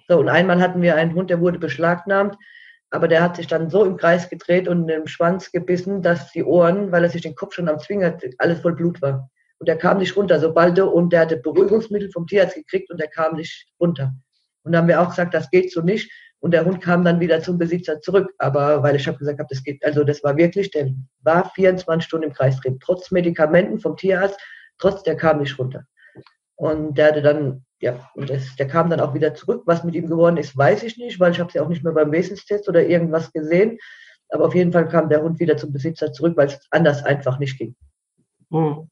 So, 0.08 0.20
und 0.20 0.28
einmal 0.28 0.60
hatten 0.60 0.82
wir 0.82 0.96
einen 0.96 1.16
Hund, 1.16 1.30
der 1.30 1.40
wurde 1.40 1.60
beschlagnahmt, 1.60 2.36
aber 2.92 3.08
der 3.08 3.22
hat 3.22 3.36
sich 3.36 3.48
dann 3.48 3.70
so 3.70 3.84
im 3.84 3.98
Kreis 3.98 4.30
gedreht 4.30 4.68
und 4.68 4.88
im 4.90 5.08
Schwanz 5.08 5.52
gebissen, 5.52 6.02
dass 6.02 6.32
die 6.32 6.44
Ohren, 6.44 6.92
weil 6.92 7.04
er 7.04 7.10
sich 7.10 7.22
den 7.22 7.36
Kopf 7.36 7.54
schon 7.54 7.68
am 7.68 7.80
Zwinger, 7.80 8.18
alles 8.38 8.60
voll 8.60 8.76
Blut 8.76 9.02
war. 9.02 9.30
Und 9.58 9.70
er 9.70 9.78
kam 9.78 10.00
nicht 10.00 10.16
runter, 10.16 10.40
sobald 10.40 10.78
er, 10.78 10.94
und 10.94 11.12
der 11.14 11.22
hatte 11.22 11.38
Beruhigungsmittel 11.38 12.12
vom 12.12 12.28
Tierarzt 12.28 12.56
gekriegt 12.56 12.92
und 12.92 13.00
er 13.02 13.08
kam 13.08 13.36
nicht 13.36 13.68
runter. 13.80 14.14
Und 14.64 14.72
da 14.72 14.80
haben 14.80 14.88
wir 14.88 15.02
auch 15.02 15.10
gesagt, 15.10 15.34
das 15.34 15.50
geht 15.50 15.72
so 15.72 15.82
nicht. 15.82 16.12
Und 16.40 16.52
der 16.52 16.66
Hund 16.66 16.82
kam 16.82 17.04
dann 17.04 17.20
wieder 17.20 17.42
zum 17.42 17.58
Besitzer 17.58 18.02
zurück. 18.02 18.34
Aber 18.38 18.84
weil 18.84 18.96
ich 18.96 19.08
habe 19.08 19.18
gesagt 19.18 19.40
habe, 19.40 19.48
das 19.50 19.64
geht, 19.64 19.84
also 19.84 20.04
das 20.04 20.24
war 20.24 20.36
wirklich, 20.38 20.72
der 20.72 20.90
war 21.22 21.50
24 21.56 22.06
Stunden 22.06 22.28
im 22.28 22.34
Kreis 22.34 22.60
drin, 22.60 22.78
trotz 22.80 23.12
Medikamenten 23.12 23.80
vom 23.80 23.96
Tierarzt, 23.96 24.40
trotz 24.78 25.04
der 25.04 25.16
kam 25.16 25.40
nicht 25.40 25.58
runter. 25.58 25.86
Und 26.56 26.98
der 26.98 27.08
hatte 27.08 27.22
dann 27.22 27.66
ja, 27.82 28.10
und 28.16 28.30
das, 28.30 28.56
der 28.56 28.68
kam 28.68 28.90
dann 28.90 29.00
auch 29.00 29.14
wieder 29.14 29.36
zurück. 29.36 29.64
Was 29.66 29.84
mit 29.84 29.96
ihm 29.96 30.08
geworden 30.08 30.38
ist, 30.38 30.58
weiß 30.58 30.84
ich 30.84 30.98
nicht, 30.98 31.20
weil 31.20 31.32
ich 31.32 31.40
habe 31.40 31.50
es 31.50 31.54
ja 31.54 31.64
auch 31.64 31.68
nicht 31.68 31.84
mehr 31.84 31.94
beim 31.94 32.12
Wesenstest 32.12 32.70
oder 32.70 32.86
irgendwas 32.86 33.32
gesehen. 33.32 33.78
Aber 34.30 34.46
auf 34.46 34.56
jeden 34.56 34.72
Fall 34.72 34.88
kam 34.88 35.10
der 35.10 35.22
Hund 35.22 35.40
wieder 35.40 35.58
zum 35.58 35.72
Besitzer 35.72 36.12
zurück, 36.12 36.36
weil 36.38 36.48
es 36.48 36.60
anders 36.72 37.04
einfach 37.04 37.38
nicht 37.38 37.58
ging. 37.58 37.76
Hm. 38.52 38.90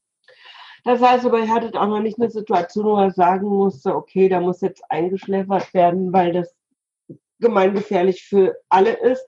Das 0.84 1.00
heißt 1.00 1.24
aber, 1.24 1.40
ihr 1.40 1.52
hattet 1.52 1.76
auch 1.76 1.88
noch 1.88 2.00
nicht 2.00 2.20
eine 2.20 2.30
Situation, 2.30 2.84
wo 2.84 2.96
er 2.98 3.10
sagen 3.10 3.48
musste, 3.48 3.96
okay, 3.96 4.28
da 4.28 4.38
muss 4.38 4.60
jetzt 4.60 4.84
eingeschläfert 4.90 5.72
werden, 5.72 6.12
weil 6.12 6.32
das 6.32 6.54
gemeingefährlich 7.40 8.22
für 8.22 8.54
alle 8.68 8.92
ist. 8.92 9.26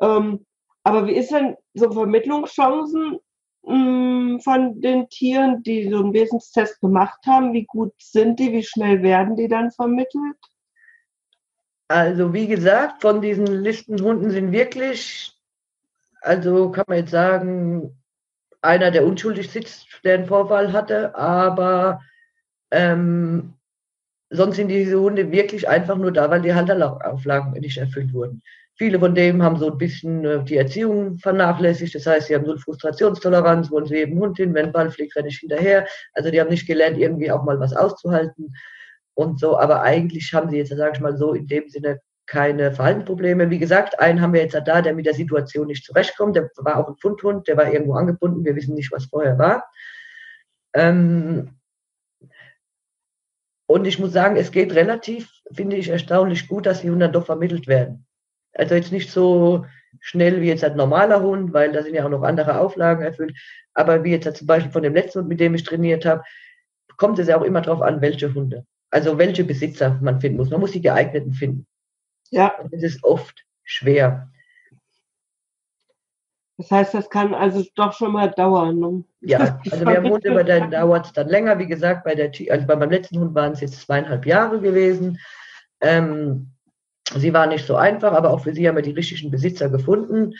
Ähm, 0.00 0.46
aber 0.84 1.06
wie 1.06 1.16
ist 1.16 1.32
denn 1.32 1.56
so 1.74 1.90
Vermittlungschancen 1.90 3.18
von 3.64 4.80
den 4.80 5.08
Tieren, 5.08 5.62
die 5.62 5.90
so 5.90 5.98
einen 5.98 6.12
Wesenstest 6.12 6.80
gemacht 6.80 7.18
haben? 7.26 7.52
Wie 7.52 7.64
gut 7.64 7.92
sind 7.98 8.38
die? 8.38 8.52
Wie 8.52 8.62
schnell 8.62 9.02
werden 9.02 9.36
die 9.36 9.48
dann 9.48 9.70
vermittelt? 9.70 10.36
Also 11.88 12.34
wie 12.34 12.46
gesagt, 12.46 13.00
von 13.00 13.22
diesen 13.22 13.46
Listenhunden 13.46 14.30
sind 14.30 14.52
wirklich, 14.52 15.32
also 16.20 16.70
kann 16.70 16.84
man 16.86 16.98
jetzt 16.98 17.10
sagen, 17.10 17.98
einer, 18.60 18.90
der 18.90 19.06
unschuldig 19.06 19.50
sitzt, 19.50 19.86
der 20.04 20.14
einen 20.14 20.26
Vorfall 20.26 20.72
hatte, 20.72 21.14
aber 21.14 22.02
ähm, 22.70 23.54
sonst 24.30 24.56
sind 24.56 24.68
diese 24.68 25.00
Hunde 25.00 25.30
wirklich 25.32 25.68
einfach 25.68 25.96
nur 25.96 26.12
da, 26.12 26.28
weil 26.30 26.42
die 26.42 26.54
Halterauflagen 26.54 27.52
nicht 27.52 27.78
erfüllt 27.78 28.12
wurden. 28.12 28.42
Viele 28.78 29.00
von 29.00 29.14
denen 29.14 29.42
haben 29.42 29.56
so 29.56 29.72
ein 29.72 29.78
bisschen 29.78 30.24
äh, 30.24 30.44
die 30.44 30.56
Erziehung 30.56 31.18
vernachlässigt. 31.18 31.94
Das 31.96 32.06
heißt, 32.06 32.28
sie 32.28 32.34
haben 32.36 32.44
null 32.44 32.58
Frustrationstoleranz, 32.58 33.70
wollen 33.72 33.86
sie 33.86 33.96
eben 33.96 34.18
Hund 34.18 34.36
hin, 34.36 34.54
wenn 34.54 34.72
Ball 34.72 34.90
fliegt, 34.90 35.16
renne 35.16 35.28
ich 35.28 35.38
hinterher. 35.38 35.86
Also 36.14 36.30
die 36.30 36.40
haben 36.40 36.48
nicht 36.48 36.66
gelernt, 36.66 36.96
irgendwie 36.96 37.30
auch 37.30 37.44
mal 37.44 37.58
was 37.58 37.74
auszuhalten 37.74 38.54
und 39.14 39.40
so. 39.40 39.58
Aber 39.58 39.82
eigentlich 39.82 40.32
haben 40.32 40.48
sie 40.48 40.58
jetzt, 40.58 40.74
sage 40.74 40.92
ich 40.94 41.00
mal 41.00 41.16
so, 41.16 41.34
in 41.34 41.48
dem 41.48 41.68
Sinne 41.68 42.00
keine 42.26 42.72
Verhaltensprobleme. 42.72 43.50
Wie 43.50 43.58
gesagt, 43.58 43.98
einen 43.98 44.20
haben 44.20 44.32
wir 44.32 44.42
jetzt 44.42 44.54
da, 44.54 44.82
der 44.82 44.94
mit 44.94 45.06
der 45.06 45.14
Situation 45.14 45.66
nicht 45.66 45.84
zurechtkommt. 45.84 46.36
Der 46.36 46.48
war 46.58 46.76
auch 46.76 46.88
ein 46.88 46.96
Fundhund, 46.96 47.48
der 47.48 47.56
war 47.56 47.72
irgendwo 47.72 47.94
angebunden. 47.94 48.44
Wir 48.44 48.54
wissen 48.54 48.74
nicht, 48.74 48.92
was 48.92 49.06
vorher 49.06 49.38
war. 49.38 49.64
Ähm, 50.74 51.58
und 53.66 53.86
ich 53.86 53.98
muss 53.98 54.12
sagen, 54.12 54.36
es 54.36 54.52
geht 54.52 54.74
relativ, 54.74 55.30
finde 55.52 55.76
ich, 55.76 55.88
erstaunlich 55.88 56.46
gut, 56.46 56.66
dass 56.66 56.82
die 56.82 56.90
Hunde 56.90 57.10
doch 57.10 57.26
vermittelt 57.26 57.66
werden. 57.66 58.06
Also 58.58 58.74
jetzt 58.74 58.92
nicht 58.92 59.10
so 59.10 59.64
schnell 60.00 60.40
wie 60.40 60.48
jetzt 60.48 60.64
ein 60.64 60.76
normaler 60.76 61.22
Hund, 61.22 61.52
weil 61.52 61.72
da 61.72 61.82
sind 61.82 61.94
ja 61.94 62.04
auch 62.04 62.10
noch 62.10 62.22
andere 62.22 62.60
Auflagen 62.60 63.02
erfüllt. 63.02 63.36
Aber 63.74 64.04
wie 64.04 64.10
jetzt 64.10 64.36
zum 64.36 64.46
Beispiel 64.46 64.72
von 64.72 64.82
dem 64.82 64.94
letzten 64.94 65.20
Hund, 65.20 65.28
mit 65.28 65.40
dem 65.40 65.54
ich 65.54 65.64
trainiert 65.64 66.04
habe, 66.04 66.22
kommt 66.96 67.18
es 67.18 67.28
ja 67.28 67.38
auch 67.38 67.44
immer 67.44 67.60
darauf 67.60 67.80
an, 67.80 68.00
welche 68.00 68.34
Hunde. 68.34 68.66
Also 68.90 69.18
welche 69.18 69.44
Besitzer 69.44 69.98
man 70.02 70.20
finden 70.20 70.38
muss. 70.38 70.50
Man 70.50 70.60
muss 70.60 70.72
die 70.72 70.82
geeigneten 70.82 71.32
finden. 71.32 71.66
Ja. 72.30 72.58
Und 72.58 72.72
es 72.72 72.82
ist 72.82 73.04
oft 73.04 73.44
schwer. 73.62 74.30
Das 76.56 76.72
heißt, 76.72 76.94
das 76.94 77.08
kann 77.08 77.34
also 77.34 77.64
doch 77.76 77.92
schon 77.92 78.12
mal 78.12 78.30
dauern. 78.30 78.78
Ne? 78.80 79.04
Ja, 79.20 79.60
also 79.70 79.86
wir 79.86 79.96
haben 79.96 80.10
Hunde, 80.10 80.32
bei 80.32 80.42
denen 80.42 80.72
dauert 80.72 81.06
es 81.06 81.12
dann 81.12 81.28
länger. 81.28 81.58
Wie 81.58 81.68
gesagt, 81.68 82.04
bei 82.04 82.16
der, 82.16 82.32
also 82.50 82.66
bei 82.66 82.76
meinem 82.76 82.90
letzten 82.90 83.20
Hund 83.20 83.34
waren 83.34 83.52
es 83.52 83.60
jetzt 83.60 83.80
zweieinhalb 83.80 84.26
Jahre 84.26 84.60
gewesen. 84.60 85.20
Ähm, 85.80 86.50
sie 87.14 87.32
war 87.32 87.46
nicht 87.46 87.66
so 87.66 87.76
einfach, 87.76 88.12
aber 88.12 88.30
auch 88.30 88.40
für 88.40 88.54
sie 88.54 88.68
haben 88.68 88.76
wir 88.76 88.82
die 88.82 88.92
richtigen 88.92 89.30
Besitzer 89.30 89.68
gefunden. 89.68 90.34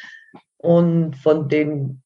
Und 0.56 1.16
von 1.16 1.48
den 1.48 2.02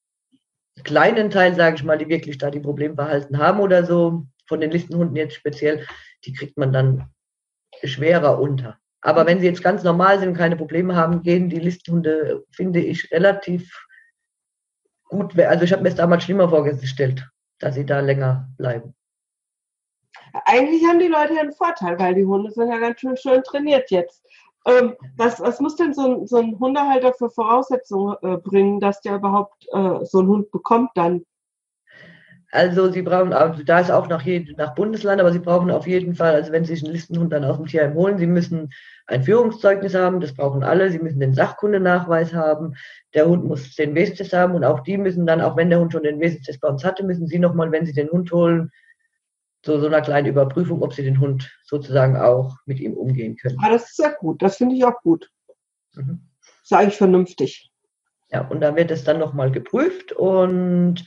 kleinen 0.85 1.31
Teil, 1.31 1.55
sage 1.55 1.77
ich 1.77 1.85
mal, 1.85 1.99
die 1.99 2.09
wirklich 2.09 2.39
da 2.39 2.51
die 2.51 2.61
Problemverhalten 2.61 3.39
haben 3.39 3.61
oder 3.61 3.85
so, 3.85 4.27
von 4.47 4.61
den 4.61 4.71
Listenhunden 4.71 5.17
jetzt 5.17 5.35
speziell, 5.35 5.87
die 6.25 6.33
kriegt 6.33 6.59
man 6.59 6.73
dann 6.73 7.11
schwerer 7.85 8.39
unter. 8.41 8.79
Aber 9.01 9.27
wenn 9.27 9.41
sie 9.41 9.47
jetzt 9.47 9.63
ganz 9.63 9.83
normal 9.83 10.19
sind 10.19 10.29
und 10.29 10.37
keine 10.37 10.57
Probleme 10.57 10.95
haben, 10.95 11.23
gehen 11.23 11.49
die 11.49 11.59
Listenhunde, 11.59 12.45
finde 12.53 12.81
ich, 12.81 13.11
relativ 13.11 13.87
gut. 15.09 15.39
Also 15.39 15.65
ich 15.65 15.73
habe 15.73 15.83
mir 15.83 15.89
es 15.89 15.97
damals 15.97 16.25
schlimmer 16.25 16.49
vorgestellt, 16.49 17.29
dass 17.59 17.75
sie 17.75 17.85
da 17.85 18.01
länger 18.01 18.49
bleiben. 18.59 18.95
Eigentlich 20.45 20.85
haben 20.87 20.99
die 20.99 21.09
Leute 21.09 21.35
ja 21.35 21.41
einen 21.41 21.53
Vorteil, 21.53 21.99
weil 21.99 22.15
die 22.15 22.25
Hunde 22.25 22.51
sind 22.53 22.71
ja 22.71 22.79
ganz 22.79 23.01
schön 23.01 23.17
schön 23.17 23.43
trainiert 23.43 23.91
jetzt. 23.91 24.25
Ähm, 24.67 24.95
was, 25.17 25.41
was 25.41 25.61
muss 25.61 25.77
denn 25.77 25.93
so 25.93 26.03
ein, 26.03 26.27
so 26.27 26.37
ein 26.37 26.59
Hundehalter 26.59 27.13
für 27.15 27.31
Voraussetzungen 27.31 28.17
äh, 28.23 28.37
bringen, 28.37 28.81
dass 28.81 29.01
der 29.01 29.17
überhaupt 29.17 29.67
äh, 29.73 30.05
so 30.05 30.21
einen 30.21 30.29
Hund 30.29 30.51
bekommt 30.53 30.91
dann? 30.95 31.25
Also 32.55 32.93
sie 32.93 33.01
brauchen, 33.01 33.33
also 33.33 33.63
da 33.63 33.81
ist 33.81 33.91
auch 33.91 34.09
nach, 34.09 34.21
jedem, 34.23 34.57
nach 34.57 34.75
Bundesland, 34.75 35.23
aber 35.23 35.33
sie 35.33 35.39
brauchen 35.39 35.71
auf 35.71 35.87
jeden 35.87 36.15
Fall, 36.15 36.35
also 36.35 36.53
wenn 36.53 36.67
sie 36.67 36.75
sich 36.75 36.85
einen 36.85 36.93
Listenhund 36.93 37.33
dann 37.33 37.45
aus 37.45 37.57
dem 37.57 37.65
Tierheim 37.65 37.95
holen, 37.95 38.19
sie 38.19 38.27
müssen 38.27 38.71
ein 39.07 39.23
Führungszeugnis 39.23 39.95
haben, 39.95 40.21
das 40.21 40.35
brauchen 40.35 40.63
alle, 40.63 40.91
sie 40.91 40.99
müssen 40.99 41.19
den 41.19 41.33
Sachkundenachweis 41.33 42.35
haben, 42.35 42.75
der 43.15 43.27
Hund 43.27 43.47
muss 43.47 43.75
den 43.75 43.95
Wesenstest 43.95 44.35
haben 44.35 44.55
und 44.55 44.65
auch 44.65 44.81
die 44.81 44.99
müssen 44.99 45.27
dann, 45.27 45.41
auch 45.41 45.57
wenn 45.57 45.71
der 45.71 45.81
Hund 45.81 45.93
schon 45.93 46.03
den 46.03 46.21
Wesenstest 46.21 46.61
bei 46.61 46.69
uns 46.69 46.85
hatte, 46.85 47.05
müssen 47.05 47.27
sie 47.27 47.39
nochmal, 47.39 47.73
wenn 47.73 47.87
sie 47.87 47.95
den 47.95 48.11
Hund 48.11 48.31
holen, 48.31 48.71
zu 49.63 49.79
so 49.81 49.87
einer 49.87 50.03
kleinen 50.03 50.27
Überprüfung, 50.27 50.83
ob 50.83 50.93
sie 50.93 51.05
den 51.05 51.21
Hund 51.21 51.51
sozusagen 51.65 52.17
auch 52.17 52.57
mit 52.67 52.81
ihm 52.81 52.95
umgehen 52.95 53.37
können. 53.37 53.59
Ah, 53.63 53.71
das 53.71 53.91
ist 53.91 53.97
sehr 53.97 54.13
gut, 54.13 54.43
das 54.43 54.57
finde 54.57 54.75
ich 54.75 54.85
auch 54.85 55.01
gut. 55.03 55.31
Mhm. 55.95 56.29
Ist 56.63 56.73
eigentlich 56.73 56.97
vernünftig. 56.97 57.71
Ja, 58.31 58.47
und 58.49 58.61
da 58.61 58.75
wird 58.75 58.91
es 58.91 59.05
dann 59.05 59.19
nochmal 59.19 59.51
geprüft 59.53 60.13
und 60.13 61.05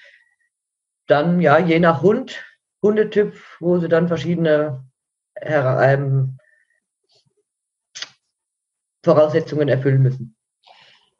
dann, 1.08 1.41
ja, 1.41 1.58
je 1.58 1.80
nach 1.80 2.02
Hund, 2.02 2.44
Hundetyp, 2.82 3.36
wo 3.60 3.80
sie 3.80 3.89
dann 3.89 4.08
verschiedene 4.08 4.86
ähm, 5.36 6.38
Voraussetzungen 9.04 9.68
erfüllen 9.68 10.02
müssen. 10.02 10.35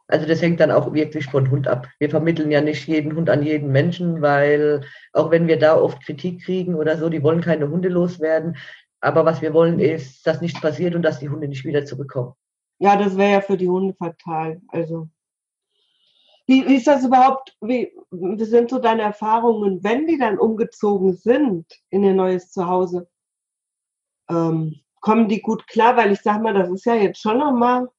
Also 0.08 0.28
das 0.28 0.42
hängt 0.42 0.60
dann 0.60 0.72
auch 0.72 0.94
wirklich 0.94 1.26
von 1.26 1.50
Hund 1.50 1.68
ab. 1.68 1.88
Wir 2.00 2.10
vermitteln 2.10 2.52
ja 2.52 2.62
nicht 2.62 2.88
jeden 2.88 3.16
Hund 3.16 3.30
an 3.30 3.42
jeden 3.42 3.72
Menschen, 3.72 4.22
weil 4.22 4.86
auch 5.14 5.32
wenn 5.32 5.48
wir 5.48 5.58
da 5.58 5.78
oft 5.78 6.04
Kritik 6.04 6.44
kriegen 6.44 6.76
oder 6.76 6.98
so, 6.98 7.10
die 7.10 7.24
wollen 7.24 7.42
keine 7.42 7.70
Hunde 7.70 7.90
loswerden. 7.90 8.58
Aber 9.02 9.26
was 9.26 9.42
wir 9.42 9.54
wollen 9.54 9.80
ist, 9.80 10.26
dass 10.28 10.42
nichts 10.42 10.62
passiert 10.62 10.96
und 10.96 11.02
dass 11.02 11.20
die 11.20 11.30
Hunde 11.30 11.48
nicht 11.48 11.66
wieder 11.66 11.86
zurückkommen. 11.86 12.34
Ja, 12.78 12.98
das 12.98 13.18
wäre 13.18 13.32
ja 13.32 13.42
für 13.42 13.58
die 13.58 13.70
Hunde 13.70 13.96
fatal. 13.96 14.62
Also 14.68 15.10
wie, 16.48 16.68
wie 16.68 16.76
ist 16.76 16.88
das 16.88 17.04
überhaupt? 17.04 17.56
Wie, 17.62 17.92
wie 18.12 18.44
sind 18.44 18.70
so 18.70 18.78
deine 18.78 19.02
Erfahrungen, 19.02 19.84
wenn 19.84 20.06
die 20.06 20.18
dann 20.18 20.38
umgezogen 20.38 21.16
sind 21.16 21.66
in 21.90 22.04
ihr 22.04 22.14
neues 22.14 22.52
Zuhause? 22.52 23.10
Ähm, 24.30 24.82
kommen 25.02 25.28
die 25.28 25.42
gut 25.42 25.68
klar? 25.68 25.98
Weil 25.98 26.12
ich 26.12 26.22
sag 26.22 26.42
mal, 26.44 26.54
das 26.54 26.70
ist 26.70 26.86
ja 26.86 26.94
jetzt 26.94 27.20
schon 27.20 27.40
nochmal 27.40 27.90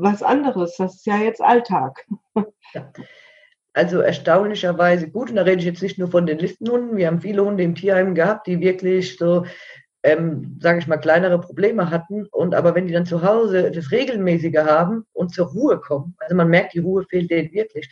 was 0.00 0.22
anderes. 0.22 0.76
Das 0.76 0.96
ist 0.96 1.06
ja 1.06 1.18
jetzt 1.18 1.40
Alltag. 1.40 2.06
Ja. 2.72 2.92
Also 3.72 4.00
erstaunlicherweise 4.00 5.10
gut. 5.10 5.30
Und 5.30 5.36
da 5.36 5.42
rede 5.42 5.58
ich 5.58 5.64
jetzt 5.64 5.82
nicht 5.82 5.98
nur 5.98 6.08
von 6.08 6.26
den 6.26 6.38
Listenhunden. 6.38 6.96
Wir 6.96 7.06
haben 7.06 7.20
viele 7.20 7.44
Hunde 7.44 7.62
im 7.62 7.74
Tierheim 7.74 8.14
gehabt, 8.14 8.46
die 8.46 8.60
wirklich 8.60 9.16
so, 9.16 9.46
ähm, 10.02 10.58
sage 10.60 10.80
ich 10.80 10.86
mal, 10.86 10.96
kleinere 10.96 11.40
Probleme 11.40 11.90
hatten. 11.90 12.26
Und 12.26 12.54
aber 12.54 12.74
wenn 12.74 12.86
die 12.86 12.92
dann 12.92 13.06
zu 13.06 13.22
Hause 13.22 13.70
das 13.70 13.90
Regelmäßige 13.90 14.58
haben 14.58 15.06
und 15.12 15.34
zur 15.34 15.48
Ruhe 15.48 15.80
kommen, 15.80 16.16
also 16.18 16.34
man 16.34 16.48
merkt, 16.48 16.74
die 16.74 16.80
Ruhe 16.80 17.04
fehlt 17.08 17.30
denen 17.30 17.52
wirklich, 17.52 17.88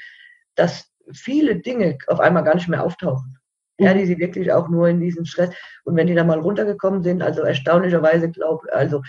dass 0.57 0.91
viele 1.13 1.57
Dinge 1.57 1.99
auf 2.09 2.21
einmal 2.21 2.45
gar 2.45 2.55
nicht 2.55 2.69
mehr 2.69 2.85
auftauchen. 2.85 3.39
Ja, 3.81 3.95
die 3.95 4.07
sie 4.07 4.19
wirklich 4.19 4.51
auch 4.51 4.69
nur 4.69 4.89
in 4.89 5.01
diesem 5.01 5.25
Stress. 5.25 5.51
Und 5.85 5.95
wenn 5.95 6.09
die 6.09 6.15
dann 6.15 6.27
mal 6.27 6.41
runtergekommen 6.41 7.05
sind, 7.05 7.23
also 7.23 7.43
erstaunlicherweise 7.43 8.29
glaube, 8.29 8.73
also 8.73 9.03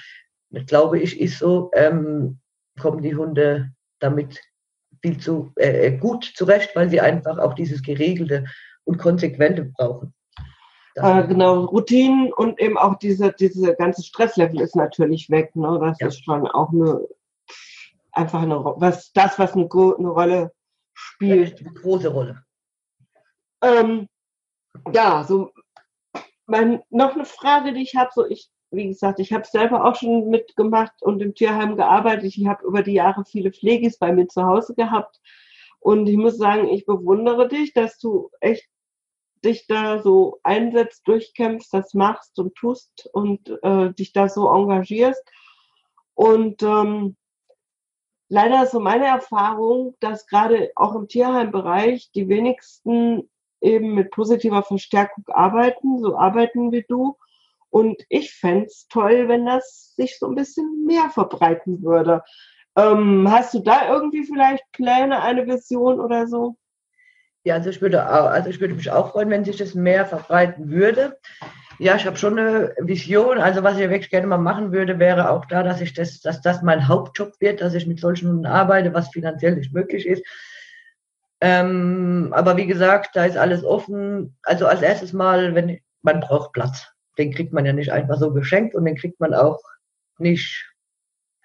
glaube 0.67 0.99
ich, 0.99 1.19
ist 1.19 1.39
so, 1.39 1.71
ähm, 1.73 2.39
kommen 2.79 3.03
die 3.03 3.15
Hunde 3.15 3.71
damit 3.99 4.39
viel 5.01 5.17
zu 5.19 5.51
äh, 5.57 5.87
äh, 5.87 5.97
gut 5.97 6.31
zurecht, 6.35 6.75
weil 6.75 6.89
sie 6.89 6.99
einfach 6.99 7.37
auch 7.37 7.53
dieses 7.53 7.83
geregelte 7.83 8.45
und 8.85 8.97
konsequente 8.97 9.65
brauchen. 9.65 10.13
Äh, 10.95 11.27
genau, 11.27 11.65
Routinen 11.65 12.33
und 12.33 12.59
eben 12.59 12.77
auch 12.77 12.95
diese, 12.95 13.31
diese 13.31 13.75
ganze 13.75 14.03
Stresslevel 14.03 14.59
ist 14.59 14.75
natürlich 14.75 15.29
weg. 15.29 15.55
Ne? 15.55 15.79
Das 15.79 15.99
ja. 15.99 16.07
ist 16.07 16.23
schon 16.23 16.47
auch 16.47 16.71
eine 16.71 17.07
einfach 18.11 18.41
eine 18.41 18.63
was 18.63 19.11
das, 19.13 19.37
was 19.39 19.53
eine, 19.53 19.69
eine 19.71 20.09
Rolle 20.09 20.51
spielt. 20.93 21.59
Eine 21.59 21.73
große 21.73 22.09
Rolle. 22.09 22.43
Ähm, 23.61 24.07
ja, 24.93 25.23
so 25.23 25.51
mein, 26.45 26.81
noch 26.89 27.13
eine 27.13 27.25
Frage, 27.25 27.73
die 27.73 27.83
ich 27.83 27.95
habe, 27.95 28.09
so 28.13 28.25
ich 28.25 28.49
wie 28.71 28.87
gesagt, 28.87 29.19
ich 29.19 29.33
habe 29.33 29.45
selber 29.45 29.85
auch 29.85 29.95
schon 29.95 30.29
mitgemacht 30.29 31.01
und 31.01 31.21
im 31.21 31.33
Tierheim 31.33 31.75
gearbeitet. 31.75 32.25
Ich 32.25 32.45
habe 32.47 32.65
über 32.65 32.83
die 32.83 32.93
Jahre 32.93 33.25
viele 33.25 33.51
Pflegis 33.51 33.97
bei 33.97 34.11
mir 34.11 34.27
zu 34.27 34.43
Hause 34.43 34.75
gehabt. 34.75 35.19
Und 35.79 36.07
ich 36.07 36.17
muss 36.17 36.37
sagen, 36.37 36.67
ich 36.67 36.85
bewundere 36.85 37.47
dich, 37.47 37.73
dass 37.73 37.97
du 37.99 38.29
echt 38.41 38.67
dich 39.43 39.67
da 39.67 40.01
so 40.01 40.39
einsetzt, 40.43 41.07
durchkämpfst, 41.07 41.73
das 41.73 41.93
machst 41.93 42.37
und 42.39 42.55
tust 42.55 43.09
und 43.13 43.49
äh, 43.63 43.93
dich 43.93 44.11
da 44.13 44.27
so 44.27 44.49
engagierst. 44.53 45.23
Und 46.13 46.61
ähm, 46.63 47.15
leider 48.27 48.63
ist 48.63 48.71
so 48.71 48.79
meine 48.79 49.05
Erfahrung, 49.05 49.95
dass 50.01 50.27
gerade 50.27 50.71
auch 50.75 50.95
im 50.95 51.07
Tierheimbereich 51.07 52.11
die 52.13 52.27
wenigsten 52.27 53.29
eben 53.61 53.93
mit 53.93 54.11
positiver 54.11 54.63
Verstärkung 54.63 55.23
arbeiten, 55.27 55.99
so 55.99 56.17
arbeiten 56.17 56.71
wie 56.71 56.85
du. 56.87 57.17
Und 57.69 58.03
ich 58.09 58.33
fände 58.33 58.65
es 58.65 58.87
toll, 58.87 59.27
wenn 59.27 59.45
das 59.45 59.93
sich 59.95 60.17
so 60.17 60.27
ein 60.27 60.35
bisschen 60.35 60.85
mehr 60.85 61.09
verbreiten 61.09 61.83
würde. 61.83 62.23
Ähm, 62.75 63.29
hast 63.29 63.53
du 63.53 63.59
da 63.59 63.91
irgendwie 63.91 64.23
vielleicht 64.23 64.63
Pläne, 64.71 65.21
eine 65.21 65.45
Vision 65.45 65.99
oder 65.99 66.27
so? 66.27 66.55
Ja, 67.43 67.55
also 67.55 67.69
ich 67.69 67.81
würde, 67.81 68.07
auch, 68.07 68.29
also 68.29 68.49
ich 68.49 68.59
würde 68.59 68.73
mich 68.73 68.91
auch 68.91 69.11
freuen, 69.11 69.29
wenn 69.29 69.45
sich 69.45 69.57
das 69.57 69.73
mehr 69.73 70.05
verbreiten 70.05 70.69
würde. 70.69 71.17
Ja, 71.77 71.95
ich 71.95 72.05
habe 72.05 72.17
schon 72.17 72.37
eine 72.37 72.75
Vision. 72.79 73.37
Also 73.37 73.63
was 73.63 73.77
ich 73.77 73.89
wirklich 73.89 74.09
gerne 74.09 74.27
mal 74.27 74.37
machen 74.37 74.71
würde, 74.71 74.99
wäre 74.99 75.29
auch 75.29 75.45
da, 75.45 75.63
dass 75.63 75.79
ich 75.79 75.93
das, 75.93 76.19
dass 76.19 76.41
das 76.41 76.61
mein 76.61 76.87
Hauptjob 76.87 77.33
wird, 77.39 77.61
dass 77.61 77.73
ich 77.73 77.87
mit 77.87 77.99
solchen 77.99 78.45
arbeite, 78.45 78.93
was 78.93 79.09
finanziell 79.09 79.55
nicht 79.55 79.73
möglich 79.73 80.05
ist. 80.05 80.23
Ähm, 81.41 82.33
aber 82.35 82.57
wie 82.57 82.67
gesagt, 82.67 83.15
da 83.15 83.23
ist 83.25 83.37
alles 83.37 83.63
offen. 83.63 84.37
Also 84.43 84.67
als 84.67 84.81
erstes 84.81 85.13
mal, 85.13 85.55
wenn 85.55 85.79
man 86.01 86.19
braucht 86.19 86.51
Platz 86.51 86.91
den 87.19 87.31
kriegt 87.31 87.53
man 87.53 87.65
ja 87.65 87.73
nicht 87.73 87.91
einfach 87.91 88.17
so 88.17 88.33
geschenkt 88.33 88.73
und 88.73 88.85
den 88.85 88.95
kriegt 88.95 89.19
man 89.19 89.33
auch 89.35 89.61
nicht 90.17 90.69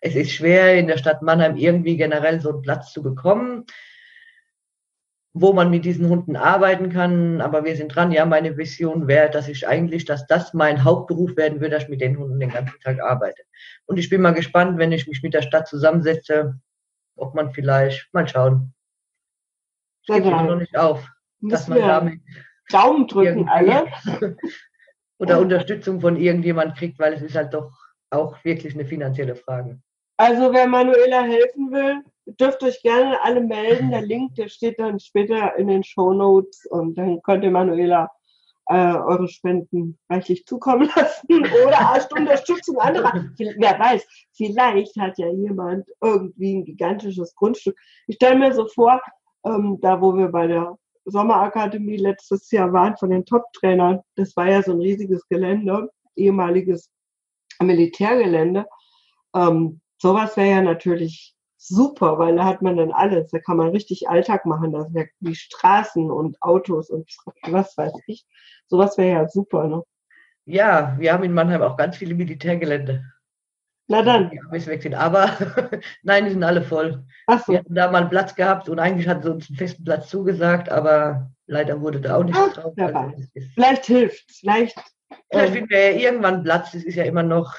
es 0.04 0.14
ist 0.14 0.32
schwer, 0.32 0.76
in 0.76 0.86
der 0.86 0.98
Stadt 0.98 1.22
Mannheim 1.22 1.56
irgendwie 1.56 1.96
generell 1.96 2.38
so 2.38 2.50
einen 2.50 2.60
Platz 2.60 2.92
zu 2.92 3.02
bekommen, 3.02 3.64
wo 5.32 5.54
man 5.54 5.70
mit 5.70 5.86
diesen 5.86 6.10
Hunden 6.10 6.36
arbeiten 6.36 6.90
kann. 6.90 7.40
Aber 7.40 7.64
wir 7.64 7.74
sind 7.74 7.88
dran. 7.88 8.12
Ja, 8.12 8.26
meine 8.26 8.58
Vision 8.58 9.08
wäre, 9.08 9.30
dass 9.30 9.48
ich 9.48 9.66
eigentlich, 9.66 10.04
dass 10.04 10.26
das 10.26 10.52
mein 10.52 10.84
Hauptberuf 10.84 11.38
werden 11.38 11.58
würde, 11.60 11.70
dass 11.70 11.84
ich 11.84 11.88
mit 11.88 12.02
den 12.02 12.18
Hunden 12.18 12.38
den 12.38 12.50
ganzen 12.50 12.78
Tag 12.80 13.00
arbeite. 13.00 13.42
Und 13.86 13.96
ich 13.96 14.10
bin 14.10 14.20
mal 14.20 14.34
gespannt, 14.34 14.76
wenn 14.76 14.92
ich 14.92 15.08
mich 15.08 15.22
mit 15.22 15.32
der 15.32 15.40
Stadt 15.40 15.68
zusammensetze, 15.68 16.60
ob 17.16 17.34
man 17.34 17.52
vielleicht 17.52 18.12
mal 18.12 18.28
schauen. 18.28 18.74
Ich 20.02 20.14
gebe 20.14 20.28
noch 20.28 20.56
nicht 20.56 20.76
auf, 20.76 21.08
dass 21.40 21.66
man 21.66 21.78
damit 21.78 22.20
Daumen 22.68 23.06
drücken 23.06 23.48
alle. 23.48 23.86
oder 25.24 25.40
Unterstützung 25.40 26.00
von 26.00 26.16
irgendjemand 26.16 26.76
kriegt, 26.76 26.98
weil 26.98 27.14
es 27.14 27.22
ist 27.22 27.34
halt 27.34 27.52
doch 27.54 27.70
auch 28.10 28.36
wirklich 28.44 28.74
eine 28.74 28.84
finanzielle 28.84 29.34
Frage. 29.34 29.80
Also 30.16 30.52
wer 30.52 30.68
Manuela 30.68 31.22
helfen 31.22 31.72
will, 31.72 32.02
dürft 32.26 32.62
euch 32.62 32.80
gerne 32.82 33.20
alle 33.22 33.40
melden. 33.40 33.90
Der 33.90 34.02
Link, 34.02 34.34
der 34.36 34.48
steht 34.48 34.78
dann 34.78 35.00
später 35.00 35.56
in 35.56 35.68
den 35.68 35.82
Show 35.82 36.12
Notes 36.12 36.66
und 36.66 36.96
dann 36.96 37.20
könnt 37.22 37.42
ihr 37.42 37.50
Manuela 37.50 38.10
äh, 38.66 38.94
eure 38.94 39.28
Spenden 39.28 39.98
reichlich 40.08 40.46
zukommen 40.46 40.88
lassen 40.96 41.26
oder 41.66 41.90
als 41.90 42.10
Unterstützung 42.12 42.78
anderer. 42.78 43.12
Wer 43.36 43.78
weiß, 43.78 44.06
vielleicht 44.32 44.96
hat 44.96 45.18
ja 45.18 45.28
jemand 45.28 45.86
irgendwie 46.00 46.56
ein 46.56 46.64
gigantisches 46.64 47.34
Grundstück. 47.34 47.76
Ich 48.06 48.16
stelle 48.16 48.38
mir 48.38 48.54
so 48.54 48.66
vor, 48.68 49.02
ähm, 49.44 49.78
da 49.82 50.00
wo 50.00 50.16
wir 50.16 50.28
bei 50.28 50.46
der 50.46 50.78
Sommerakademie 51.04 51.96
letztes 51.96 52.50
Jahr 52.50 52.72
waren 52.72 52.96
von 52.96 53.10
den 53.10 53.24
Top-Trainern, 53.24 54.00
das 54.16 54.36
war 54.36 54.48
ja 54.48 54.62
so 54.62 54.72
ein 54.72 54.80
riesiges 54.80 55.26
Gelände, 55.28 55.90
ehemaliges 56.16 56.90
Militärgelände. 57.60 58.66
Ähm, 59.34 59.80
sowas 59.98 60.36
wäre 60.36 60.50
ja 60.50 60.62
natürlich 60.62 61.34
super, 61.56 62.18
weil 62.18 62.36
da 62.36 62.44
hat 62.44 62.62
man 62.62 62.76
dann 62.76 62.92
alles. 62.92 63.30
Da 63.30 63.38
kann 63.38 63.56
man 63.56 63.68
richtig 63.68 64.08
Alltag 64.08 64.44
machen. 64.46 64.72
Da 64.72 64.82
sind 64.82 64.96
ja 64.96 65.04
die 65.20 65.34
Straßen 65.34 66.10
und 66.10 66.40
Autos 66.42 66.90
und 66.90 67.10
was 67.42 67.76
weiß 67.76 67.92
ich. 68.06 68.26
Sowas 68.66 68.98
wäre 68.98 69.22
ja 69.22 69.28
super, 69.28 69.66
ne? 69.66 69.82
Ja, 70.46 70.94
wir 70.98 71.12
haben 71.12 71.24
in 71.24 71.32
Mannheim 71.32 71.62
auch 71.62 71.76
ganz 71.76 71.96
viele 71.96 72.14
Militärgelände. 72.14 73.02
Na 73.86 74.02
dann. 74.02 74.30
Die 74.30 74.40
Amis 74.40 74.66
weg 74.66 74.82
sind. 74.82 74.94
Aber 74.94 75.30
nein, 76.02 76.24
die 76.24 76.30
sind 76.30 76.42
alle 76.42 76.62
voll. 76.62 77.04
Ach 77.26 77.44
so. 77.44 77.52
Wir 77.52 77.58
hatten 77.58 77.74
da 77.74 77.90
mal 77.90 78.02
einen 78.02 78.10
Platz 78.10 78.34
gehabt 78.34 78.68
und 78.68 78.78
eigentlich 78.78 79.06
hatten 79.06 79.22
sie 79.22 79.30
uns 79.30 79.48
einen 79.48 79.58
festen 79.58 79.84
Platz 79.84 80.08
zugesagt, 80.08 80.70
aber 80.70 81.30
leider 81.46 81.80
wurde 81.80 82.00
da 82.00 82.16
auch 82.16 82.24
nicht 82.24 82.36
Ach, 82.36 82.52
drauf. 82.52 82.72
Also 82.76 83.24
vielleicht 83.54 83.84
hilft 83.86 84.24
Vielleicht, 84.30 84.74
vielleicht 85.30 85.48
ähm, 85.48 85.52
finden 85.52 85.70
wir 85.70 85.92
ja 85.92 85.98
irgendwann 85.98 86.44
Platz. 86.44 86.72
Das 86.72 86.84
ist 86.84 86.94
ja 86.94 87.04
immer 87.04 87.22
noch. 87.22 87.54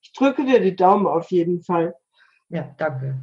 Ich 0.00 0.12
drücke 0.12 0.44
dir 0.44 0.60
die 0.60 0.76
Daumen 0.76 1.06
auf 1.06 1.30
jeden 1.30 1.62
Fall. 1.62 1.94
Ja, 2.48 2.74
danke. 2.78 3.18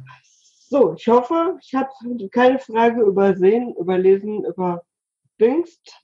So, 0.70 0.94
ich 0.94 1.08
hoffe, 1.08 1.58
ich 1.62 1.74
habe 1.74 1.88
keine 2.30 2.58
Frage 2.58 3.00
übersehen, 3.00 3.74
überlesen, 3.76 4.44
überdingst. 4.44 5.94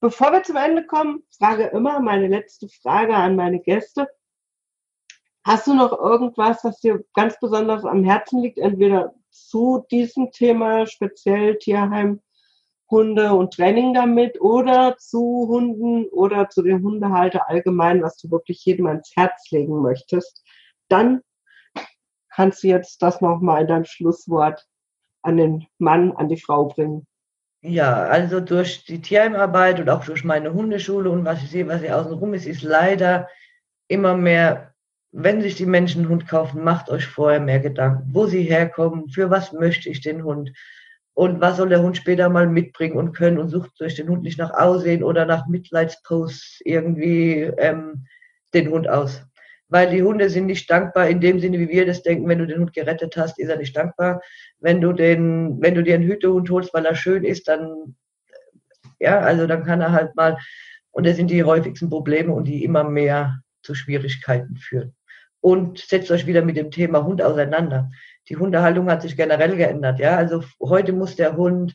Bevor 0.00 0.30
wir 0.30 0.44
zum 0.44 0.54
Ende 0.54 0.86
kommen, 0.86 1.24
frage 1.36 1.64
immer 1.66 1.98
meine 1.98 2.28
letzte 2.28 2.68
Frage 2.68 3.16
an 3.16 3.34
meine 3.34 3.58
Gäste. 3.58 4.08
Hast 5.48 5.66
du 5.66 5.72
noch 5.72 5.98
irgendwas, 5.98 6.62
was 6.62 6.78
dir 6.80 7.02
ganz 7.14 7.40
besonders 7.40 7.82
am 7.82 8.04
Herzen 8.04 8.42
liegt, 8.42 8.58
entweder 8.58 9.14
zu 9.30 9.82
diesem 9.90 10.30
Thema, 10.30 10.86
speziell 10.86 11.56
Tierheim, 11.56 12.20
Hunde 12.90 13.32
und 13.32 13.54
Training 13.54 13.94
damit 13.94 14.38
oder 14.42 14.98
zu 14.98 15.46
Hunden 15.48 16.04
oder 16.10 16.50
zu 16.50 16.60
den 16.60 16.82
Hundehalter 16.82 17.48
allgemein, 17.48 18.02
was 18.02 18.18
du 18.18 18.30
wirklich 18.30 18.62
jedem 18.66 18.88
ans 18.88 19.10
Herz 19.16 19.50
legen 19.50 19.80
möchtest? 19.80 20.44
Dann 20.88 21.22
kannst 22.28 22.62
du 22.62 22.68
jetzt 22.68 23.00
das 23.00 23.22
nochmal 23.22 23.62
in 23.62 23.68
deinem 23.68 23.84
Schlusswort 23.86 24.66
an 25.22 25.38
den 25.38 25.66
Mann, 25.78 26.12
an 26.12 26.28
die 26.28 26.38
Frau 26.38 26.66
bringen. 26.66 27.06
Ja, 27.62 28.02
also 28.02 28.40
durch 28.40 28.84
die 28.84 29.00
Tierheimarbeit 29.00 29.80
und 29.80 29.88
auch 29.88 30.04
durch 30.04 30.24
meine 30.24 30.52
Hundeschule 30.52 31.08
und 31.08 31.24
was 31.24 31.42
ich 31.42 31.50
sehe, 31.50 31.66
was 31.66 31.80
hier 31.80 31.96
außen 31.96 32.12
rum 32.12 32.34
ist, 32.34 32.44
ist 32.44 32.60
leider 32.60 33.28
immer 33.88 34.14
mehr 34.14 34.67
wenn 35.12 35.40
sich 35.40 35.54
die 35.54 35.66
Menschen 35.66 36.02
einen 36.02 36.10
Hund 36.10 36.28
kaufen, 36.28 36.62
macht 36.62 36.90
euch 36.90 37.06
vorher 37.06 37.40
mehr 37.40 37.60
Gedanken, 37.60 38.08
wo 38.12 38.26
sie 38.26 38.42
herkommen, 38.42 39.08
für 39.08 39.30
was 39.30 39.52
möchte 39.52 39.88
ich 39.88 40.00
den 40.00 40.22
Hund 40.22 40.52
und 41.14 41.40
was 41.40 41.56
soll 41.56 41.70
der 41.70 41.82
Hund 41.82 41.96
später 41.96 42.28
mal 42.28 42.46
mitbringen 42.46 42.96
und 42.96 43.12
können 43.12 43.38
und 43.38 43.48
sucht 43.48 43.80
euch 43.80 43.96
den 43.96 44.08
Hund 44.08 44.22
nicht 44.22 44.38
nach 44.38 44.52
Aussehen 44.52 45.02
oder 45.02 45.24
nach 45.24 45.48
Mitleidsposts 45.48 46.60
irgendwie 46.64 47.40
ähm, 47.58 48.06
den 48.54 48.70
Hund 48.70 48.88
aus. 48.88 49.22
Weil 49.70 49.90
die 49.90 50.02
Hunde 50.02 50.30
sind 50.30 50.46
nicht 50.46 50.70
dankbar 50.70 51.08
in 51.08 51.20
dem 51.20 51.40
Sinne, 51.40 51.58
wie 51.58 51.68
wir 51.68 51.84
das 51.86 52.02
denken. 52.02 52.28
Wenn 52.28 52.38
du 52.38 52.46
den 52.46 52.60
Hund 52.60 52.72
gerettet 52.72 53.16
hast, 53.16 53.38
ist 53.38 53.48
er 53.48 53.58
nicht 53.58 53.76
dankbar. 53.76 54.22
Wenn 54.60 54.80
du 54.80 54.92
den, 54.92 55.60
wenn 55.60 55.74
du 55.74 55.82
dir 55.82 55.96
einen 55.96 56.08
Hütehund 56.08 56.48
holst, 56.50 56.72
weil 56.72 56.86
er 56.86 56.94
schön 56.94 57.24
ist, 57.24 57.48
dann, 57.48 57.96
ja, 58.98 59.18
also 59.20 59.46
dann 59.46 59.64
kann 59.64 59.80
er 59.80 59.92
halt 59.92 60.14
mal, 60.16 60.38
und 60.90 61.04
das 61.04 61.16
sind 61.16 61.30
die 61.30 61.44
häufigsten 61.44 61.90
Probleme 61.90 62.32
und 62.32 62.44
die 62.44 62.64
immer 62.64 62.84
mehr 62.84 63.42
zu 63.62 63.74
Schwierigkeiten 63.74 64.56
führen 64.56 64.94
und 65.40 65.78
setzt 65.78 66.10
euch 66.10 66.26
wieder 66.26 66.42
mit 66.42 66.56
dem 66.56 66.70
Thema 66.70 67.04
Hund 67.04 67.22
auseinander. 67.22 67.90
Die 68.28 68.36
Hundehaltung 68.36 68.90
hat 68.90 69.02
sich 69.02 69.16
generell 69.16 69.56
geändert. 69.56 69.98
Ja, 69.98 70.16
also 70.16 70.42
heute 70.60 70.92
muss 70.92 71.16
der 71.16 71.36
Hund, 71.36 71.74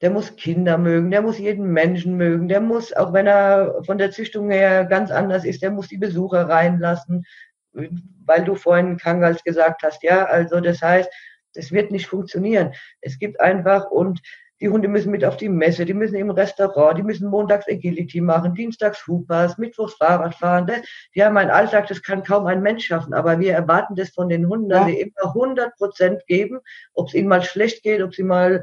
der 0.00 0.10
muss 0.10 0.34
Kinder 0.36 0.78
mögen, 0.78 1.10
der 1.10 1.22
muss 1.22 1.38
jeden 1.38 1.72
Menschen 1.72 2.16
mögen, 2.16 2.48
der 2.48 2.60
muss, 2.60 2.92
auch 2.92 3.12
wenn 3.12 3.26
er 3.26 3.82
von 3.84 3.98
der 3.98 4.10
Züchtung 4.10 4.50
her 4.50 4.84
ganz 4.84 5.10
anders 5.10 5.44
ist, 5.44 5.62
der 5.62 5.70
muss 5.70 5.88
die 5.88 5.98
Besucher 5.98 6.48
reinlassen, 6.48 7.24
weil 7.72 8.44
du 8.44 8.56
vorhin 8.56 8.96
Kangals 8.96 9.44
gesagt 9.44 9.82
hast. 9.82 10.02
Ja, 10.02 10.24
also 10.24 10.60
das 10.60 10.82
heißt, 10.82 11.10
das 11.54 11.70
wird 11.70 11.90
nicht 11.90 12.06
funktionieren. 12.06 12.72
Es 13.00 13.18
gibt 13.18 13.40
einfach 13.40 13.90
und 13.90 14.20
die 14.62 14.68
Hunde 14.68 14.86
müssen 14.86 15.10
mit 15.10 15.24
auf 15.24 15.36
die 15.36 15.48
Messe, 15.48 15.84
die 15.84 15.92
müssen 15.92 16.14
im 16.14 16.30
Restaurant, 16.30 16.96
die 16.96 17.02
müssen 17.02 17.28
montags 17.28 17.66
Agility 17.68 18.20
machen, 18.20 18.54
dienstags 18.54 19.04
Hoopers, 19.08 19.58
mittwochs 19.58 19.94
Fahrrad 19.94 20.36
fahren. 20.36 20.68
Das, 20.68 20.82
die 21.16 21.24
haben 21.24 21.36
einen 21.36 21.50
Alltag, 21.50 21.88
das 21.88 22.00
kann 22.00 22.22
kaum 22.22 22.46
ein 22.46 22.62
Mensch 22.62 22.86
schaffen. 22.86 23.12
Aber 23.12 23.40
wir 23.40 23.54
erwarten 23.54 23.96
das 23.96 24.10
von 24.10 24.28
den 24.28 24.46
Hunden, 24.46 24.68
dass 24.68 24.82
ja. 24.82 24.86
sie 24.86 25.00
immer 25.00 25.34
100 25.34 25.74
Prozent 25.74 26.24
geben, 26.28 26.60
ob 26.94 27.08
es 27.08 27.14
ihnen 27.14 27.26
mal 27.26 27.42
schlecht 27.42 27.82
geht, 27.82 28.02
ob 28.02 28.14
sie 28.14 28.22
mal 28.22 28.62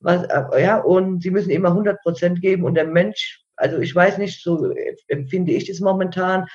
was, 0.00 0.24
äh, 0.24 0.64
ja, 0.64 0.78
und 0.78 1.22
sie 1.22 1.30
müssen 1.30 1.50
immer 1.50 1.68
100 1.68 2.02
Prozent 2.02 2.42
geben. 2.42 2.64
Und 2.64 2.74
der 2.74 2.88
Mensch, 2.88 3.44
also 3.54 3.78
ich 3.78 3.94
weiß 3.94 4.18
nicht, 4.18 4.42
so 4.42 4.74
empfinde 5.06 5.52
ich 5.52 5.68
das 5.68 5.78
momentan, 5.78 6.46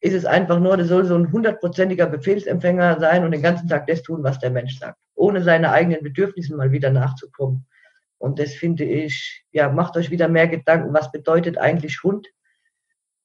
ist 0.00 0.14
es 0.14 0.24
einfach 0.24 0.58
nur, 0.58 0.78
das 0.78 0.88
soll 0.88 1.04
so 1.04 1.16
ein 1.16 1.30
hundertprozentiger 1.30 2.06
Befehlsempfänger 2.06 2.98
sein 2.98 3.24
und 3.24 3.32
den 3.32 3.42
ganzen 3.42 3.68
Tag 3.68 3.86
das 3.88 4.02
tun, 4.02 4.24
was 4.24 4.38
der 4.38 4.50
Mensch 4.50 4.78
sagt, 4.78 4.96
ohne 5.14 5.42
seine 5.42 5.70
eigenen 5.70 6.02
Bedürfnisse 6.02 6.56
mal 6.56 6.72
wieder 6.72 6.90
nachzukommen. 6.90 7.66
Und 8.22 8.38
das 8.38 8.54
finde 8.54 8.84
ich, 8.84 9.44
ja, 9.50 9.68
macht 9.68 9.96
euch 9.96 10.12
wieder 10.12 10.28
mehr 10.28 10.46
Gedanken, 10.46 10.94
was 10.94 11.10
bedeutet 11.10 11.58
eigentlich 11.58 12.04
Hund? 12.04 12.28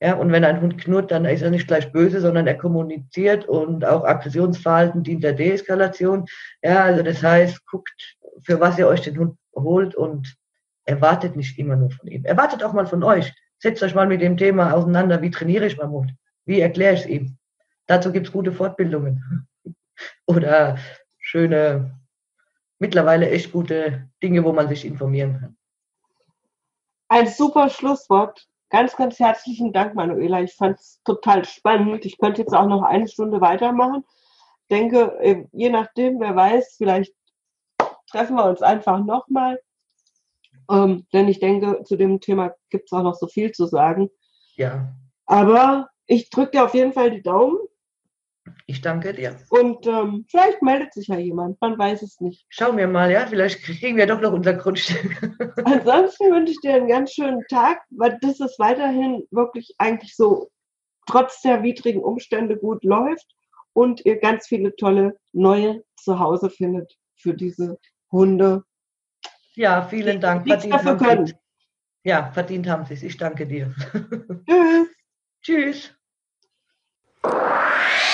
Ja, 0.02 0.16
und 0.16 0.32
wenn 0.32 0.44
ein 0.44 0.60
Hund 0.60 0.80
knurrt, 0.80 1.12
dann 1.12 1.26
ist 1.26 1.44
er 1.44 1.52
nicht 1.52 1.68
gleich 1.68 1.92
böse, 1.92 2.20
sondern 2.20 2.48
er 2.48 2.58
kommuniziert 2.58 3.46
und 3.46 3.86
auch 3.86 4.04
Aggressionsverhalten 4.04 5.04
dient 5.04 5.24
der 5.24 5.34
Deeskalation. 5.34 6.26
Ja, 6.64 6.84
also 6.84 7.04
das 7.04 7.22
heißt, 7.22 7.64
guckt, 7.68 8.18
für 8.42 8.60
was 8.60 8.80
ihr 8.80 8.88
euch 8.88 9.02
den 9.02 9.20
Hund 9.20 9.38
holt 9.56 9.94
und 9.94 10.36
erwartet 10.86 11.36
nicht 11.36 11.60
immer 11.60 11.76
nur 11.76 11.92
von 11.92 12.08
ihm. 12.08 12.26
Erwartet 12.26 12.64
auch 12.64 12.74
mal 12.74 12.88
von 12.88 13.04
euch. 13.04 13.32
Setzt 13.60 13.84
euch 13.84 13.94
mal 13.94 14.08
mit 14.08 14.22
dem 14.22 14.36
Thema 14.36 14.74
auseinander, 14.74 15.22
wie 15.22 15.32
trainiere 15.32 15.68
ich 15.68 15.78
meinen 15.78 15.92
Hund? 15.92 16.14
Wie 16.46 16.60
erkläre 16.60 16.96
ich 16.96 17.02
es 17.02 17.06
ihm? 17.06 17.38
Dazu 17.86 18.12
gibt 18.12 18.28
es 18.28 18.34
gute 18.34 18.52
Fortbildungen 18.52 19.48
oder 20.26 20.80
schöne 21.20 21.98
mittlerweile 22.80 23.30
echt 23.30 23.52
gute 23.52 24.10
Dinge, 24.22 24.44
wo 24.44 24.54
man 24.54 24.68
sich 24.68 24.86
informieren 24.86 25.40
kann. 25.40 25.58
Ein 27.10 27.28
super 27.28 27.70
Schlusswort. 27.70 28.48
Ganz, 28.70 28.96
ganz 28.98 29.18
herzlichen 29.20 29.72
Dank, 29.72 29.96
Manuela. 29.96 30.42
Ich 30.42 30.54
fand 30.54 30.78
es 30.78 31.02
total 31.06 31.46
spannend. 31.46 32.06
Ich 32.06 32.18
könnte 32.18 32.42
jetzt 32.42 32.54
auch 32.54 32.68
noch 32.68 32.84
eine 32.84 33.08
Stunde 33.08 33.40
weitermachen. 33.40 34.04
Denke, 34.70 35.18
äh, 35.22 35.46
je 35.54 35.70
nachdem, 35.70 36.20
wer 36.20 36.36
weiß, 36.36 36.76
vielleicht 36.78 37.14
treffen 38.12 38.36
wir 38.36 38.46
uns 38.46 38.62
einfach 38.62 39.04
nochmal. 39.04 39.60
Ähm, 40.70 41.08
denn 41.14 41.30
ich 41.30 41.40
denke, 41.40 41.84
zu 41.86 41.96
dem 41.96 42.20
Thema 42.20 42.54
gibt 42.70 42.86
es 42.86 42.92
auch 42.92 43.04
noch 43.04 43.16
so 43.16 43.28
viel 43.28 43.54
zu 43.54 43.68
sagen. 43.68 44.10
Ja. 44.56 44.94
Aber 45.26 45.90
ich 46.06 46.30
drücke 46.30 46.52
dir 46.52 46.66
auf 46.66 46.74
jeden 46.74 46.92
Fall 46.92 47.12
die 47.12 47.22
Daumen. 47.22 47.58
Ich 48.66 48.82
danke 48.82 49.14
dir. 49.14 49.38
Und 49.50 49.86
ähm, 49.88 50.26
vielleicht 50.30 50.62
meldet 50.62 50.94
sich 50.94 51.08
ja 51.08 51.18
jemand, 51.18 51.60
man 51.62 51.78
weiß 51.78 52.02
es 52.02 52.20
nicht. 52.20 52.46
Schauen 52.50 52.78
wir 52.78 52.88
mal, 52.88 53.12
ja, 53.12 53.26
vielleicht 53.28 53.62
kriegen 53.62 53.98
wir 53.98 54.08
doch 54.08 54.22
noch 54.22 54.34
unser 54.34 54.54
Grundstück. 54.54 55.22
Ansonsten 55.66 56.32
wünsche 56.32 56.54
ich 56.54 56.60
dir 56.62 56.76
einen 56.76 56.88
ganz 56.88 57.14
schönen 57.14 57.44
Tag, 57.50 57.82
weil 57.92 58.18
das 58.22 58.40
ist 58.40 58.60
weiterhin 58.60 59.24
wirklich 59.32 59.76
eigentlich 59.78 60.16
so 60.16 60.50
trotz 61.08 61.42
der 61.42 61.64
widrigen 61.64 62.04
Umstände 62.04 62.58
gut 62.58 62.84
läuft 62.84 63.26
und 63.74 64.06
ihr 64.06 64.20
ganz 64.20 64.48
viele 64.48 64.76
tolle 64.76 65.18
neue 65.34 65.84
Zuhause 65.96 66.50
findet 66.50 66.98
für 67.16 67.34
diese 67.34 67.78
Hunde. 68.12 68.64
Ja, 69.54 69.88
vielen 69.88 70.22
Dank. 70.22 70.44
Die 70.44 70.52
verdient 70.52 70.74
dafür 70.74 70.98
können. 70.98 71.34
Ja, 72.04 72.32
verdient 72.32 72.68
haben 72.68 72.86
sie 72.86 72.94
es. 72.94 73.04
Ich 73.04 73.18
danke 73.18 73.48
dir. 73.48 73.74
Tschüss. 75.42 75.94
Tschüss. 77.24 78.14